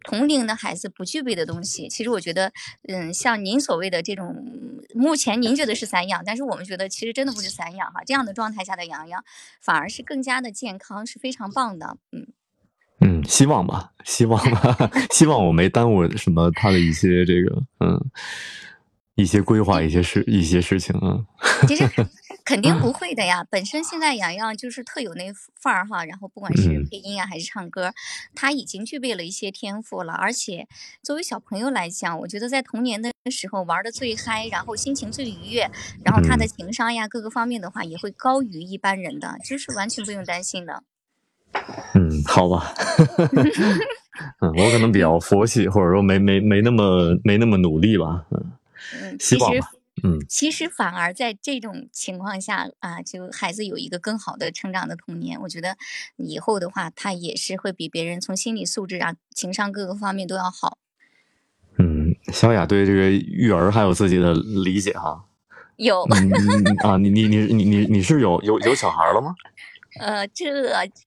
[0.05, 1.89] 同龄的孩子不具备的东西。
[1.89, 2.53] 其实我觉得，
[2.89, 4.37] 嗯，像您所谓的这种，
[4.95, 8.03] 目前您觉得是散养，但是我们觉得其实真的不是散养哈。
[8.07, 9.25] 这样的状态下的洋洋，
[9.61, 11.99] 反而是更加的健康，是非常棒的。
[12.13, 12.29] 嗯。
[13.01, 18.11] 嗯，希望吧，希望吧， 希望我没耽误什么他的一些这个嗯
[19.17, 21.25] 一些规划、一些事、一些事情啊。
[21.67, 21.89] 其实
[22.45, 25.25] 肯定不会的呀，本身现在洋洋就是特有那
[25.61, 27.93] 范儿哈，然后不管是嗯配音啊还是唱歌，
[28.35, 30.15] 他已经具备了一些天赋了。
[30.15, 30.67] 而且
[31.03, 35.71] 作为小朋友来讲，我觉得在童年的时候玩的最嗨，然后心情最愉悦，
[36.05, 40.83] 然后他的嗯情商呀各个方面的话也会高于一般人的，就是完全不用担心的。
[41.95, 42.73] 嗯，好吧。
[44.41, 48.27] 嗯，我可能比较佛系，或者说没没没那么没那么努力吧。
[48.31, 49.71] 嗯，希望吧。
[50.03, 55.77] 嗯其实反而在这种情况下啊，就孩子有一个更好的成长的童年，我觉得
[56.17, 60.79] 以后的话，他也是会比别人从心理素质啊、情商各个方面都要好。
[61.79, 65.25] 嗯，小雅对这个育儿还有自己的理解哈。
[65.77, 66.03] 有，
[66.83, 69.35] 啊，你你你你你你是有有有小孩了吗？
[70.01, 70.51] 呃，这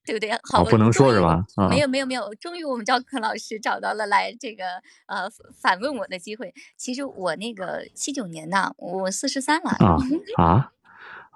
[0.04, 0.30] 对不对？
[0.44, 1.44] 好，哦，不能说是吧？
[1.56, 4.64] 啊，没有没有没有，终于我们赵坤老师找到了来这个
[5.06, 5.28] 呃
[5.60, 6.54] 反问我的机会。
[6.76, 9.70] 其实我那个七九年的，我四十三了。
[10.38, 10.70] 啊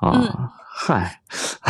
[0.01, 1.21] 啊啊，嗨，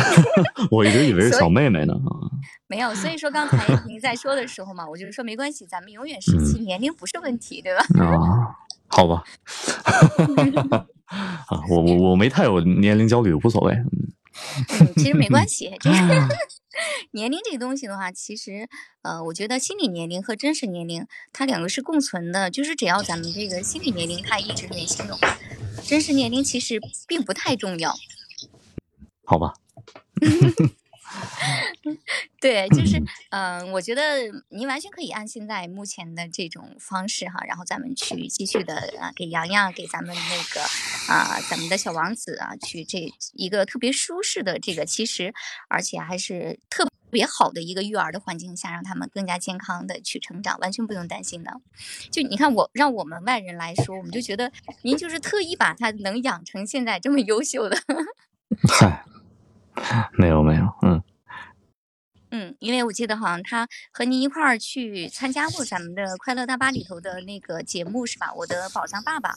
[0.69, 2.29] 我一直以为是小妹妹呢啊。
[2.67, 7.83] 没有，所以说刚才您在说的时候嘛，我就是说没关系，咱们永远十七，年龄不是问题，对吧？
[7.99, 8.55] 啊，
[8.87, 9.23] 好吧。
[11.47, 13.73] 啊，我我我没太有年龄焦虑，无所谓。
[13.73, 14.13] 嗯，
[14.95, 15.99] 其实没关系，就是
[17.11, 18.67] 年龄这个东西的话，其实
[19.01, 25.37] 呃，我觉得心理年龄和真实年龄它两个是共存的，就是只要咱们这个心理年龄它一直年轻的话，
[25.83, 27.95] 真实年龄其实并不太重要。
[29.25, 29.53] 好吧，
[32.39, 33.01] 对，就是
[33.31, 34.17] 嗯，我觉得
[34.49, 40.61] 您完全可以按现在目前的这种方式哈，然后咱们去继续的啊，给洋洋，给咱们那个
[41.13, 45.33] 啊，咱们的小王子啊，去这一个特别舒适的这个，其实
[45.67, 51.51] 而且还是特别好的一个育儿的环境下，让他们更加健康的去成长，完全不用担心的。
[52.11, 54.51] 就你看我，让我们外人来说，我们就觉得
[54.83, 57.77] 您就是特意把他能养成现在这么优秀的。
[58.69, 59.03] 嗨。
[60.17, 61.01] 没有没有，嗯
[62.31, 68.31] 嗯，因为我记得好像他和您一块儿去参加过咱们的《快乐大巴》里头的那个节目是吧？
[68.35, 69.33] 我的宝藏爸爸。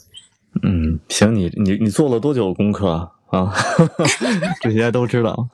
[0.63, 2.91] 嗯，行，你你你做了多久功课
[3.31, 3.51] 啊？
[4.61, 5.49] 这些都知道。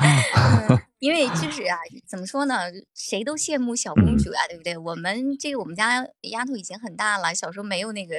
[1.00, 2.54] 因为就是啊，怎么说呢？
[2.94, 4.76] 谁都羡慕小公主啊，对不对？
[4.76, 8.16] 我们这个我们家丫头已经很大了，小时候没有那个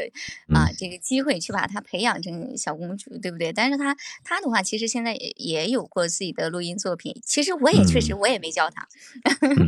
[0.53, 3.53] 啊这个机会去把她培养成小公主，对不对？
[3.53, 7.21] 但是她她的话，其实现在也也有过自己的录音作品。
[7.23, 8.87] 其实我也确实我也没教她，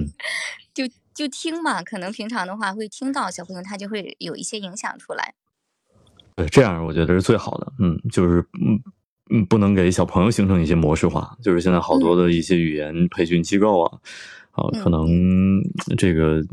[0.74, 0.84] 就
[1.14, 1.84] 就听嘛。
[1.84, 5.36] 可能平常的话会听到小朋友，她就会有一些影响出来。
[6.36, 7.72] 对，这样我觉得是最好的。
[7.80, 8.82] 嗯，就是嗯。
[9.30, 13.98] 嗯，不能给小朋友形成一些模式化，就是现在好多的一些语言培训机构啊，
[14.52, 15.08] 啊，可能
[15.98, 16.44] 这个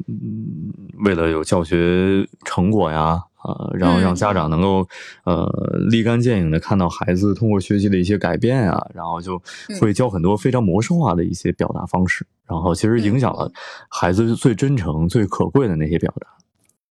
[1.04, 4.86] 为了有教学成果呀，啊，然后让家长能够
[5.24, 5.46] 呃
[5.90, 9.42] 立竿见影的看到孩子通过学习的一些改变啊，然后就
[9.80, 13.50] 会教很多非常模式化的一些表达方式，然后其实影响了
[13.90, 16.28] 孩子最真诚、最可贵的那些表达。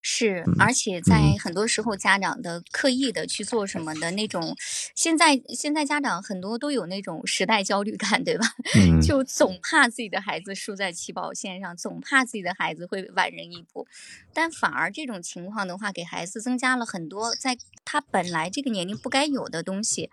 [0.08, 4.56] 是，而且在很多时候，家长的刻意的去做什么的那种，
[4.94, 8.46] 现在现在家长很多都有那种时代焦虑感，对吧？
[9.02, 13.88] 就总怕自己的孩子输在起跑线上，总怕自己的孩子会晚人一步，
[14.32, 20.08] 但反而这种情况的话，给孩子增加了很多在他本来这个年龄不该有的东西，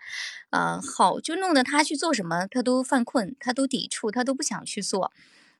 [0.50, 5.12] 呃，好，就弄得他去做什么他都犯困，他都抵触，他都不想去做，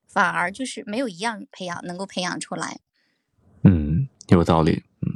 [0.09, 2.81] 反而就是没有一样培养能够培养出来。
[4.29, 4.39] 嗯。
[4.39, 5.13] 有道理，嗯，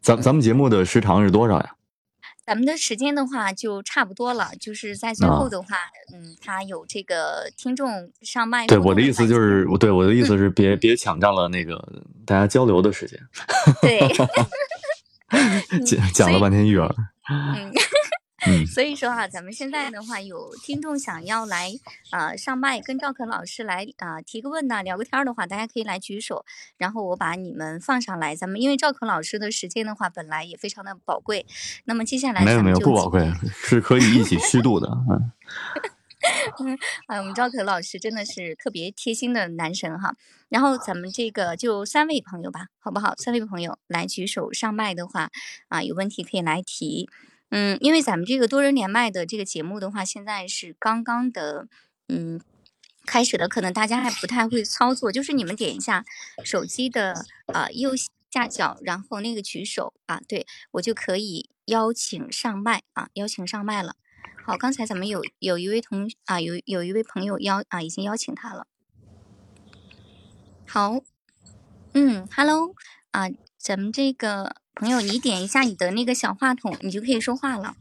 [0.00, 1.72] 咱咱们节目的时长是多少呀？
[2.44, 5.76] 咱们的时间的话就差不多了，就是在最后的话，
[6.14, 8.66] 嗯，他有这个听众上麦。
[8.68, 11.76] 对，我的意思就是，对我的意思是，别别抢占了那个
[12.24, 13.18] 大家交流的时间。
[13.82, 14.00] 对，
[15.84, 16.94] 讲讲了半天育儿。
[17.28, 17.72] 嗯。
[18.66, 21.72] 所以说哈，咱们现在的话，有听众想要来
[22.10, 26.44] 啊上麦跟赵可老师来啊提个问呐，聊个天的话，大家可以来举手，
[26.76, 28.34] 然后我把你们放上来。
[28.36, 31.46] 咱们因为赵可老师的时间的话，本来也非常的宝贵，
[31.84, 34.88] 那么接下来没有没有不宝贵，是可以一起虚度的。
[36.58, 36.78] 嗯，
[37.08, 40.14] 哎，我们赵可老师真的是特别贴心的男神哈。
[40.48, 43.14] 然后咱们这个就三位朋友吧，好不好？
[43.16, 45.30] 三位朋友来举手上麦的话
[45.68, 47.08] 啊，有问题可以来提。
[47.50, 51.68] 嗯，因为咱们这个多人连麦的这个节目的话，现在是刚刚的，
[52.08, 52.40] 嗯，
[53.06, 55.12] 开始的，可能大家还不太会操作。
[55.12, 56.04] 就是你们点一下
[56.44, 57.92] 手机的啊右
[58.30, 63.94] 下角，然后那个举手啊，对我就可以邀请上麦啊，邀请上麦了。
[64.44, 68.66] 好，刚才咱们有有一位同啊，有有一位朋友邀啊，已经邀请他了。
[70.66, 70.98] 好，
[71.94, 72.74] 嗯，Hello
[73.12, 74.56] 啊，咱们这个。
[74.78, 77.76] 朋友，你点一下你的那个小话筒，你就可以说话了。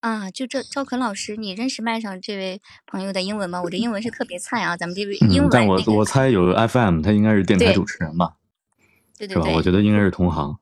[0.00, 3.60] 啊，就这赵可老师，你认识麦上这位朋友的英文吗？
[3.62, 5.50] 我的英文是特别菜啊，咱们这位英文。
[5.50, 8.36] 但我我猜有 FM，他应该是电台主持人吧？
[9.18, 9.54] 对对对，是吧？
[9.54, 10.58] 我觉得应该是同行。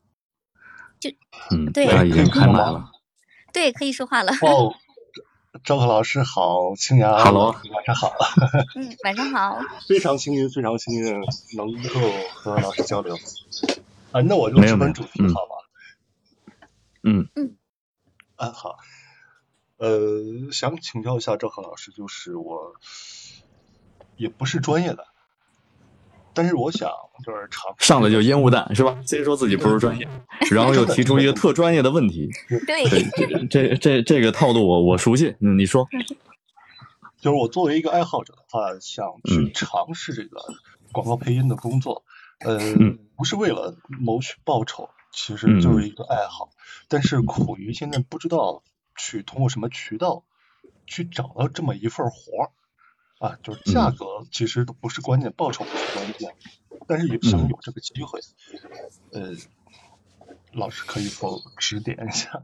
[0.98, 1.08] 就
[1.52, 2.90] 嗯，对，他已经开麦了。
[3.52, 4.32] 对，可以说话了。
[5.64, 8.14] 赵贺老师好，青阳，Hello，晚上好。
[8.76, 9.58] 嗯，晚上好。
[9.88, 11.12] 非常幸运，非常幸运
[11.56, 12.00] 能够
[12.34, 13.16] 和老师交流。
[14.12, 15.56] 啊，那我就直奔主题好吗？
[17.02, 17.56] 嗯嗯。
[18.36, 18.78] 啊好。
[19.78, 22.74] 呃，想请教一下赵贺老师，就是我
[24.16, 25.08] 也不是专业的。
[26.32, 26.88] 但是我想，
[27.24, 28.96] 就是尝上来就烟雾弹是吧？
[29.04, 30.08] 先说自己不是专业，
[30.50, 32.28] 然后又提出一个特专业的问题。
[32.66, 35.34] 对，这这这个套路我我熟悉。
[35.40, 35.86] 嗯，你说，
[37.20, 40.38] 就是我作为一个爱好者的话，想去尝试这个
[40.92, 42.04] 广告配音的工作。
[42.40, 42.58] 呃，
[43.16, 46.48] 不是为了谋取报酬，其实就是一个爱好，
[46.88, 48.62] 但是苦于现在不知道
[48.96, 50.24] 去通过什么渠道
[50.86, 52.50] 去找到这么一份活儿
[53.20, 56.34] 啊，就是价格其实都不是关键，报酬不是关键，
[56.88, 58.18] 但是有想有这个机会，
[59.12, 59.36] 呃，
[60.52, 62.42] 老师可以否指点一下？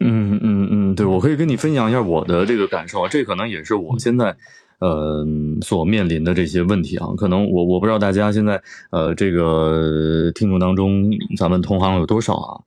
[0.00, 4.36] 嗯嗯嗯，对，我可以跟你分享一下我的这个感受啊，这可能也是我现在。
[4.78, 5.26] 呃，
[5.60, 12.60] 所面临的这些问题啊，可能我我不知道大家现在呃这个听众当中，咱们同行有多少啊？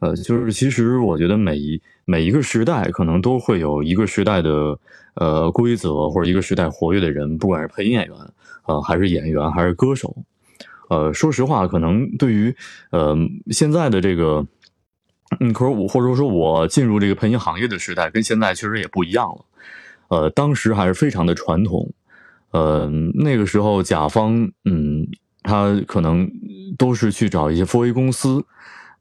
[0.00, 4.78] 呃，就是其实我觉得每一每一个时代，可能都会有一个时代的
[5.14, 8.16] 呃规则，或者一个时代活跃的人，不管是配音演员
[8.66, 10.16] 呃，还是演员，还是歌手。
[10.88, 12.54] 呃，说实话，可能对于
[12.90, 13.14] 呃
[13.50, 14.46] 现在的这个，
[15.40, 19.44] 嗯，可是我或者说我进入这个配音行业的时代，跟现在确实也不一样了。
[20.08, 21.92] 呃，当时还是非常的传统，
[22.50, 25.06] 呃，那个时候甲方，嗯，
[25.42, 26.30] 他可能
[26.76, 28.44] 都是去找一些 4A 公司，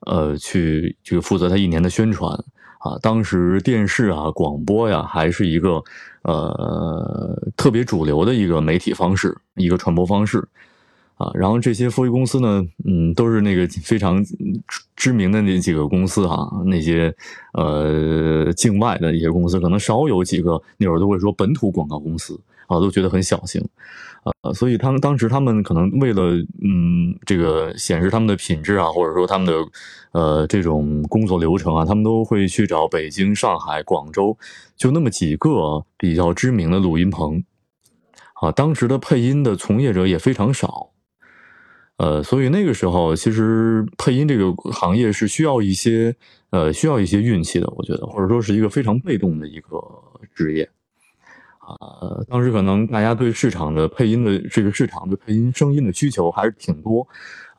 [0.01, 2.34] 呃，去去负责他一年的宣传
[2.79, 2.97] 啊。
[3.01, 5.81] 当时电视啊、广播呀，还是一个
[6.23, 10.47] 呃特别主流的一个媒体方式，一个传播方式。
[11.18, 14.23] 啊，然后这些 4A 公司呢，嗯，都是那个非常
[14.95, 17.11] 知名的那几个公司哈，那些
[17.53, 23.60] 呃境外的一些公司，可能少有几个那会儿都会说本土广告公司啊，都觉得很小型，
[24.22, 29.53] 啊，所以他们当时他们可能为了嗯这个显示他们的品质啊，或者说他们的
[30.11, 34.38] 呃这种工作流程啊，他们都会去找北京、上海、广州，
[34.76, 37.44] 就那么几个比较知名的录音棚，
[38.39, 40.91] 啊，当时的配音的从业者也非常少。
[41.97, 46.15] 呃，所以那个时候，其实配音这个行业是需要一些，
[46.51, 49.79] 呃，需要一些运气的，我觉得，或者说是一个非常被动的一个
[50.35, 50.69] 职业，
[51.57, 57.07] 啊，当时可能大家对市场的配音的这个市场对配音声音的需求还是挺多，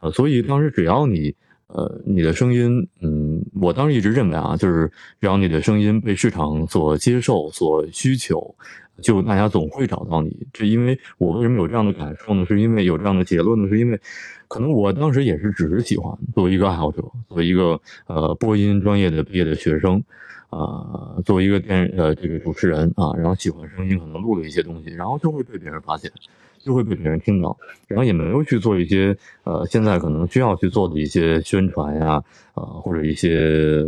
[0.00, 1.34] 呃，所以当时只要你，
[1.66, 4.88] 呃，你的声音，嗯，我当时一直认为啊，就是
[5.20, 8.54] 只要你的声音被市场所接受、所需求。
[9.00, 12.44] 就大家总会找到你，这因为我为什么有这样的感受呢？
[12.46, 13.68] 是因为有这样的结论呢？
[13.68, 14.00] 是因为
[14.48, 20.02] 可能我当时也是只是喜欢作为一个爱好者，作为一个呃播音专业的毕业的学生，
[20.50, 26.10] 啊，作为一个电呃这个主持人啊，然后喜欢声音，可能录了一些东西，然后就会被别人发现，
[26.58, 27.56] 就会被别人听到，
[27.86, 32.22] 然后也没有去做一些呃现在可能需要去做的一些宣传呀，
[32.54, 33.84] 啊或者一些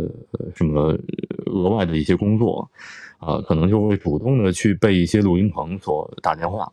[0.55, 0.97] 什么
[1.47, 2.69] 额外的一些工作。
[3.21, 6.71] 啊，可能就会主动的去被一些录音棚所打电话，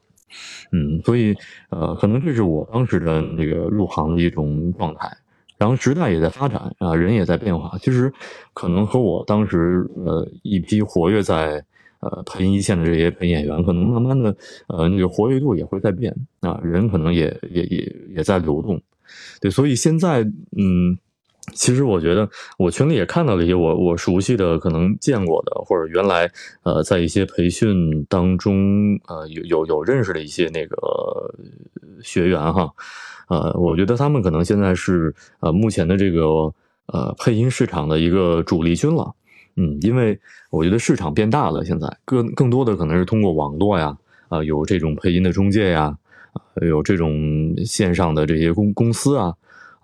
[0.73, 1.37] 嗯，所以
[1.69, 5.15] 呃，可能这是我当时的那个入行的一种状态。
[5.59, 7.77] 然后时代也在发展啊，人也在变化。
[7.79, 8.11] 其实
[8.55, 11.63] 可能和我当时呃一批活跃在
[12.01, 14.35] 呃配音一线的这些配音演员，可能慢慢的
[14.69, 18.81] 呃那个活跃度也会在变啊，人可能也也也也在流动。
[19.41, 20.23] 对，所以现在
[20.57, 20.99] 嗯。
[21.55, 26.31] 其实我觉得，我群里也看到了一些我我熟悉的、可能见过的，或者原来
[26.63, 31.35] 呃在一些培训当中呃有有有认识的一些那个
[32.03, 32.71] 学员哈，
[33.29, 36.53] 呃，我觉得他们可能现在是呃目前的这个
[36.87, 39.15] 呃配音市场的一个主力军了，
[39.57, 40.19] 嗯，因为
[40.51, 43.97] 我觉得市场变大了，现在更更多的可能是通过网络呀，
[44.29, 45.97] 啊有这种配音的中介呀，
[46.63, 49.35] 有这种线上的这些公公司啊。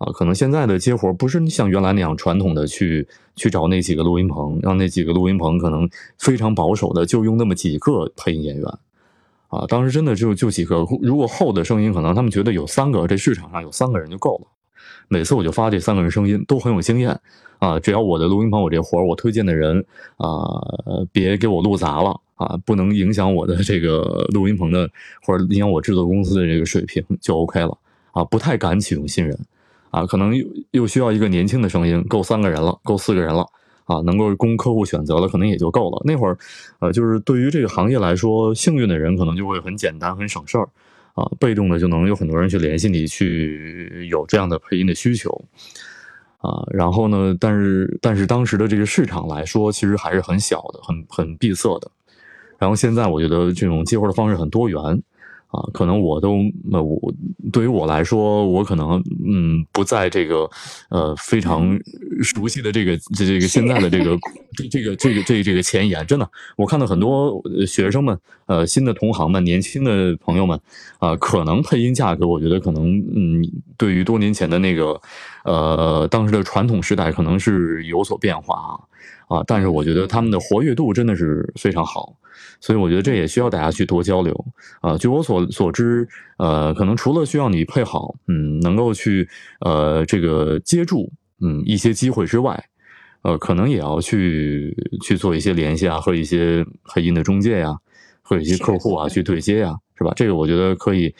[0.04, 8.66] 啊，可能现在的接活不是像原来那样传统的去去找那几个录音棚，让那几个录音棚可能非常保守的就用那么几个配音演员，
[9.48, 14.46] 啊，当时真的就就几个，如果厚的声音，可能他们觉得有三个，这市场上有三个人就够了。
[15.08, 17.18] 每次我就发这三个人声音都很有经验，
[17.58, 19.84] 啊，只要我的录音棚我这活我推荐的人
[20.16, 20.60] 啊，
[21.12, 24.90] 别给我录砸了啊，不能影响我的这个录音棚的
[25.22, 27.78] 或者影响我制作公司的这个水平就 OK 了
[28.12, 29.38] 啊，不太敢启用新人。
[29.94, 33.46] 啊，可能又又需要一个年轻的声音，够三个人了，够四个人了，
[33.84, 36.02] 啊，能够供客户选择了，可能也就够了。
[36.04, 36.36] 那会儿，
[36.80, 40.68] 呃，就是对于这个行业来说，幸运的人可能就会很简单，很省事儿，
[41.14, 45.30] 啊，被动的就能有很多人去联系你，去有这样的配音的需求，
[46.38, 51.88] 啊，然后呢，但是但是当时的这个市场来说，其实还是很小的，很很闭塞的。
[52.58, 55.00] 然后现在我觉得这种接活的方式很多元。
[55.54, 57.14] 啊，可能我都那我
[57.52, 60.50] 对于我来说，我可能嗯不在这个
[60.88, 61.78] 呃非常
[62.22, 64.18] 熟悉的这个这这个现在的这个
[64.68, 70.58] 这个这个这这个前沿，真的，我看到很多学生们呃新的同行们年轻的朋友们
[70.98, 73.42] 啊，可能配音价格，我觉得可能嗯
[73.76, 75.00] 对于多年前的那个
[75.44, 78.74] 呃当时的传统时代可能是有所变化啊
[79.28, 82.16] 啊，但是我觉得他们的活跃度真的是非常好。
[82.60, 84.34] 所以我觉得这也需要大家去多交流
[84.80, 84.96] 啊。
[84.98, 86.06] 据我所所知，
[86.38, 89.28] 呃，可能除了需要你配好，嗯，能够去
[89.60, 91.10] 呃这个接住
[91.40, 92.64] 嗯一些机会之外，
[93.22, 97.76] 呃，可能也要去去做一些联系啊，和一些黑音的中介呀、
[98.22, 100.12] 和一些客户啊去对接呀、是吧？
[100.16, 101.14] 这个我觉得可以，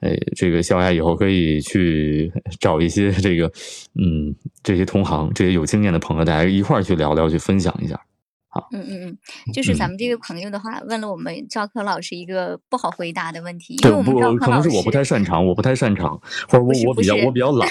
[0.00, 3.46] 哎，这个小雅以后可以去找一些这个，
[3.94, 8.00] 嗯，这些同行、这些有经验的朋友，大家一块儿去聊聊，去分享一下。
[8.52, 9.18] 好嗯嗯嗯，
[9.52, 17.68] 就是咱们这位朋友的话，问了我们赵科老师一个不好回答的问题，因对，为我们不赵，可能是我不太擅长，我不太擅长，或者我我比较我比较懒，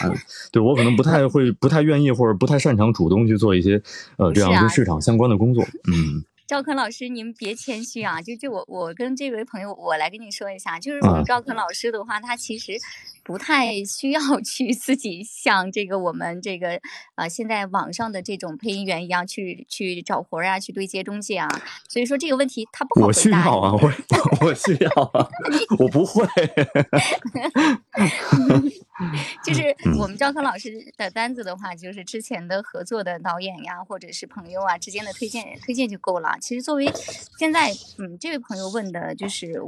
[0.54, 3.82] 对我可能不太会、不太愿意或者不太擅长主动去做一些
[4.18, 5.62] 呃这样跟市场相关的工作。
[5.92, 8.20] 嗯赵坤老师，您别谦虚啊！
[8.20, 12.72] 就就我我跟这位朋友，我来跟你说一下，就是我们啊赵坤老师的话，他其实
[13.30, 16.82] 不太需要 去自己像这个我们这个
[17.14, 21.48] 呃现在网上的这种配音员一样去去找活儿啊，去对接中介啊。
[21.88, 23.14] 所以说这个问题他不好我。
[23.14, 23.92] 需要啊， 我
[24.48, 25.30] 我需要啊，
[25.78, 26.26] 我不会。
[29.46, 36.36] 就是嗯我们赵康老师的单子的话，就是之前的合作的导演呀，或者是朋友啊之间的推荐推荐就够了。
[36.42, 36.92] 其实作为
[37.38, 39.62] 现在嗯这位朋友问的就是。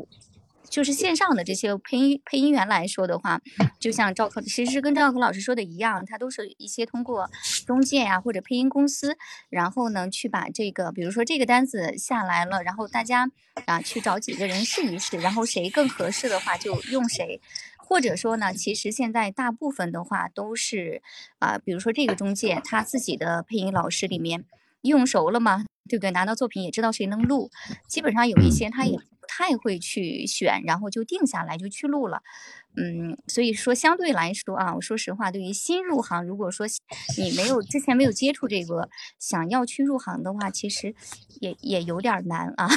[0.69, 3.41] 就是线上的这些配音配音员来说的话，
[3.79, 7.29] 就像赵科，其实跟赵科老师说的一样，他都是一些通过
[7.65, 9.17] 中介呀、或者配音公司，
[9.49, 13.29] 然后呢去把这个，比如说这个单子下来了，然后大家
[13.65, 17.41] 啊去找几个人试一试，然后谁更合适的话就用谁。
[17.77, 21.01] 或者说呢，其实现在大部分的话都是
[21.39, 24.45] 啊、比如说这个中介他自己的配音老师里面
[24.83, 26.11] 用熟了嘛，对不对？
[26.11, 27.51] 拿到作品也知道谁能录，
[27.89, 32.21] 基本上有一些他也不太会去选，然后就定下来就去录了。
[32.75, 36.67] 嗯，所以说相对来说啊，我说实话，对于新入行，如果说
[37.17, 40.93] 你没有之前没有接触这个，想要去入行的话，其实
[41.39, 42.67] 也也有点难啊。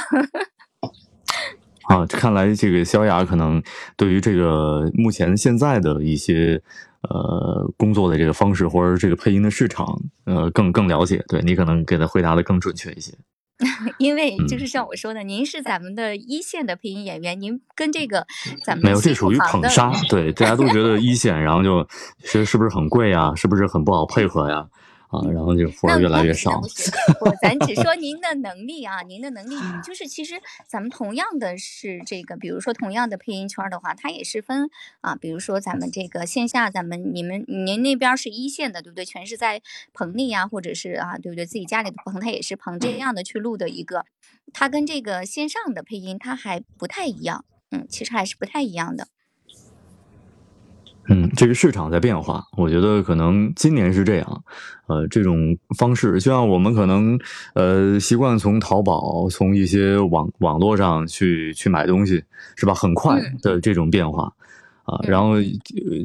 [1.88, 3.60] 啊，看来这个萧雅可能
[3.96, 6.62] 对于这个目前现在的一些
[7.02, 9.86] 呃工作的这个方式，或者这个配音的市场，
[10.24, 11.24] 呃更更了解。
[11.28, 13.12] 对你可能给他回答的更准确一些。
[13.98, 18.26] 因为就嗯是像我说的，您是咱们的一线的配音演员，您跟这个
[18.64, 19.92] 咱们没有，这属于捧杀。
[20.08, 21.86] 对，大家都觉得一线，然后就
[22.20, 23.32] 其实是不是很贵呀？
[23.34, 24.56] 是不是很不好配合呀？
[24.56, 24.66] 啊，
[25.32, 26.60] 然后就活儿越来越少
[27.42, 34.70] 咱只说您的能力啊，您的能力就是其实咱们同样的是这个，比如说同样的配音圈儿的话，它也是分
[35.00, 39.04] 啊，比如说咱们这个线下，咱们你们您那边是一线的，对不对？
[39.04, 39.60] 全是在
[39.92, 41.44] 棚里呀，或者是啊，对不对？
[41.44, 44.04] 自己家里的棚，它也是棚这样的去录的一个，
[44.52, 49.08] 它跟这个线上的配音它还不太一样，嗯，其实还是不太一样的。
[51.08, 54.44] 嗯，这个市场在变化，我觉得可能今年是这样，
[54.86, 57.18] 呃，这种方式，就像我们可能
[57.54, 62.22] 呃习惯从淘宝、从一些网网络上去去买东西，
[62.56, 62.72] 是吧？
[62.72, 64.32] 很快嗯的这种变化
[64.84, 65.42] 啊、嗯然后、呃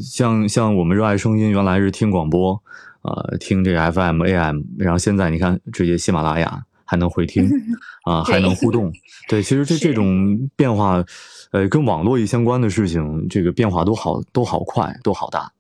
[0.02, 2.62] 像像我们热爱声音，原来是听广播，
[3.04, 7.50] 呃，听这个 FM、AM，然后现在你看直接喜马拉雅还能回听
[8.04, 8.92] 啊、还能互动，
[9.30, 11.04] 对，其实这这种变化。
[11.52, 15.52] 呃，跟网络一相关的事情，这个变化都好都好快，都好大。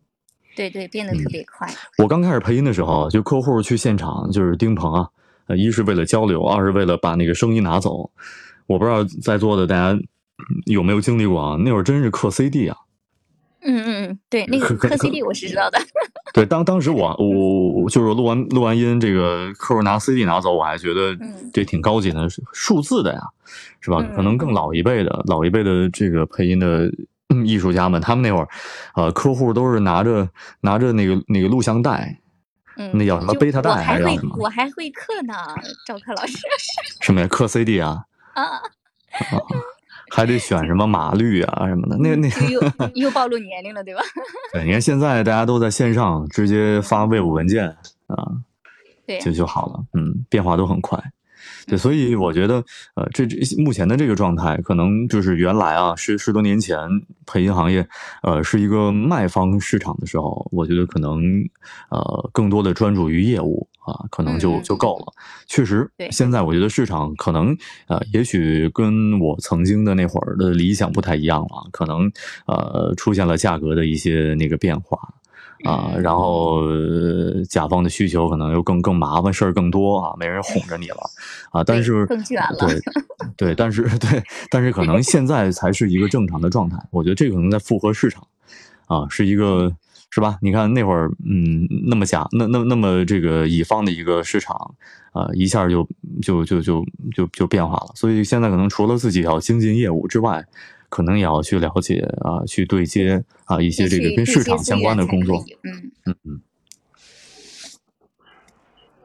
[0.56, 1.68] 对对，变得特嗯别快。
[1.98, 5.08] 我刚开始配音的时候，就客户去现场就是丁鹏啊，
[5.48, 8.12] 呃，一是为了交流，二是为了把那个声音拿走。
[8.68, 10.04] 我不知道在座的大家嗯
[10.66, 11.58] 有没有经历过啊？
[11.58, 12.78] 那会儿真是刻 CD 啊。
[13.62, 15.80] 嗯嗯嗯，对，那个磕可可可 CD 我是知道的。
[16.34, 21.50] 对，当当时我我我就是录完录完音，这个客户拿 CD 拿走，我还觉得嗯。
[21.52, 23.22] 这挺高级的，数字的呀，
[23.82, 24.02] 是吧？
[24.16, 26.90] 可能更老一辈的老一辈的这个配音的
[27.30, 28.48] 嗯艺术家们，他们那会儿，
[28.96, 30.30] 呃，客户都是拿着
[30.62, 32.20] 拿着那个那个录像带，
[32.78, 35.34] 嗯，那叫什么贝塔带还是什么我还会刻呢，
[35.86, 36.38] 赵克老师。
[37.02, 38.04] 什么呀，刻 CD 啊，
[38.36, 38.62] 啊，
[40.12, 41.98] 还得选什么码率啊什么的。
[41.98, 42.62] 那那又
[42.96, 44.02] 又暴露年龄了，对吧？
[44.54, 47.68] 对，你看现在大家都在线上直接发 Wave 文件
[48.08, 48.32] 啊，
[49.06, 49.86] 对，就就好了。
[49.94, 51.02] 嗯，变化都很快。
[51.68, 52.64] 对，所以我觉得，
[52.96, 56.78] 呃，这这目前的这个状态，可能就是原来啊，十十多年前
[57.26, 57.88] 配音行业，
[58.24, 61.22] 呃，是一个卖方市场的时候，我觉得可能，
[61.92, 65.06] 呃，更多的专注于业务啊，可能就嗯就够了。
[65.48, 67.56] 确实，现在我觉得市场可能，
[67.88, 72.12] 呃，也许跟我曾经的那会儿的理想不太一样了，可能，
[72.46, 74.98] 呃，出现了价格的一些那个变化。
[75.66, 80.98] 啊，嗯然后、呃甲方的需求可能又更更麻烦，事儿更多啊，没人哄着你了
[81.52, 81.62] 啊。
[81.62, 82.80] 但是更卷了对
[83.36, 86.78] 对，但是 对，但是可能现在才是一个正常的状态。
[86.92, 88.26] 我觉得这可能在复合市场
[88.88, 89.70] 啊，是一个
[90.10, 90.38] 是吧？
[90.42, 94.76] 你看那会儿，嗯，那么甲那那那么这个乙方的一个市场
[95.12, 95.88] 啊，一下就
[96.22, 97.92] 就就就就就变化了。
[97.96, 100.46] 所以现在可能除了自己要精进业务之外，
[100.90, 105.44] 可能也要去了解啊，去对接啊一些这个跟市场相关的工作。。
[105.64, 106.42] 嗯，嗯嗯。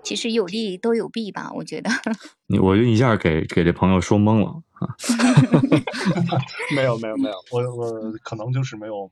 [0.02, 1.90] 其实有利都有弊吧，我觉得。
[2.48, 4.96] 你我就一下给给这朋友说懵了 啊。
[6.76, 9.10] 没有没有没有，我我可能就是没有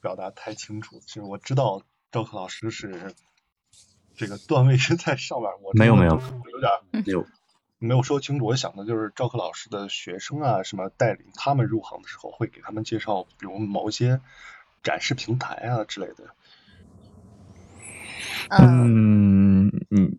[0.00, 1.00] 表达太清楚。
[1.06, 3.14] 其实我知道赵克老师是
[4.16, 7.26] 这个段位是在上面， 我没有没有有点没有
[7.78, 8.46] 没有说清楚。
[8.46, 14.20] 我想的就是赵克老师的学生啊，什么带领他们入行的时候，会给他们介绍，比如某一些
[14.82, 16.34] 展示平台啊之类的。
[18.50, 20.18] 嗯，嗯，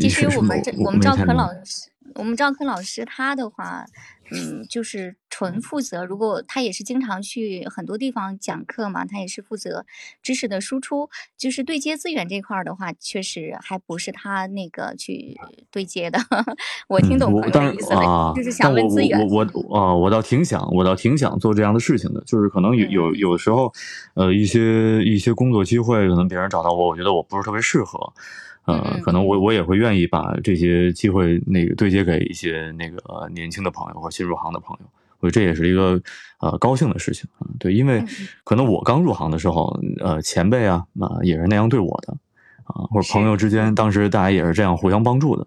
[0.00, 3.84] 其实我们这我们赵科没太明老师，我们赵克老师他的话，
[4.32, 6.04] 嗯，就是纯负责。
[6.04, 9.86] 如果他也是经常去很多地方讲课嘛，他也是负责
[10.20, 11.08] 知识的输出。
[11.36, 15.38] 就是对接资源这块儿的话，确实还不是他那个去
[15.70, 16.18] 对接的。
[16.88, 19.16] 我听嗯懂朋友我当然的意思了，啊，就是想问资源。
[19.28, 22.20] 我我我啊，我倒挺想，我倒挺想做这样的事情的。
[22.26, 23.72] 就是可能有有嗯有时候，
[24.14, 28.12] 呃，一些一些工作机会，可能别人找到我，我觉得我不是特别适合，
[28.64, 34.86] 呃，嗯可能我我也会愿意把这些机会那个对接给一些那个呃年轻的朋友或新入行的朋友。
[35.20, 36.00] 我觉得这也是一个
[36.40, 38.08] 呃高兴的事情啊，对，因为嗯。
[38.44, 42.16] 可能我刚入行的时候，呃，前辈啊啊也是那样对我的，
[42.64, 45.46] 啊，或者朋友之间，当时大家也是这样互相帮助的，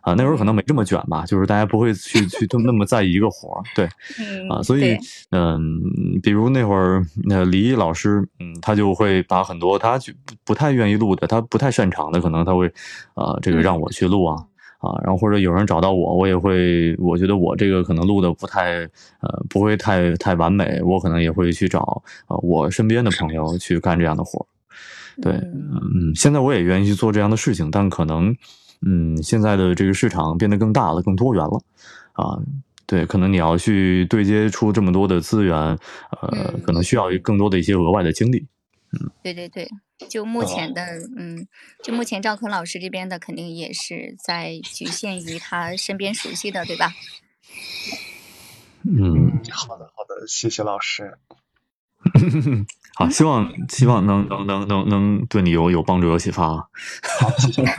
[0.00, 3.88] 啊，那时候可能没这么卷吧，就是大家不会去去那么在意一个活儿，对，
[4.18, 4.48] 嗯。
[4.48, 4.98] 啊，所以对。
[5.30, 5.80] 嗯，
[6.22, 12.66] 比如那会儿那李毅老师，嗯，他就会把很多他就不不太愿意录的，他不太擅长的，可能他会
[13.14, 14.44] 啊这个让我去录啊。
[14.82, 18.80] 啊，然后或者有人找到我，我也会，我觉得我这个可能录的不太，
[19.20, 24.46] 呃，不会太太完美，我可能也会去找呃我身边的朋友去干这样的活儿。
[25.22, 28.34] 对，嗯嗯，现在我也愿意去做这样的事情，但可能，
[28.84, 31.60] 嗯，现在的这个市场变得更大了，更多元了，
[32.14, 32.36] 啊，
[32.86, 38.44] 对，可能你要去对接出这么多的资源，呃，嗯可能需要更多的一些额外的精力。
[39.22, 39.68] 对对对，
[40.08, 40.82] 就目前的，
[41.16, 41.46] 嗯，
[41.82, 46.92] 就目前赵坤老师这边的，肯定也是在局限于他身边熟悉的，对吧？
[48.84, 51.18] 嗯，好的好的，谢谢老师。
[52.96, 56.68] 好，希望希望能能能能能对你有有帮助有启发啊。
[57.20, 57.64] 好，谢谢。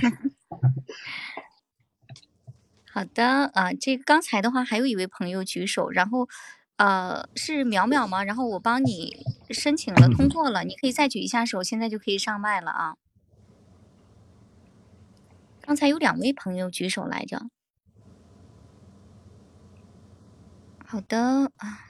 [2.89, 6.29] 好的，啊、这个刚才的话还有一位朋友举手，然后，
[6.83, 8.25] 呃，是淼淼吗？
[8.25, 12.97] 然后我帮你申请了，通过了，你可以再举一下手，现在就可以上麦了啊。
[15.61, 17.43] 刚才有两位朋友举手来着。
[20.85, 21.87] 好的啊，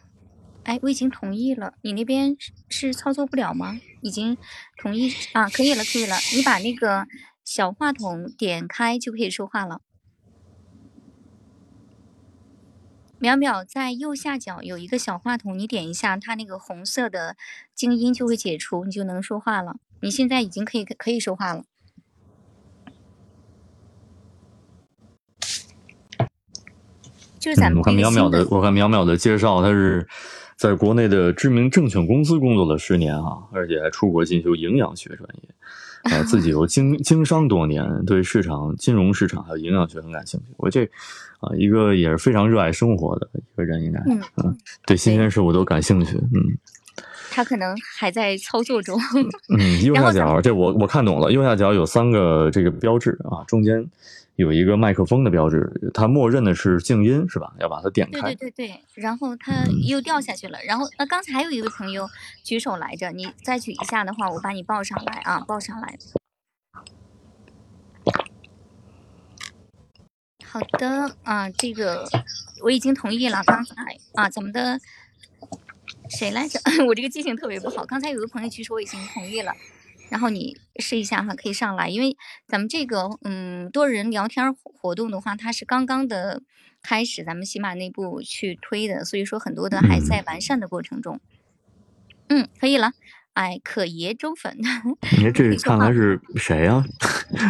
[0.63, 3.81] 哎，我已经同意了，你那边是是操作不了吗？
[4.03, 4.37] 已经
[4.77, 7.07] 同意啊，可以了，可以了，你把那个
[7.43, 9.81] 小话筒点开就可以说话了。
[13.23, 17.37] 淼淼在右下角有一个小话筒，你点一下，它那个红色的
[17.73, 19.77] 静音就会解除，你就能说话了。
[20.01, 21.63] 你现在已经可以可以说话了。
[27.39, 30.05] 就是咱嗯，们我看淼淼的，我看淼淼的介绍，他是
[30.57, 35.55] 在国内的知名证券公司工作了十年啊，而且还出国进修营养学专业，
[36.11, 40.45] 呃，自己有经经商多年，对市场、金融市场还有营养学很感兴趣。
[40.57, 40.83] 我这
[41.39, 46.57] 啊、一个也是非常热爱生活的一个人，应该嗯嗯，对新鲜事物都感兴趣，嗯
[47.31, 48.95] 他可能还在操作中。
[49.57, 53.83] 嗯， 右下角这我我看懂了，右下角有三个这个标志啊，中间
[54.35, 57.53] 有一个麦克风的标志，它默认的是静音是吧？
[57.59, 58.33] 要把它点开。
[58.33, 60.57] 对对对，然后它又掉下去了。
[60.65, 62.09] 然后呃，刚才还有一位朋友
[62.43, 65.97] 举手来着，你再举一下的话，我把你报上来啊，报上来。
[70.43, 72.07] 好的啊，这个
[72.63, 73.43] 我已经同意了。
[73.45, 73.75] 刚才
[74.15, 74.79] 啊，咱们的
[76.09, 76.59] 谁来着？
[76.87, 77.85] 我这个记性特别不好。
[77.85, 79.53] 刚才有个朋友举手，我已经同意了。
[80.13, 82.15] 然后你试一下哈，可以上来，因为
[82.45, 86.43] 咱们这个嗯多人聊天活动的话，它是刚刚的
[86.83, 91.19] 开始，咱们喜马内部去推的，所以说很多的还在完善的过程中。
[92.29, 92.91] 嗯，可以了。
[93.33, 94.55] 哎，可爷周粉，
[95.33, 96.85] 这看来是谁呀、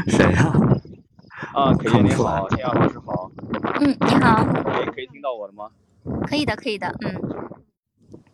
[0.07, 0.53] 谁呀、
[1.53, 3.29] 啊，可看不出来爷你好，天阳老师好，
[3.81, 5.69] 嗯，你好，可以可以听到我的吗？
[6.25, 7.13] 可以的，可以的，嗯，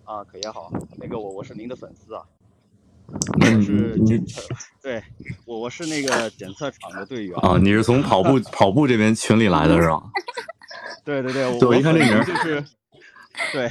[0.03, 2.21] 啊，可爷好，那个我我是您的粉丝啊，
[4.81, 5.01] 对
[5.45, 10.01] 我我是那个检测场的队员啊，你是从跑步 跑步这边群里来的是吧？
[11.03, 12.63] 对对对，我一看这粉名儿就是，
[13.51, 13.69] 对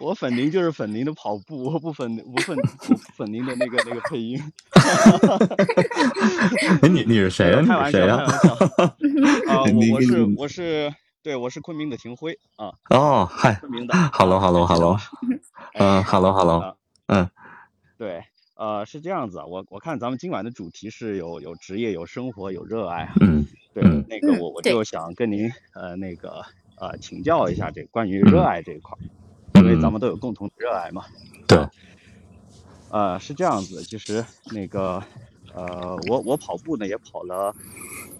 [0.00, 4.40] 我粉您就是粉您的跑步，我不粉不粉不粉您的那个那个配音，
[6.82, 8.16] 哎，你你是谁呀、你是谁呀、
[9.48, 10.92] 啊， 你我我是我是
[11.22, 14.96] 对我是昆明的秦辉啊，哦，嗨昆明的，hello hello hello，
[15.74, 16.74] 嗯，hello hello，啊
[17.08, 17.28] 嗯，
[17.98, 18.24] 对
[18.58, 23.14] 呃，是这样子啊，我我看咱们今晚的主题是有有职业、有生活、有热爱啊。
[23.20, 26.44] 嗯对，嗯那个我我就想跟您呃那个
[26.74, 31.04] 呃请教一下这关于热爱这一块儿，因为咱们都有共同的热爱嘛。
[31.46, 31.64] 对，
[32.90, 35.00] 呃，是这样子，其实那个
[35.54, 37.54] 呃我我跑步呢也跑了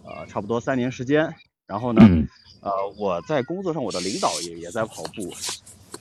[0.04, 1.34] 呃差不多三年时间，
[1.66, 2.24] 然后呢嗯
[2.60, 5.34] 呃我在工作上我的领导也也在跑步，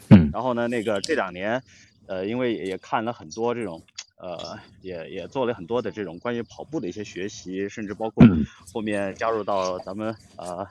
[0.09, 1.59] 嗯然后呢，那个这两年，
[2.05, 3.81] 呃，因为也也看了很多这种，
[4.19, 10.65] 呃，也也做了很多的这种关于跑步的一些学习，甚至包括嗯后面加入到咱们呃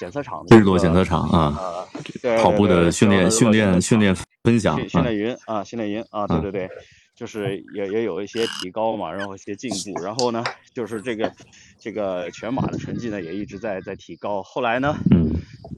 [0.00, 1.86] 检测场的日落检测场啊，
[2.22, 6.68] 呃跑步的训练训练训练分享训练营啊，训练营啊，对嗯对对，
[7.14, 10.42] 就是也也有一些提高嘛，然后一些进步，然后呢，
[10.74, 11.32] 就是这个
[11.78, 14.42] 这个全马的成绩呢也一直在在提高。
[14.42, 15.30] 后来呢，嗯，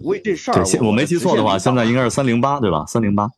[0.05, 2.87] 为这事儿我没记错的话，现在应该该是三零八对吧？
[2.87, 3.29] 三零八，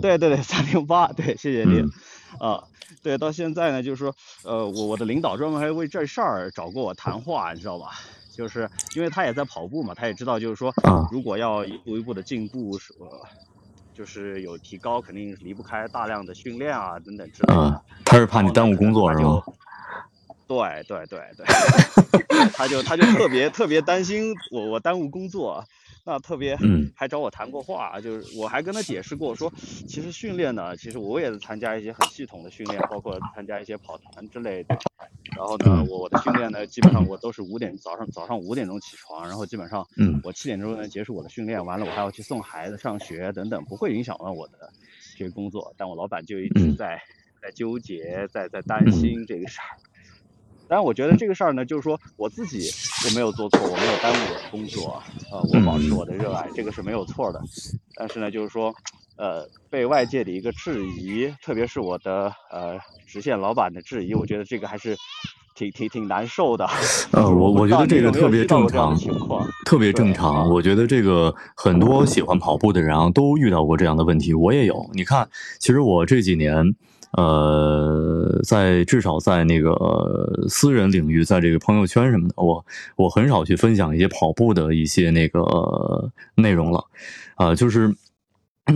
[0.00, 1.80] 对对对，三零八，对，谢谢您。
[1.80, 1.90] 嗯
[2.38, 2.64] 啊，
[3.02, 7.92] 对，到现在呢，就是说，呃，我我的领导专门还为这事儿找过我谈话，你知道吧？
[8.32, 13.06] 就是因为他也在跑步嘛，他也知道，就是说，啊如果要一步一步的进步，是呃，
[13.94, 17.60] 就是有提高，肯定离不开大量的训练啊，等等之类的。
[17.60, 19.42] 啊，他是怕你耽误工作是吗？？
[20.48, 21.46] 对对对对，
[22.54, 25.64] 他就他就特别特别担心我我耽误工作，
[26.04, 29.52] 那特别嗯还找我谈过话，就是我还跟他解释过说，
[29.86, 34.76] 其实训练呢，其实我也是参加一些很系统的训练，包括参加一些跑团之类的。
[35.36, 44.72] 然后呢，嗯我我的训练呢，基本上我都是五点早上早上五点钟起床，然后基本上嗯我七点钟呢结束我的训练，完了我还要去送孩子上学等等，不会影响到我的
[45.16, 45.72] 这个工作。
[45.76, 47.00] 但我老板就一直嗯在、
[47.40, 49.78] 在纠结，在在担心这个事儿。
[50.72, 52.70] 但是我觉得这个事儿呢，就是说我自己
[53.06, 57.38] 我没有做错，我没有耽误我的工作，呃，我保持我的热爱，这个是没有错的。
[57.94, 58.74] 但是呢，就是说，
[59.18, 64.96] 呃，被外界的一个质疑，特别是我的呃直线老板的质疑，我觉得这个还是
[65.54, 66.66] 挺挺挺难受的。
[67.10, 68.98] 呃， 我我觉得这个特别正常
[69.66, 70.48] 特别正常。
[70.48, 74.88] 我觉得这个很多喜欢跑步的人啊，都遇到过这样的问题，我也有。
[74.94, 75.28] 你看，
[75.58, 76.74] 其实我这几年，
[77.12, 79.74] 呃，在至少在那个
[80.48, 82.64] 私人领域，在这个朋友圈什么的，我
[82.96, 86.84] 我很少去分享一些跑步的一些那个内容了，
[87.34, 87.94] 啊、就是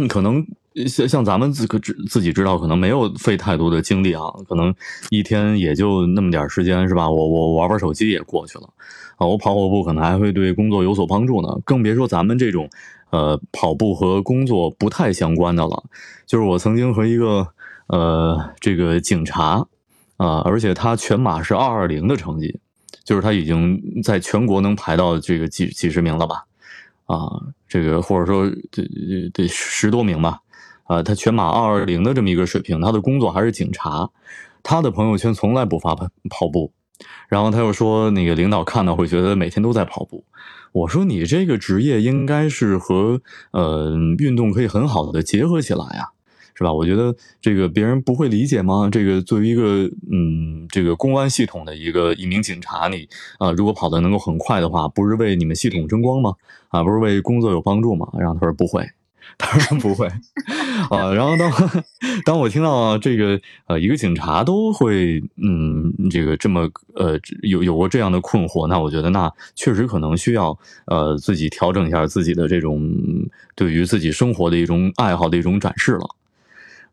[0.09, 0.47] 可能
[0.87, 4.75] 像像咱们自个自自己知道，可能没有费太多的精力啊，可能
[5.09, 7.11] 一天也就那么点时间，是吧？
[7.11, 8.69] 我我玩玩手机也过去了。
[9.17, 12.69] 啊，我跑跑步可能还会对工作有所帮助呢，更别说咱们这种，
[13.09, 15.85] 呃，跑步和工作不太相关的了。
[16.27, 17.49] 就是我曾经和一个
[17.89, 19.67] 呃这个警察
[20.17, 22.59] 啊、而且他全马是二二零的成绩，
[23.05, 26.45] 就是他已经在全国能排到这个几几十名了吧？
[27.05, 27.31] 啊，
[27.69, 30.41] 这个或者说得得十多名吧？
[30.85, 34.09] 啊，他全马二二零的这么一个水平，他的工作还是警察，
[34.63, 36.73] 他的朋友圈从来不发跑跑步。
[37.29, 40.25] 然后他又说，那个领导看到会觉得每天都在跑步。
[40.73, 46.09] 我说你这个职业应该是和呃运动可以很好的结合起来呀，
[46.57, 46.73] 是吧？
[46.73, 48.89] 我觉得这个别人不会理解吗？
[48.91, 53.09] 这个作为一个嗯这个公安系统的一个一名警察，你
[53.39, 56.35] 啊、如果跑得能够很快的话，不是为你们系统争光吗？
[56.69, 58.09] 啊，不是为工作有帮助吗？
[58.19, 58.89] 然后他说不会。
[59.39, 60.07] 当然不会，
[60.89, 61.53] 啊，然后当
[62.25, 70.57] 当我听到这个呃一个警察都会嗯这个这么呃有有过这样的困惑，那我觉得那确实可能需要
[70.87, 72.89] 呃自己调整一下自己的这种
[73.57, 76.09] 对于自己生活的一种爱好的一种展示了。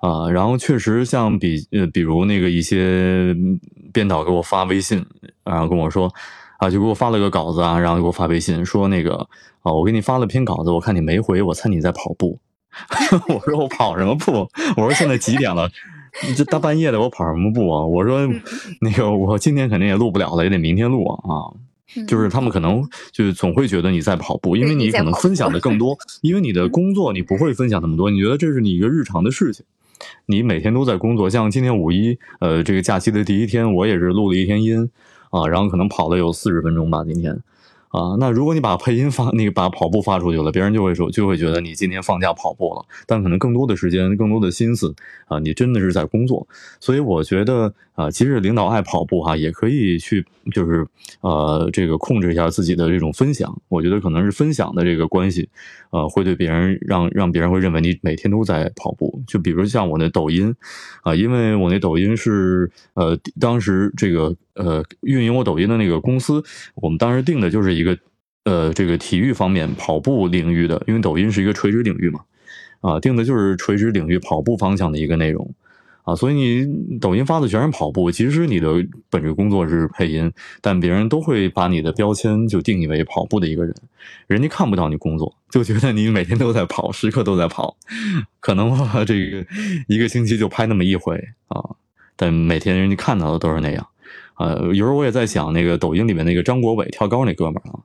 [0.04, 3.34] 啊，然后确实像比呃，比如那个一些
[3.94, 5.06] 编导给我发微信，
[5.46, 6.14] 然后跟我说，
[6.58, 9.16] 啊，就给我发了个稿子啊，然后给我发微信说那个
[9.62, 12.38] 啊，我给你发了篇稿子，我看你没回，我猜你在跑步。
[13.30, 14.46] 我说我跑什么步？
[14.76, 15.70] 我说现在几点了？
[16.36, 17.86] 这大半夜的我跑什么步啊？
[17.86, 18.28] 我说
[18.82, 21.34] 那个我今天肯定也录不了了，也得明天录啊啊。
[22.08, 29.64] 就是他们可能就是总会觉得你在跑步，因为你可能分享的更多，因为你的工作你不会分享那么多，你觉得这是你一个日常的事情，
[30.26, 31.30] 你每天都在工作。
[31.30, 34.90] 像今天五一，呃，这个假期的第一天，我也是录了一天音
[35.30, 37.38] 啊，然后可能跑了有四十分钟吧，今天。
[37.94, 44.96] 啊，那如果你把配音发那个把跑步发出去了，别人就会说就会觉得你今天放假跑步了，但可能更多的时间、更多的心思
[45.28, 46.48] 啊，你真的是在工作。
[46.80, 50.88] 所以我觉得啊，即使领导爱跑步哈、也可以去就是
[51.22, 53.62] 呃这个控制一下自己的这种分享。
[53.70, 55.48] 我觉得可能是分享的这个关系，
[55.92, 59.22] 呃，会对别人让让别人会认为你每天都在跑步。
[59.28, 60.56] 就比如像我那抖音
[61.04, 66.44] 啊，因为我那抖音是呃当时这个呃运营我抖音的那个公司，
[66.74, 67.98] 我们当时定的就是一一个
[68.46, 72.22] 呃这个体育方面跑步领域的，因为抖音是一个垂直领域嘛，
[72.82, 75.54] 啊，定的就是垂直领域跑步方向的一个内容。
[76.06, 80.30] 啊，所以你抖音发的全是跑步，其实你的本职工作是配音，
[80.60, 83.74] 但别人都会把你的标签就定义为跑步的一个人，
[84.28, 87.78] 人家看不到你工作，就觉得你每天都在跑，时刻都在跑，
[88.42, 89.46] 可能吧这个
[89.88, 91.16] 一个星期就拍那么一回
[91.48, 91.64] 啊，
[92.18, 93.88] 但每天人家看到的都是那样，
[94.38, 97.80] 呃，有时候我也在想，那个抖音里面那个张国伟跳高那哥们儿啊，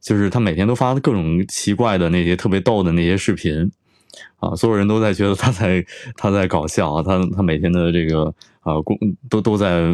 [0.00, 3.70] 就是他每天都发各种奇怪的那些特别逗的那些视频。
[4.40, 5.84] 啊，所有人都在觉得他在
[6.16, 8.98] 他在搞笑啊，他他每天的这个啊工
[9.28, 9.86] 都都在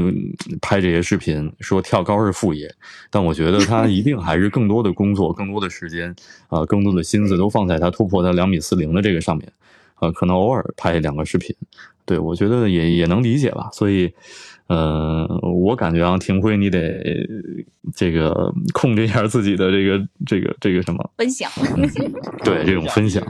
[0.63, 2.73] 拍这些视频，说跳高是副业，
[3.11, 6.15] 但我觉得他一定还是更多的工作、更多的时间
[6.49, 9.53] 啊、更多的心思都放在他突破他两米四零的这个上面，
[9.97, 11.55] 啊，可能偶尔拍两个视频，
[12.07, 13.69] 对我觉得也也能理解吧。
[13.73, 14.15] 所以，
[14.69, 17.27] 呃，我感觉啊，廷辉你得
[17.95, 21.51] 这个控制一下自己的这个这个这个什么，分享。
[22.45, 23.23] 对这种分享？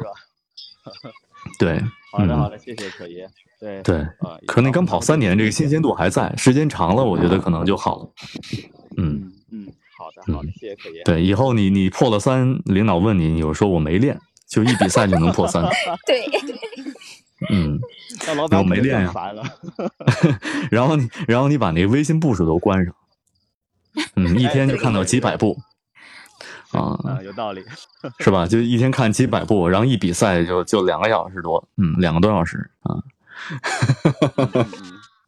[1.58, 3.28] 对，嗯好的好的，谢谢可爷。
[3.60, 3.98] 对对。
[3.98, 8.10] 啊，可能刚跑三年，这个新鲜度还在，时间长了，我觉得可能就好了。
[8.96, 11.02] 嗯，嗯嗯，好的好的，谢谢可爷。
[11.04, 14.18] 对，以后你你破了三，领导问你，你就说我没练，
[14.48, 15.62] 就一比赛就能破三。
[16.06, 16.24] 对，
[17.50, 17.78] 嗯，
[18.26, 19.42] 那老板可能我没练呀烦了。
[20.70, 22.94] 然后你然后你把那个微信步数都关上，
[24.16, 25.58] 嗯，一天就看到几百步，
[26.72, 27.64] 啊，啊，有道理。
[28.20, 28.46] 是吧？
[28.46, 32.94] 就一天看几百步，然后一比赛就就两个小时多，嗯，两个多小时啊。
[32.94, 33.02] 嗯
[34.56, 34.66] 嗯，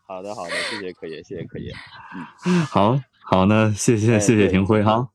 [0.07, 1.75] 好的好的，谢谢可爷，谢谢可爷。
[2.71, 5.09] 好好，那谢谢哎谢谢对廷辉哈。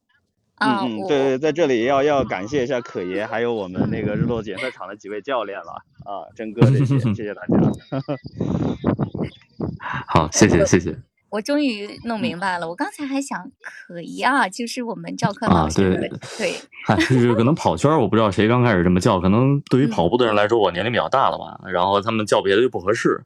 [0.64, 5.74] 啊，嗯嗯，对对，在这里要要感谢一下可爷，还有我们那个日落检测场的几位教练了
[6.06, 8.00] 啊，真哥这些， 谢谢大家。
[10.08, 10.98] 好，谢谢谢谢。
[11.30, 16.08] 我终于弄明白了，我刚才还想可疑啊，就是我们赵科啊老师的对
[16.38, 16.54] 对
[16.86, 23.20] 嗨，就是可能跑圈儿，我不知道谁刚开始这么叫，可能对于嗯跑步的人来说，我年龄比较大了吧，然后他们叫别的就不合适，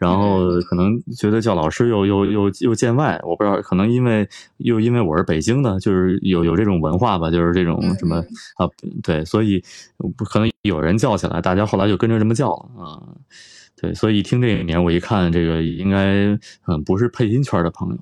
[0.00, 8.70] 然后嗯可能觉得叫老师又又又又见外，我不知道，可能因为又因为我是北京的，就是有有这种文化吧，就是这种什么嗯啊，
[9.02, 9.62] 对，所以
[10.16, 13.02] 不可能有人叫起来，大家后来就跟着这么叫了啊。
[13.80, 16.26] 对，所以一听这个名，我一看这个应该
[16.66, 17.98] 嗯不是配音圈的朋友，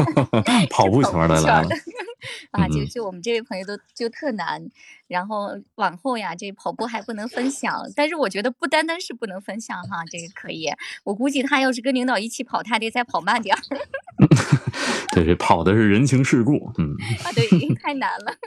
[0.70, 1.68] 跑步圈的来了。
[2.50, 4.68] 啊，就嗯就我们这位朋友都就特难，
[5.06, 10.70] 然后往后呀，这跑步还不能分享，但是我觉得不单单是不能分享哈，这个可以，
[11.04, 13.60] 我估计他要是跟领导一起跑，他得再跑慢点儿
[15.14, 16.96] 对，这跑的是人情世故，嗯。
[17.24, 18.34] 啊，对，太难了。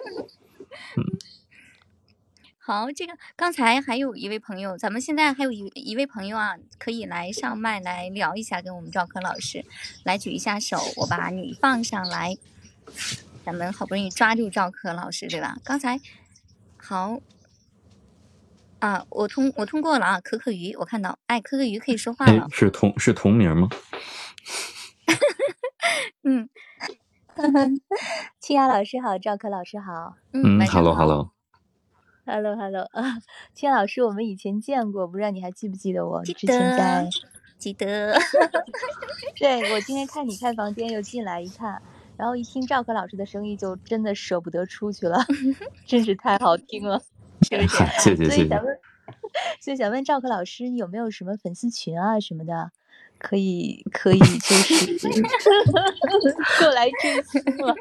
[2.57, 9.63] 好，这个刚才还有一位朋友，咱们现在还有一一位朋友啊，可以来上麦来聊一下，跟我们赵科老师
[10.03, 12.35] 来举一下手，我把你放上来，
[13.45, 15.55] 咱们好不容易抓住赵柯老师，对吧？
[15.63, 15.99] 刚才
[16.77, 17.19] 好
[18.79, 23.69] 啊，我通我通过了啊，可可鱼，我看到，哎，可可鱼可以说话哎了，，是同是同名吗？
[26.23, 26.49] 嗯
[28.39, 33.19] 清雅老师好，赵柯老师好嗯，嗯，hello 晚上好 hello，，Hello Hello 啊，
[33.53, 36.23] 清雅 老师，我们以前见过，不知道你还记不记得我？
[36.23, 37.09] 记之前在得，
[37.59, 38.17] 记得，
[39.37, 41.81] 对我今天看你开房间又进来一看，
[42.17, 45.25] 然后一听赵可老师的声音，就真的舍不得出去了，
[45.85, 47.01] 真是太好听了。
[47.49, 47.77] 是不是？
[48.01, 48.63] 谢谢谢谢所以想。
[48.63, 48.77] 问，
[49.59, 52.71] 所以想问赵可老师，你有没有什么粉丝群啊什么的，
[53.19, 55.13] 可以可以就是
[56.59, 57.75] 过来追星了？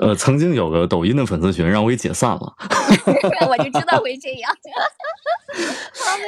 [0.00, 2.54] 呃，曾经有个抖音的粉丝群，让我给解散了。
[3.48, 4.50] 我就知道会这样。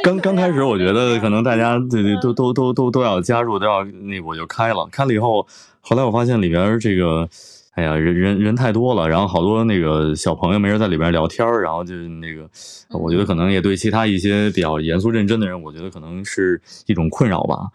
[0.03, 4.87] 刚刚开始，我觉得可能大家对对都都都都都要加入，都要那我就开了。
[4.91, 5.47] 开了以后，
[5.81, 7.29] 后来我发现里边这个，
[7.73, 12.49] 哎呀，人人人太多了，然后好多那个小朋友没人在里边聊天儿然后就那个，
[12.91, 17.69] 我觉得可能也对其他一些比较严肃认真的人，我觉得可能是一种困扰吧。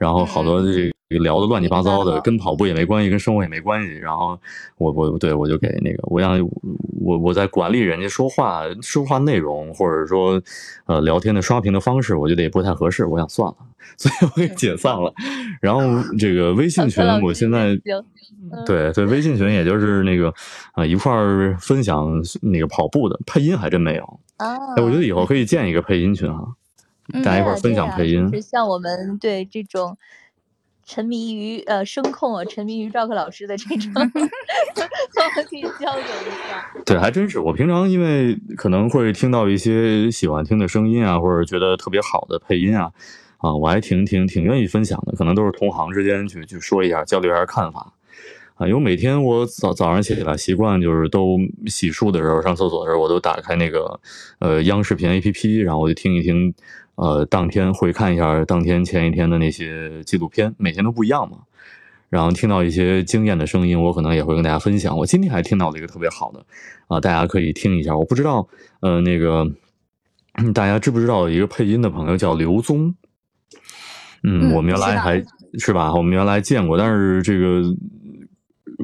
[0.00, 3.92] 然后好多这个聊的乱七八糟的，跟跑步也没关系，跟生活也没关系。
[3.98, 4.38] 然后
[4.78, 6.40] 我我对我就给那个，我让
[7.02, 10.40] 我我在管理人家说话说话内容，或者说
[10.86, 13.56] 呃聊天的刷屏的方式，我觉得也不太合适，我想算了，
[13.98, 15.12] 所以我给解散了。
[15.60, 15.82] 然后
[16.18, 17.76] 这个微信群我现在
[18.64, 20.32] 对对微信群，也就是那个
[20.72, 22.10] 啊、一块儿分享
[22.40, 24.20] 那个跑步的配音还真没有。
[24.38, 26.54] 啊，哎，我觉得以后可以建一个配音群哈，嗯
[27.24, 28.36] 大家一块儿分享配音就。
[28.36, 29.96] 是像我们对这种
[30.84, 36.70] 沉迷于呃声控啊，沉迷于赵克老师的这种， 我们可以交流一下。
[36.84, 37.38] 对，还真是。
[37.38, 42.90] 我平常因为可能会听到一些喜欢听的声音啊，或者觉得特别好的配音啊，
[43.38, 45.12] 啊，我还挺挺挺愿意分享的。
[45.12, 47.92] 可能都是同行之间去去说一下，交流一下看法。
[48.56, 53.98] 啊，因为每天我早早上起来习惯就是都洗漱的时候、上厕所的时候，我都打开那个
[54.40, 56.52] 呃央视频 APP，然后我就听一听，
[57.00, 61.38] 呃，当天回看一下当天前一天的那些纪录片，每天都不一样嘛。
[62.10, 64.94] 然后听到一些惊艳的声音，我可能也会跟大家分享。
[64.98, 66.44] 我今天还听到了一个特别好的，
[66.88, 67.96] 啊，大家可以听一下。
[67.96, 68.46] 我不知道，
[68.80, 69.50] 呃，那个
[70.52, 72.94] 大家知不知道一个配音的朋友叫刘宗？
[74.22, 75.24] 嗯，嗯我们原来还
[75.58, 77.62] 是吧，我们原来见过，但是这个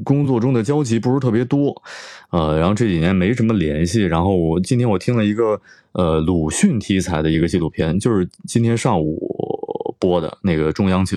[0.05, 1.83] 工作中的交集不是特别多，
[2.31, 4.03] 呃，然后这几年没什么联系。
[4.03, 5.61] 然后我今天我听了一个
[5.93, 11.17] 呃鲁迅题材的一个纪录片，就是今天上午播的那个中央九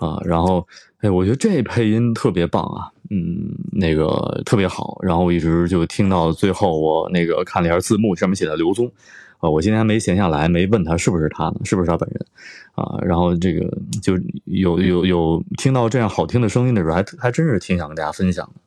[0.00, 0.66] 啊，然后
[1.00, 4.98] 哎，我觉得这配音特别棒啊，嗯，那个特别好。
[5.02, 8.90] 然后我一直就听到最后，我那个看了一下字幕，上面写的刘宗。
[9.38, 12.26] 啊，我今天还没闲下来，没问他是不是他呢，是不是他本人
[12.74, 12.98] 啊？
[13.02, 13.66] 然后这个
[14.02, 18.60] 就有有有听到这样好听的声音的时候，还还真是挺想跟大家分享的。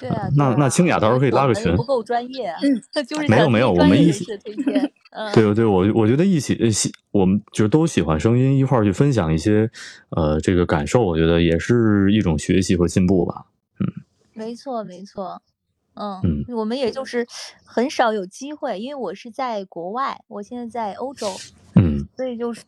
[0.00, 9.70] 对啊，那那清雅到时候可以拉个群不够专业啊，嗯 就是没有没有我们一起士的推荐，嗯，对对，我我觉得一起呃喜，我们就是都喜欢声音，一块儿去分享一些
[10.10, 13.44] 呃这个感受，我觉得也是一种学习和进步吧。
[13.78, 13.86] 嗯
[14.32, 15.42] 没错没错，
[16.00, 16.56] 嗯嗯。
[16.56, 17.26] 我们也就是
[17.64, 21.28] 很少有机会，因为我是在国外，我现在在欧洲，
[21.74, 22.08] 嗯。
[22.16, 22.62] 所以就是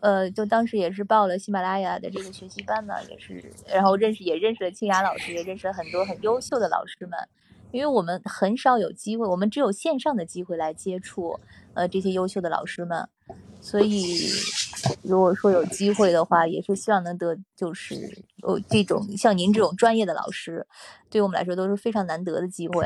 [0.00, 7.18] 呃，就当时也是报了喜马拉雅的这个学习班呢，也是，然后认识也认识了清雅老师，也认识了很多很优秀的老师们。
[7.70, 11.40] 因为我们很少有机会，我们只有线上的机会来接触
[11.74, 13.08] 呃这些优秀的老师们，
[13.60, 14.28] 所以
[15.02, 17.94] 如果说有机会的话，也是希望能得就是
[18.42, 20.66] 哦这种像您这种专业的老师，
[21.08, 22.84] 对我们来说都是非常难得的机会。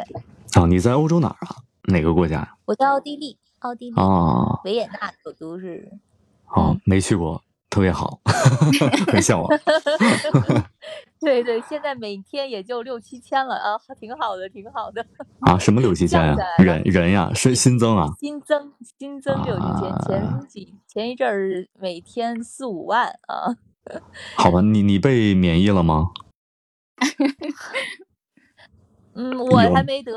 [0.52, 1.56] 啊，你在欧洲哪儿啊？
[1.84, 2.54] 哪个国家呀？
[2.66, 5.90] 我在奥地利，奥地利啊，维也纳首都是
[6.46, 8.20] 哦嗯，没去过，特别好，
[9.12, 9.48] 很向往。
[11.20, 15.04] 对对，现在每天也就六七千了啊，挺好的，挺好的。
[15.40, 16.56] 啊，什么六七千呀降下来？
[16.58, 18.08] 了人人呀，是新增啊？
[18.18, 19.64] 新增新增六七
[20.06, 23.56] 千，啊前几前一阵儿每天四五万啊。
[24.36, 26.08] 好吧，你你被免疫了吗？
[29.20, 30.12] 嗯，我还没得，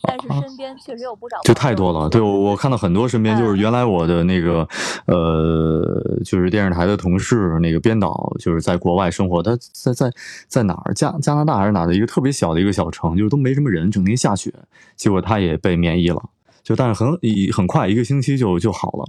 [0.00, 3.58] 但是身边确实有不少就太多了，对我我看到很多身边就是嗯。
[3.58, 4.66] 原来我的那个
[5.04, 10.10] 呃，就是电视台的同事，那个编导就是在国外生活，他在在
[10.48, 14.50] 在哪儿加加拿大还是哪的一个特别小的一个小城，就是都没什么人，整天下雪，
[14.96, 16.30] 结果他也被免疫了，
[16.62, 17.18] 就但是很
[17.52, 19.04] 很快一个星期就就好了，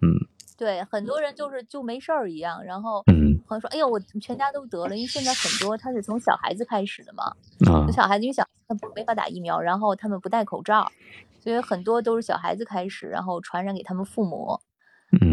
[0.00, 0.14] 嗯
[0.60, 7.24] 对很多人就是就没事儿一样，然后嗯朋友说：“哎呦，我全家都得了。”因为现在很多他是从小孩子开始的嘛，
[7.72, 10.92] 啊小孩子因为小孩子没法打疫苗，然后他们不戴口罩，
[11.42, 14.60] 所以很多都是小孩子开始，然后传染给他们父母。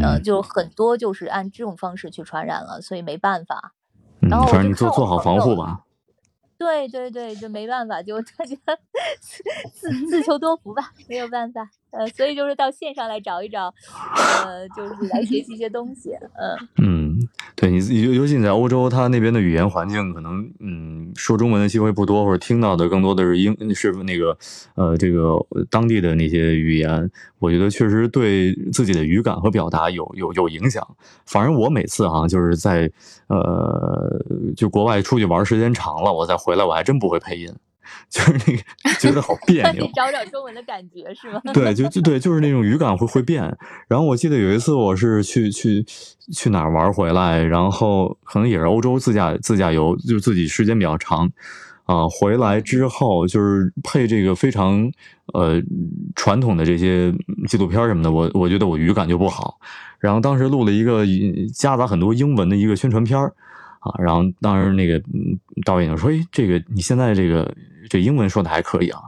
[0.01, 3.73] 呃，嗯就很多就是按这种方式去传染了，所以没办法。
[4.21, 5.83] 嗯，然后我反正你做做好防护吧，
[6.57, 8.55] 对对对，就没办法，就大家
[9.73, 11.69] 自自求多福吧，没有办法。
[11.97, 13.73] 呃，所以就是到线上来找一找，
[14.45, 16.11] 呃，就是来学习一些东西。
[16.37, 24.37] 嗯， 嗯，对你，尤尤其你在欧洲，它那边的语言环境可能，嗯，说中文的机会不多，或者听到的更多的是英是那个，
[24.75, 25.37] 呃，这个
[25.69, 27.09] 当地的那些语言，
[27.39, 30.85] 我觉得确实对自己的语感和表达有有有影响。
[31.25, 32.91] 反正我每次啊，就是在
[33.27, 34.21] 呃，
[34.55, 37.51] 就国外出去玩时间长了，我再回来，我还真不会配音，
[38.09, 38.63] 就是那个
[38.99, 39.89] 觉得好别扭。
[39.95, 41.41] 找找中文的感觉是吗？
[41.53, 43.43] 对，就就对，就是那种语感会会变。
[43.87, 45.85] 然后我记得有一次我是去去
[46.31, 51.31] 去哪儿玩回来，然后可能也是欧洲自驾自驾游，就自己时间比较长。
[51.85, 54.91] 啊，回来之后就是配这个非常
[55.33, 55.57] 呃
[56.17, 57.13] 传统的这些
[57.47, 59.57] 纪录片儿什么的，我我觉得我语感就不好。
[59.97, 61.05] 然后当时录了一个
[61.53, 63.33] 夹杂很多英文的一个宣传片儿
[63.79, 67.55] 啊，然后当时那个嗯导演就说：“哎，这个你现在这个
[67.87, 68.99] 这英文说的还可以啊。”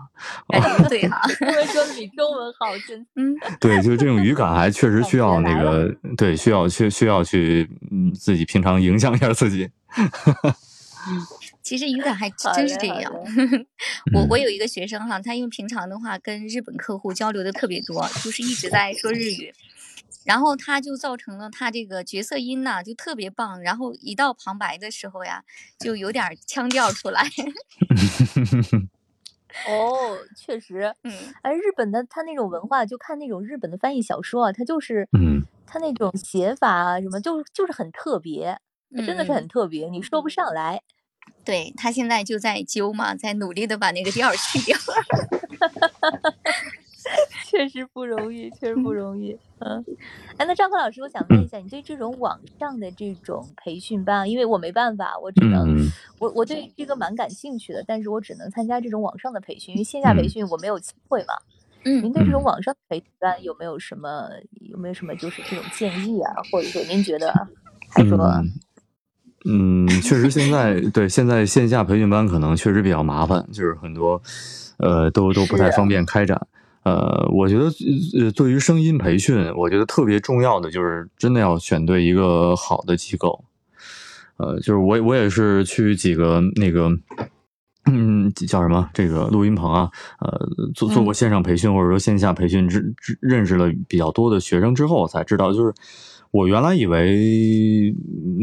[0.48, 9.70] 哎， 对哈，英文说的比中文好，真嗯，对，就是这种语感还确实需要那个，对，需要需需要去嗯自己平常影响一下自己。
[11.64, 13.14] 其实语感还真是这样。
[14.14, 19.54] 我我嗯有一个学生哈，他因为平常的话跟日本客户交流的特别多，就是一直在说日语，
[20.30, 25.44] 然后他就造成了他这个角色音呐、就特别棒，然后一到旁白的时候呀，
[25.80, 27.24] 就有点腔调出来。
[29.68, 30.94] 哦，确实。
[31.02, 31.12] 嗯，
[31.42, 38.60] 哎，日本的他那种文化，就看那种日本的翻译小说啊，他就是，嗯，他那种写法啊什么，就就是很特别，
[38.96, 40.84] 真的是嗯很特别，你说不上来。
[41.44, 44.78] 对他现在就在揪嘛，在努力的把那个调去掉。
[47.50, 49.38] 确实不容易，确实不容易。
[49.60, 49.84] 嗯，
[50.38, 61.34] 哎，那张科老师，我想问一下，你对这种网上的这种培训班，因为我没办法，我只能，嗯我我对这个蛮感兴趣的，但是我只能参加这种网上的培训，因为线下培嗯训我没有机会嘛。
[61.86, 64.30] 嗯您对这种嗯网上培训班有没有什么
[64.70, 67.34] 有没有什么就是这种建议啊，或者说您觉得
[67.90, 68.18] 还说
[69.46, 74.22] 嗯，嗯，确实现在对现在线下培训班可能确实比较麻烦，就是很多
[74.78, 76.48] 呃都都不太方便开展。
[76.84, 77.66] 呃，我觉得
[78.20, 83.44] 呃，对于声音培训，我觉得特别重要的就是真的要选对一个好的机构。
[84.38, 86.90] 呃，就是我我也是去几个那个，
[87.92, 89.90] 嗯，叫什么这个录音棚啊，
[90.22, 95.74] 呃，做做过线上培训或者说线下培训之之认识了比较多的学生之后，才知道就是
[96.32, 97.94] 我原来以为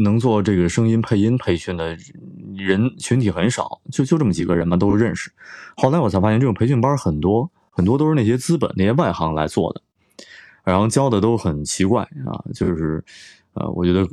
[0.03, 1.97] 能做这个声音配音培训的
[2.55, 5.31] 人群体很少，就就这么几个人嘛，都认识。
[5.75, 9.81] 后来我才发现，这种培训班很多，很多都是那些资本、那些外行来做的，
[10.63, 13.03] 然后教的都很奇怪啊，就是
[13.53, 14.03] 呃，我觉得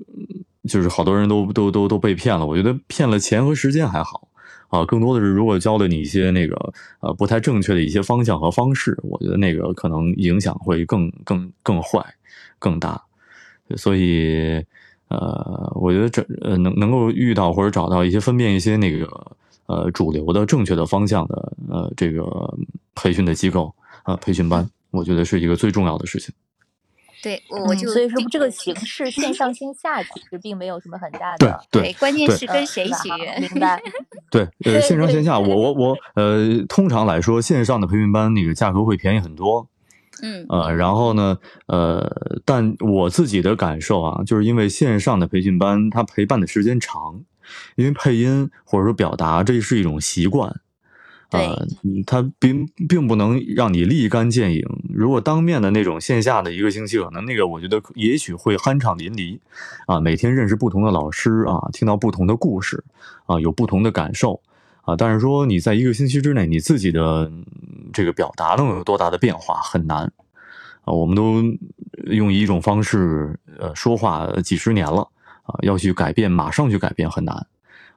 [0.69, 2.45] 就是好多人都都都都被骗了。
[2.45, 4.29] 我觉得骗了钱和时间还好
[4.69, 12.05] 啊，更多的是如果教了你一些那个呃不太正确的一些方向和方式，我觉得那个可能影响会更更更坏、
[12.59, 13.01] 更大。
[13.77, 14.63] 所以
[15.09, 19.07] 呃，我觉得这呃能能够遇到或者找到一些分辨一些那个
[19.67, 22.23] 呃主流的正确的方向的呃这个
[22.95, 26.35] 培训的机构啊、呃、培训班，我觉得是一个最重要的事情。
[27.23, 33.11] 对，我我就嗯所以说这个形式线上 线下其实并没有什么很大的对对关键是跟谁学。
[33.41, 33.83] 明白？
[34.31, 39.67] 对，呃，对对线上线下，我我我，呃，通常来说，线上的培训班那个价格会便宜很多，
[40.23, 47.23] 嗯呃，然后呢，呃，但我自己的感受啊，就是因为线上的培训班，它陪伴的时间长，
[47.77, 50.61] 因为配音或者说表达，这是一种习惯，
[51.31, 54.63] 呃，嗯它并并不能让你立竿见影。
[54.93, 59.39] 如果当面的那种线下的一个星期，可能那个我觉得也许会酣畅淋漓，
[59.87, 62.85] 啊，每天认识不同的老师啊，听到不同的故事
[63.27, 64.41] 啊，有不同的感受
[64.83, 64.95] 啊。
[64.97, 67.45] 但是说你在一个星期之内，你自己的嗯
[67.93, 70.05] 这个表达能有多大的变化很难
[70.85, 70.93] 啊。
[70.93, 71.43] 我们都
[72.07, 75.09] 用一种方式呃说话几十年了
[75.45, 77.47] 啊，要去改变，马上去改变很难。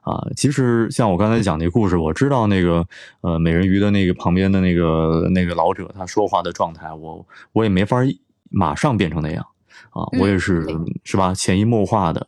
[0.02, 2.86] 啊，其实像我刚才讲那故事，我知道那个
[3.20, 8.18] 呃美人鱼的那个旁边的那个那个老者他说话的状态，我我也没法一
[8.48, 9.44] 马上变成那样
[9.90, 12.26] 啊，我也嗯是对是吧，潜移默化的，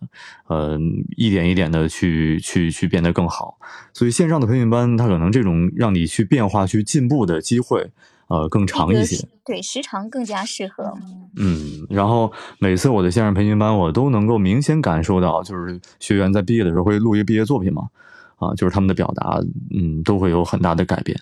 [0.48, 0.78] 呃，
[1.16, 3.56] 一点一点的去去去变得更好。
[3.94, 7.90] 所以线上的培训班，它可能这种让你去变化、去进步的机会，
[8.30, 9.28] 呃，更长一些这个。
[9.44, 10.94] 对时长更加适合。
[11.36, 17.88] 嗯，然后每次我的线上培训班，我都能够明显感受到，就是学员在毕业的时候会录一个毕业作品嘛，
[18.36, 19.40] 啊，就是他们的表达，
[19.74, 21.18] 嗯，都会有很大的改变，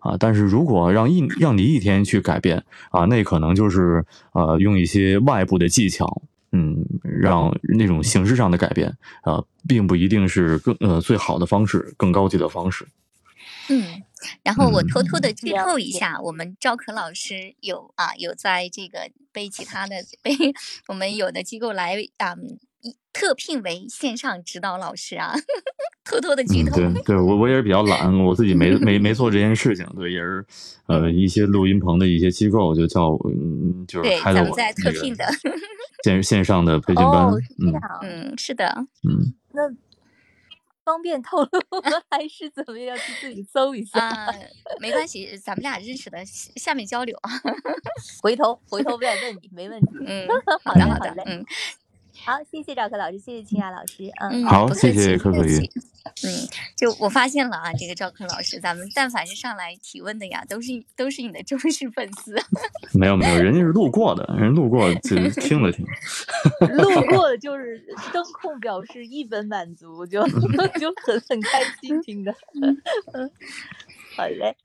[0.00, 12.84] 啊，但是如果让一让你一天去改变，啊，那可能就是呃用一些外部的技巧，嗯，让那种形式上的改变，啊，并不一定是更呃最好的方式，更高级的方式。
[13.70, 13.84] 嗯，
[14.42, 20.32] 然后我嗯偷偷的剧透一下，我们赵可老师有啊有在这个被其他的被
[20.88, 22.34] 我们有的机构来啊、
[22.80, 25.34] 一特聘为线上指导老师啊，
[26.04, 26.76] 偷偷的剧嗯，透。
[26.76, 30.44] 对对，我我也是比较懒，我自己没 没没做这件事情，对，也是
[30.86, 35.24] 呃一些录音棚的一些机构就叫我，嗯，就是对，开了我咱们在特聘的，
[36.04, 37.26] 线线上的 培训班
[37.58, 37.72] 嗯，
[38.02, 39.62] 嗯，是的，嗯，那
[40.88, 42.02] 方便透露吗？
[42.10, 42.96] 还是怎么样？
[42.96, 44.34] 去自己搜一下，啊、
[44.80, 47.30] 没关系，咱们俩认识的，下下面交流啊。
[48.22, 49.88] 回头回头再问你，没问题。
[50.06, 50.26] 嗯，
[50.64, 51.44] 好 好的，好的嗯
[52.24, 55.70] 好，谢谢赵克老师，谢谢清雅老师，嗯嗯，好谢谢气可可鱼不客气
[56.24, 62.34] 嗯，就我发现了啊，这个赵克老师，咱们但凡是上来提问的呀，都是都是你的忠实粉丝。
[62.98, 65.84] 没有没有，人家是路过的，人路过就 听了听，
[66.76, 70.26] 路过的就是声控表示一本满足，就
[70.78, 72.34] 就很很开心听的。
[72.60, 73.30] 嗯，
[74.16, 74.56] 好嘞，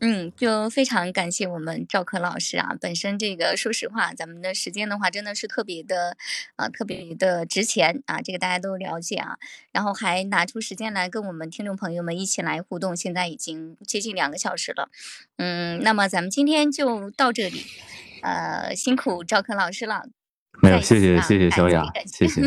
[0.00, 2.74] 嗯，就非常感谢我们赵可老师啊！
[2.80, 6.16] 本身这个说实话，咱们的时间的话，真的是特别的
[6.56, 9.36] 啊、特别的值钱啊，这个大家都了解啊。
[9.72, 14.88] 然后还拿出时间来跟我们听众朋友们一起来互动，现在已经接近两个小时了。
[15.36, 17.64] 嗯，那么咱们今天就到这里，
[18.22, 20.04] 呃，辛苦赵可老师了。
[20.62, 22.40] 没有，谢谢谢谢小雅，谢谢。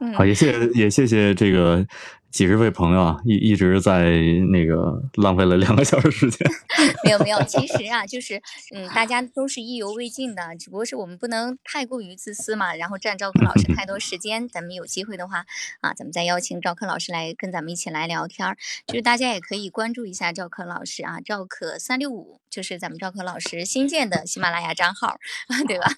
[0.00, 1.86] 嗯好，也谢谢也谢谢这个
[2.32, 4.10] 几十位朋友啊，一一直在
[4.50, 6.50] 那个浪费了两个小时时间。
[7.04, 8.40] 没有没有，其实啊， 就是
[8.74, 14.48] 嗯，大家都是意犹未尽的，只不过是我们不能太过于自私嘛，然后占赵克老师太多时间。
[14.48, 15.44] 咱们有机会的话
[15.82, 18.56] 啊，咱们再邀请赵克老师来跟咱们一起来聊天儿。
[18.86, 25.18] 就是大家也可以关注一下赵克老师啊，赵可三六五，就是咱们赵克老师新建的喜马拉雅账号，
[25.68, 25.92] 对吧？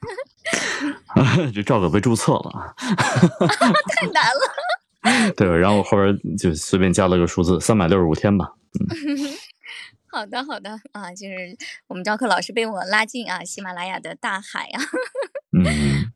[1.54, 4.83] 这赵可被注册了，太难了。
[5.36, 8.52] 对，然后后边就随便加了个数字，三百六十五天吧。
[8.80, 9.18] 嗯。
[10.10, 11.56] 好的，好的啊，就是
[11.88, 14.80] 我们赵克老师被我拉进啊喜马拉雅的大海啊。
[15.52, 16.12] 嗯。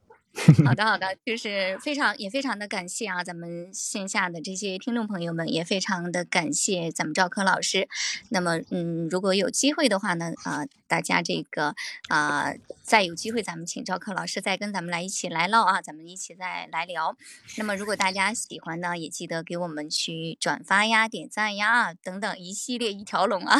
[0.64, 7.88] 好的，好的，就是非常也非常的感谢啊，咱们线下的这些听众朋友们也非常的感谢咱们赵科老师。
[8.30, 11.74] 那么，嗯，如果有机会的话呢，啊，大家这个
[12.08, 17.16] 啊，再有机会咱们请赵科老师再跟咱们来一起来唠啊，咱们一起再来聊。
[17.56, 23.58] 那么，如果大家喜欢呢，也记得给我们去转发呀、点赞呀等等一系列一条龙啊。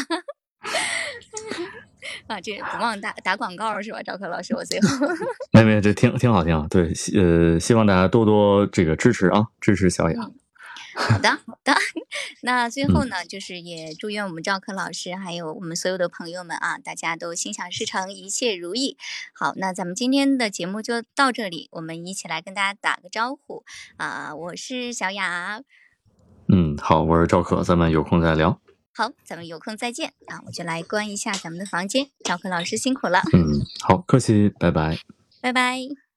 [2.27, 4.55] 啊，这不忘打打广告是吧，赵克老师？
[4.55, 4.89] 我最后
[5.53, 6.67] 没没，这挺挺好，挺好。
[6.69, 10.21] 对，呃，希望大家多多这个支持啊，支持小雅。
[10.95, 11.75] 好的，好的。
[12.43, 18.97] 那最后呢，就是也祝愿我们赵克老师还有我们所有的朋友们啊，大家都心想事成，一切如意。
[19.33, 23.65] 好，那咱们今天的节目就到这里，我们一起来跟大家打个招呼
[23.97, 24.35] 啊！
[24.35, 25.61] 我是小雅。
[26.49, 28.61] 嗯，好，我是赵可，咱们有空再聊。
[28.99, 30.43] 好，咱们有空再见啊！
[30.45, 32.09] 我就来关一下咱们的房间。
[32.25, 33.21] 赵坤老师辛苦了。
[33.33, 34.99] 嗯，好，客气，拜拜。
[35.41, 36.08] 拜拜。